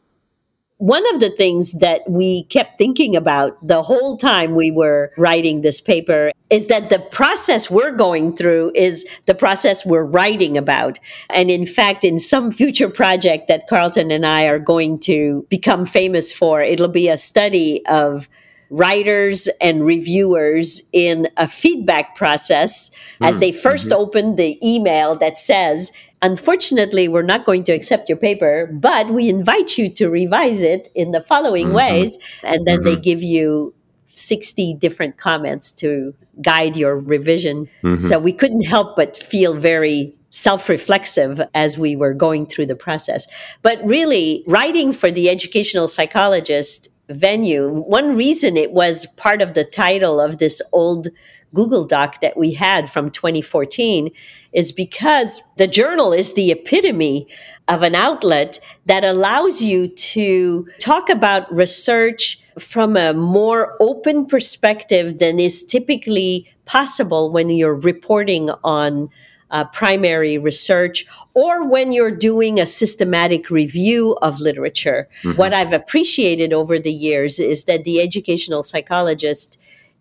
One 0.80 1.04
of 1.12 1.20
the 1.20 1.32
things 1.32 1.74
that 1.74 2.08
we 2.08 2.44
kept 2.44 2.78
thinking 2.78 3.16
about 3.16 3.58
the 3.66 3.82
whole 3.82 4.16
time 4.16 4.54
we 4.54 4.70
were 4.70 5.12
writing 5.18 5.62
this 5.62 5.82
paper 5.82 6.32
is 6.52 6.68
that 6.68 6.92
the 6.92 7.00
process 7.00 7.72
we're 7.72 7.96
going 7.96 8.36
through 8.36 8.72
is 8.76 9.08
the 9.26 9.34
process 9.34 9.86
we're 9.86 10.06
writing 10.06 10.56
about. 10.56 11.00
And 11.32 11.50
in 11.50 11.66
fact, 11.66 12.04
in 12.04 12.20
some 12.20 12.52
future 12.52 12.90
project 12.90 13.48
that 13.48 13.68
Carlton 13.68 14.12
and 14.12 14.24
I 14.24 14.44
are 14.44 14.60
going 14.60 15.00
to 15.00 15.48
become 15.50 15.84
famous 15.84 16.32
for, 16.32 16.62
it'll 16.62 16.88
be 16.88 17.10
a 17.10 17.18
study 17.18 17.84
of 17.88 18.30
writers 18.70 19.48
and 19.62 19.86
reviewers 19.86 20.88
in 20.94 21.28
a 21.38 21.48
feedback 21.48 22.16
process 22.16 22.92
mm. 23.20 23.28
as 23.28 23.40
they 23.40 23.52
1st 23.52 23.88
mm-hmm. 23.88 23.94
open 23.94 24.36
the 24.36 24.60
email 24.68 25.16
that 25.16 25.38
says, 25.38 25.92
Unfortunately, 26.22 27.08
we're 27.08 27.22
not 27.22 27.46
going 27.46 27.64
to 27.66 27.72
accept 27.72 28.10
your 28.10 28.18
paper, 28.18 28.68
but 28.74 29.12
we 29.12 29.30
invite 29.30 29.78
you 29.78 29.90
to 29.90 30.10
revise 30.10 30.62
it 30.62 30.92
in 30.96 31.12
the 31.12 31.22
following 31.22 31.68
mm-hmm. 31.68 31.76
ways. 31.76 32.18
And 32.44 32.66
then 32.66 32.80
mm-hmm. 32.80 32.86
they 32.86 32.96
give 32.96 33.22
you 33.22 33.74
60 34.10 34.74
different 34.76 35.18
comments 35.18 35.72
to 35.74 36.14
guide 36.42 36.76
your 36.76 36.98
revision. 36.98 37.70
Mm-hmm. 37.84 38.00
So 38.00 38.20
we 38.20 38.34
couldn't 38.34 38.66
help 38.66 38.96
but 38.96 39.16
feel 39.16 39.54
very 39.54 40.14
self 40.30 40.70
reflexive 40.70 41.42
as 41.54 41.78
we 41.78 41.96
were 41.96 42.14
going 42.14 42.46
through 42.46 42.66
the 42.66 42.76
process. 42.76 43.28
But 43.62 43.80
really, 43.84 44.44
writing 44.48 44.92
for 44.94 45.12
the 45.12 45.30
educational 45.30 45.88
psychologist 45.88 46.90
venue, 47.10 47.70
one 47.70 48.16
reason 48.18 48.58
it 48.58 48.72
was 48.72 49.06
part 49.18 49.42
of 49.42 49.54
the 49.54 49.64
title 49.64 50.20
of 50.20 50.40
this 50.40 50.62
old 50.74 51.08
Google 51.54 51.86
Doc 51.86 52.22
that 52.22 52.38
we 52.38 52.54
had 52.54 52.90
from 52.90 53.10
2014 53.10 54.12
is 54.54 54.72
because 54.72 55.42
the 55.58 55.68
journal 55.68 56.14
is 56.14 56.34
the 56.34 56.52
epitome 56.52 57.28
of 57.68 57.84
an 57.84 57.96
outlet 57.96 58.60
that 58.86 59.04
allows 59.04 59.62
you 59.62 59.88
to 59.88 60.68
talk 60.80 61.10
about 61.10 61.52
research 61.54 62.40
from 62.60 62.98
a 62.98 63.14
more 63.14 63.76
open 63.80 64.26
perspective 64.26 65.20
than 65.20 65.40
is 65.40 65.66
typically 65.66 66.50
possible 66.66 67.32
when 67.32 67.50
you're 67.50 67.76
reporting 67.76 68.50
on 68.64 69.10
uh, 69.52 69.64
primary 69.66 70.38
research 70.38 71.06
or 71.34 71.68
when 71.68 71.92
you're 71.92 72.12
doing 72.12 72.60
a 72.60 72.66
systematic 72.66 73.50
review 73.50 74.18
of 74.22 74.40
literature. 74.40 75.08
Mm-hmm. 75.24 75.38
What 75.38 75.54
I've 75.54 75.72
appreciated 75.72 76.52
over 76.52 76.80
the 76.80 76.92
years 76.92 77.40
is 77.40 77.64
that 77.66 77.84
the 77.84 78.02
educational 78.02 78.64
psychologist 78.64 79.58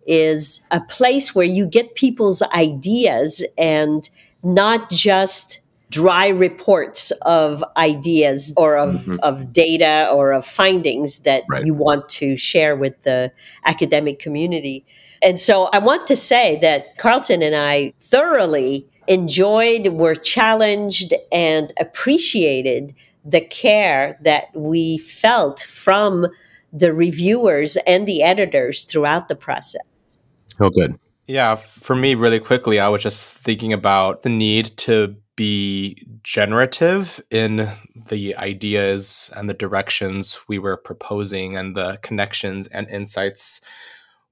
is 0.07 0.67
a 0.71 0.81
place 0.81 1.35
where 1.35 1.47
you 1.47 1.67
get 1.67 1.95
people's 1.95 2.43
ideas 2.55 3.45
and 3.59 4.09
not 4.43 4.91
just 4.91 5.61
dry 5.91 6.29
reports 6.29 7.11
of 7.23 7.63
ideas 7.77 8.53
or 8.57 8.77
of, 8.77 8.95
mm-hmm. 8.95 9.17
of 9.23 9.53
data 9.53 10.09
or 10.13 10.33
of 10.33 10.45
findings 10.45 11.21
that 11.21 11.45
right. 11.49 11.65
you 11.65 11.73
want 11.75 12.09
to 12.09 12.37
share 12.37 12.75
with 12.77 13.01
the 13.03 13.33
academic 13.65 14.19
community. 14.19 14.85
And 15.23 15.39
so 15.39 15.69
I 15.73 15.79
want 15.79 16.07
to 16.09 16.17
say 16.17 16.59
that 16.61 16.99
Carlton 16.99 17.43
and 17.43 17.55
I 17.55 17.93
thoroughly 18.01 18.87
enjoyed, 19.07 19.89
were 19.89 20.17
challenged, 20.17 21.15
and 21.31 21.73
appreciated 21.79 22.95
the 23.25 23.41
care 23.41 24.19
that 24.23 24.47
we 24.55 24.99
felt 24.99 25.61
from 25.61 26.27
the 26.73 26.93
reviewers 26.93 27.77
and 27.87 28.07
the 28.07 28.23
editors 28.23 28.85
throughout 28.85 29.29
the 29.29 29.37
process. 29.37 30.21
Oh, 30.61 30.71
good. 30.71 30.99
Yeah, 31.27 31.57
for 31.57 31.97
me, 31.97 32.15
really 32.15 32.41
quickly, 32.41 32.79
I 32.79 32.89
was 32.89 33.03
just 33.03 33.39
thinking 33.39 33.73
about 33.73 34.23
the 34.23 34.29
need 34.29 34.67
to 34.79 35.17
be 35.35 36.07
generative 36.23 37.21
in 37.31 37.69
the 38.09 38.35
ideas 38.37 39.31
and 39.37 39.49
the 39.49 39.55
directions 39.55 40.39
we 40.49 40.59
were 40.59 40.77
proposing 40.77 41.57
and 41.57 41.77
the 41.77 41.99
connections 42.03 42.67
and 42.69 42.89
insights 42.89 43.61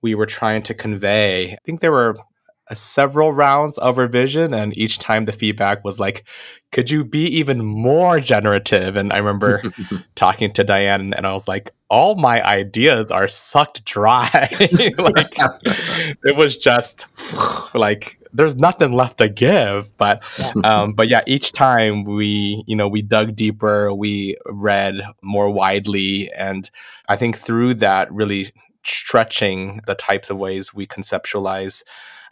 we 0.02 0.14
were 0.14 0.26
trying 0.26 0.62
to 0.62 0.74
convey. 0.74 1.52
I 1.52 1.58
think 1.64 1.80
there 1.80 1.92
were 1.92 2.16
several 2.72 3.32
rounds 3.32 3.76
of 3.78 3.98
revision 3.98 4.54
and 4.54 4.76
each 4.76 4.98
time 4.98 5.26
the 5.26 5.32
feedback 5.32 5.84
was 5.84 6.00
like 6.00 6.24
could 6.72 6.90
you 6.90 7.04
be 7.04 7.26
even 7.26 7.64
more 7.64 8.20
generative? 8.20 8.96
And 8.96 9.12
i 9.12 9.18
remember 9.18 9.62
talking 10.14 10.52
to 10.54 10.64
diane 10.64 11.12
and 11.12 11.26
i 11.26 11.32
was 11.32 11.46
like 11.46 11.72
all 11.90 12.16
my 12.16 12.44
ideas 12.44 13.12
are 13.12 13.28
sucked 13.28 13.84
dry. 13.84 14.48
Like 14.98 15.34
it 16.24 16.36
was 16.36 16.56
just 16.56 17.06
like 17.74 18.18
there's 18.32 18.56
nothing 18.56 18.92
left 18.92 19.18
to 19.18 19.28
give 19.28 19.96
but 19.96 20.22
um, 20.64 20.92
but 20.92 21.08
yeah 21.08 21.20
each 21.26 21.52
time 21.52 22.04
we 22.04 22.64
you 22.66 22.74
know 22.74 22.88
we 22.88 23.00
dug 23.00 23.36
deeper 23.36 23.94
we 23.94 24.36
read 24.46 25.00
more 25.22 25.50
widely 25.50 26.32
and 26.32 26.70
i 27.08 27.16
think 27.16 27.36
through 27.36 27.74
that 27.74 28.12
really 28.12 28.50
stretching 28.84 29.80
the 29.86 29.94
types 29.94 30.30
of 30.30 30.36
ways 30.36 30.74
we 30.74 30.86
conceptualize 30.86 31.84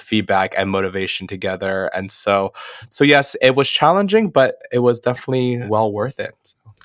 feedback 0.02 0.54
and 0.56 0.70
motivation 0.70 1.26
together. 1.26 1.86
And 1.94 2.10
so, 2.10 2.52
so 2.90 3.04
yes, 3.04 3.36
it 3.40 3.54
was 3.54 3.70
challenging, 3.70 4.30
but 4.30 4.60
it 4.70 4.80
was 4.80 5.00
definitely 5.00 5.66
well 5.66 5.92
worth 5.92 6.18
it. 6.18 6.34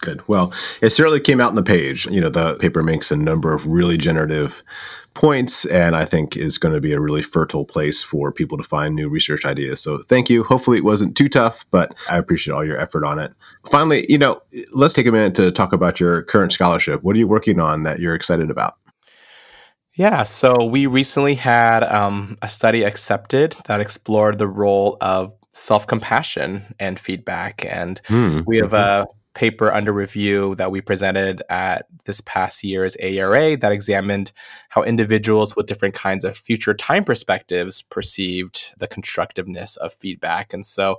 Good. 0.02 0.28
Well, 0.28 0.54
it 0.82 0.92
certainly 0.92 1.20
came 1.20 1.42
out 1.42 1.50
in 1.50 1.56
the 1.56 1.64
page. 1.64 2.06
You 2.06 2.22
know, 2.22 2.30
the 2.30 2.56
paper 2.56 2.84
makes 2.84 3.12
a 3.12 3.18
number 3.18 3.54
of 3.54 3.66
really 3.66 3.98
generative 3.98 4.64
points 5.16 5.66
and 5.66 5.96
I 5.96 6.06
think 6.06 6.38
is 6.38 6.60
going 6.60 6.76
to 6.76 6.80
be 6.80 6.94
a 6.94 7.02
really 7.02 7.24
fertile 7.24 7.66
place 7.66 8.04
for 8.04 8.32
people 8.32 8.58
to 8.60 8.64
find 8.64 8.96
new 8.96 9.10
research 9.10 9.46
ideas. 9.46 9.82
So 9.82 9.98
thank 10.04 10.30
you. 10.30 10.44
Hopefully 10.44 10.78
it 10.78 10.84
wasn't 10.84 11.18
too 11.18 11.28
tough, 11.28 11.66
but 11.72 11.96
I 12.08 12.20
appreciate 12.20 12.54
all 12.54 12.64
your 12.64 12.78
effort 12.78 13.04
on 13.04 13.18
it. 13.18 13.34
Finally, 13.72 14.06
you 14.08 14.20
know, 14.20 14.42
let's 14.72 14.94
take 14.94 15.08
a 15.08 15.12
minute 15.12 15.34
to 15.36 15.52
talk 15.52 15.74
about 15.74 16.00
your 16.00 16.22
current 16.22 16.52
scholarship. 16.52 17.02
What 17.02 17.16
are 17.16 17.20
you 17.20 17.28
working 17.28 17.60
on 17.60 17.82
that 17.84 18.00
you're 18.00 18.14
excited 18.14 18.52
about? 18.52 18.76
Yeah, 19.98 20.24
so 20.24 20.64
we 20.64 20.86
recently 20.86 21.34
had 21.34 21.84
um, 21.84 22.38
a 22.44 22.48
study 22.48 22.84
accepted 22.84 23.56
that 23.66 23.82
explored 23.82 24.38
the 24.38 24.48
role 24.48 24.98
of 25.02 25.34
self 25.54 25.88
compassion 25.88 26.76
and 26.80 27.00
feedback. 27.00 27.66
And 27.68 28.00
mm, 28.04 28.46
we 28.46 28.58
have 28.58 28.72
mm-hmm. 28.72 29.04
a 29.04 29.08
paper 29.34 29.72
under 29.74 29.92
review 29.92 30.54
that 30.56 30.70
we 30.70 30.82
presented 30.82 31.42
at 31.50 31.88
this 32.06 32.22
past 32.22 32.64
year's 32.64 32.96
AERA 32.98 33.60
that 33.60 33.72
examined 33.72 34.32
how 34.70 34.84
individuals 34.84 35.56
with 35.56 35.66
different 35.66 35.96
kinds 35.96 36.24
of 36.24 36.38
future 36.38 36.76
time 36.76 37.04
perspectives 37.04 37.82
perceived 37.82 38.74
the 38.78 38.88
constructiveness 38.88 39.78
of 39.78 39.94
feedback. 39.94 40.54
And 40.54 40.64
so 40.64 40.98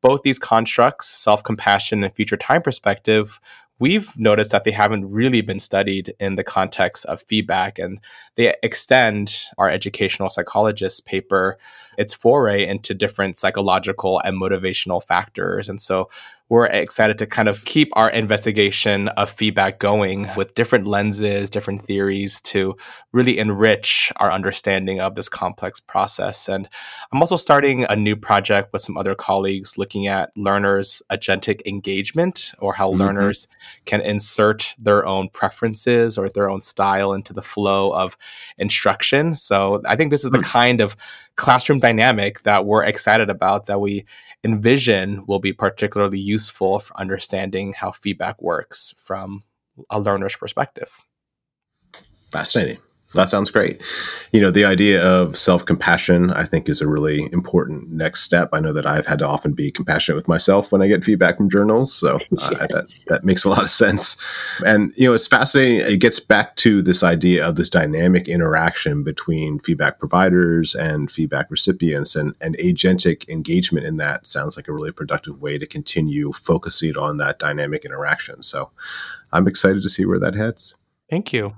both 0.00 0.22
these 0.22 0.38
constructs, 0.38 1.06
self 1.06 1.44
compassion 1.44 2.02
and 2.02 2.14
future 2.14 2.36
time 2.38 2.62
perspective, 2.62 3.40
we've 3.78 4.18
noticed 4.18 4.50
that 4.50 4.64
they 4.64 4.70
haven't 4.70 5.10
really 5.10 5.40
been 5.40 5.60
studied 5.60 6.14
in 6.18 6.34
the 6.34 6.44
context 6.44 7.04
of 7.06 7.22
feedback 7.22 7.78
and 7.78 8.00
they 8.34 8.54
extend 8.62 9.44
our 9.56 9.68
educational 9.68 10.30
psychologist 10.30 11.06
paper 11.06 11.58
its 11.96 12.14
foray 12.14 12.66
into 12.66 12.94
different 12.94 13.36
psychological 13.36 14.20
and 14.24 14.40
motivational 14.40 15.02
factors. 15.02 15.68
And 15.68 15.80
so 15.80 16.08
we're 16.48 16.66
excited 16.66 17.18
to 17.18 17.26
kind 17.26 17.48
of 17.48 17.64
keep 17.66 17.90
our 17.92 18.10
investigation 18.10 19.08
of 19.08 19.30
feedback 19.30 19.78
going 19.78 20.28
with 20.36 20.54
different 20.54 20.86
lenses, 20.86 21.50
different 21.50 21.84
theories 21.84 22.40
to 22.40 22.74
really 23.12 23.38
enrich 23.38 24.10
our 24.16 24.32
understanding 24.32 25.00
of 25.00 25.14
this 25.14 25.28
complex 25.28 25.78
process. 25.78 26.48
And 26.48 26.68
I'm 27.12 27.20
also 27.20 27.36
starting 27.36 27.84
a 27.84 27.96
new 27.96 28.16
project 28.16 28.72
with 28.72 28.82
some 28.82 28.96
other 28.96 29.14
colleagues 29.14 29.76
looking 29.76 30.06
at 30.06 30.30
learners' 30.36 31.02
agentic 31.10 31.60
engagement 31.66 32.52
or 32.60 32.72
how 32.72 32.90
mm-hmm. 32.90 33.00
learners 33.00 33.46
can 33.84 34.00
insert 34.00 34.74
their 34.78 35.06
own 35.06 35.28
preferences 35.28 36.16
or 36.16 36.28
their 36.28 36.48
own 36.48 36.60
style 36.62 37.12
into 37.12 37.32
the 37.32 37.42
flow 37.42 37.92
of 37.92 38.16
instruction. 38.56 39.34
So 39.34 39.82
I 39.86 39.96
think 39.96 40.10
this 40.10 40.24
is 40.24 40.30
the 40.30 40.38
mm. 40.38 40.44
kind 40.44 40.80
of 40.80 40.96
classroom 41.36 41.78
dynamic 41.78 42.42
that 42.42 42.66
we're 42.66 42.84
excited 42.84 43.30
about 43.30 43.66
that 43.66 43.80
we 43.80 44.04
envision 44.44 45.24
will 45.26 45.40
be 45.40 45.52
particularly 45.52 46.18
useful 46.18 46.80
for 46.80 46.96
understanding 46.96 47.72
how 47.72 47.90
feedback 47.90 48.40
works 48.40 48.94
from 48.98 49.42
a 49.90 50.00
learner's 50.00 50.36
perspective. 50.36 50.96
Fascinating. 52.30 52.78
That 53.14 53.30
sounds 53.30 53.50
great. 53.50 53.80
You 54.32 54.40
know, 54.40 54.50
the 54.50 54.66
idea 54.66 55.02
of 55.02 55.36
self 55.36 55.64
compassion, 55.64 56.30
I 56.30 56.44
think, 56.44 56.68
is 56.68 56.82
a 56.82 56.86
really 56.86 57.30
important 57.32 57.90
next 57.90 58.22
step. 58.22 58.50
I 58.52 58.60
know 58.60 58.74
that 58.74 58.86
I've 58.86 59.06
had 59.06 59.20
to 59.20 59.26
often 59.26 59.52
be 59.52 59.70
compassionate 59.70 60.16
with 60.16 60.28
myself 60.28 60.70
when 60.70 60.82
I 60.82 60.88
get 60.88 61.04
feedback 61.04 61.38
from 61.38 61.48
journals. 61.48 61.92
So 61.92 62.16
uh, 62.38 62.50
yes. 62.52 62.58
that, 62.58 63.04
that 63.08 63.24
makes 63.24 63.44
a 63.44 63.48
lot 63.48 63.62
of 63.62 63.70
sense. 63.70 64.18
And, 64.66 64.92
you 64.94 65.08
know, 65.08 65.14
it's 65.14 65.26
fascinating. 65.26 65.90
It 65.90 66.00
gets 66.00 66.20
back 66.20 66.56
to 66.56 66.82
this 66.82 67.02
idea 67.02 67.48
of 67.48 67.56
this 67.56 67.70
dynamic 67.70 68.28
interaction 68.28 69.04
between 69.04 69.58
feedback 69.60 69.98
providers 69.98 70.74
and 70.74 71.10
feedback 71.10 71.50
recipients 71.50 72.14
and, 72.14 72.34
and 72.42 72.58
agentic 72.58 73.26
engagement 73.30 73.86
in 73.86 73.96
that 73.96 74.26
sounds 74.26 74.56
like 74.56 74.68
a 74.68 74.72
really 74.72 74.92
productive 74.92 75.40
way 75.40 75.56
to 75.56 75.66
continue 75.66 76.30
focusing 76.32 76.96
on 76.98 77.16
that 77.16 77.38
dynamic 77.38 77.84
interaction. 77.86 78.42
So 78.42 78.70
I'm 79.32 79.48
excited 79.48 79.82
to 79.82 79.88
see 79.88 80.04
where 80.04 80.20
that 80.20 80.34
heads. 80.34 80.76
Thank 81.08 81.32
you. 81.32 81.54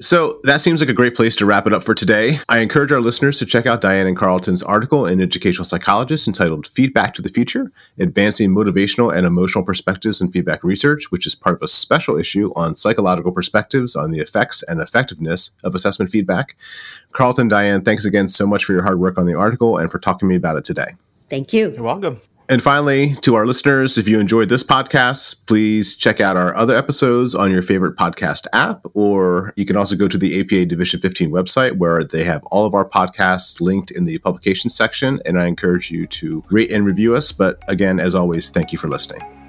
So 0.00 0.40
that 0.44 0.62
seems 0.62 0.80
like 0.80 0.88
a 0.88 0.94
great 0.94 1.14
place 1.14 1.36
to 1.36 1.46
wrap 1.46 1.66
it 1.66 1.72
up 1.72 1.84
for 1.84 1.94
today. 1.94 2.38
I 2.48 2.58
encourage 2.58 2.92
our 2.92 3.00
listeners 3.00 3.38
to 3.38 3.46
check 3.46 3.66
out 3.66 3.82
Diane 3.82 4.06
and 4.06 4.16
Carlton's 4.16 4.62
article 4.62 5.06
in 5.06 5.20
Educational 5.20 5.66
Psychologist 5.66 6.26
entitled 6.26 6.66
Feedback 6.66 7.12
to 7.14 7.22
the 7.22 7.28
Future 7.28 7.70
Advancing 7.98 8.50
Motivational 8.50 9.14
and 9.14 9.26
Emotional 9.26 9.64
Perspectives 9.64 10.20
in 10.20 10.32
Feedback 10.32 10.64
Research, 10.64 11.10
which 11.10 11.26
is 11.26 11.34
part 11.34 11.56
of 11.56 11.62
a 11.62 11.68
special 11.68 12.18
issue 12.18 12.52
on 12.56 12.74
psychological 12.74 13.32
perspectives 13.32 13.94
on 13.94 14.12
the 14.12 14.20
effects 14.20 14.62
and 14.62 14.80
effectiveness 14.80 15.50
of 15.62 15.74
assessment 15.74 16.10
feedback. 16.10 16.56
Carlton, 17.12 17.48
Diane, 17.48 17.82
thanks 17.82 18.06
again 18.06 18.28
so 18.28 18.46
much 18.46 18.64
for 18.64 18.72
your 18.72 18.82
hard 18.82 18.98
work 18.98 19.18
on 19.18 19.26
the 19.26 19.34
article 19.34 19.76
and 19.76 19.90
for 19.90 19.98
talking 19.98 20.20
to 20.20 20.30
me 20.30 20.36
about 20.36 20.56
it 20.56 20.64
today. 20.64 20.92
Thank 21.28 21.52
you. 21.52 21.70
You're 21.70 21.82
welcome. 21.82 22.20
And 22.48 22.62
finally, 22.62 23.14
to 23.22 23.34
our 23.34 23.46
listeners, 23.46 23.96
if 23.96 24.08
you 24.08 24.18
enjoyed 24.18 24.48
this 24.48 24.62
podcast, 24.62 25.46
please 25.46 25.94
check 25.94 26.20
out 26.20 26.36
our 26.36 26.54
other 26.54 26.76
episodes 26.76 27.34
on 27.34 27.50
your 27.50 27.62
favorite 27.62 27.96
podcast 27.96 28.46
app, 28.52 28.84
or 28.94 29.54
you 29.56 29.64
can 29.64 29.76
also 29.76 29.96
go 29.96 30.08
to 30.08 30.18
the 30.18 30.40
APA 30.40 30.66
Division 30.66 31.00
15 31.00 31.30
website 31.30 31.78
where 31.78 32.04
they 32.04 32.24
have 32.24 32.42
all 32.50 32.66
of 32.66 32.74
our 32.74 32.88
podcasts 32.88 33.60
linked 33.60 33.90
in 33.90 34.04
the 34.04 34.18
publication 34.18 34.70
section. 34.70 35.20
And 35.24 35.40
I 35.40 35.46
encourage 35.46 35.90
you 35.90 36.06
to 36.08 36.44
rate 36.50 36.70
and 36.70 36.84
review 36.84 37.14
us. 37.14 37.32
But 37.32 37.62
again, 37.68 37.98
as 37.98 38.14
always, 38.14 38.50
thank 38.50 38.72
you 38.72 38.78
for 38.78 38.88
listening. 38.88 39.41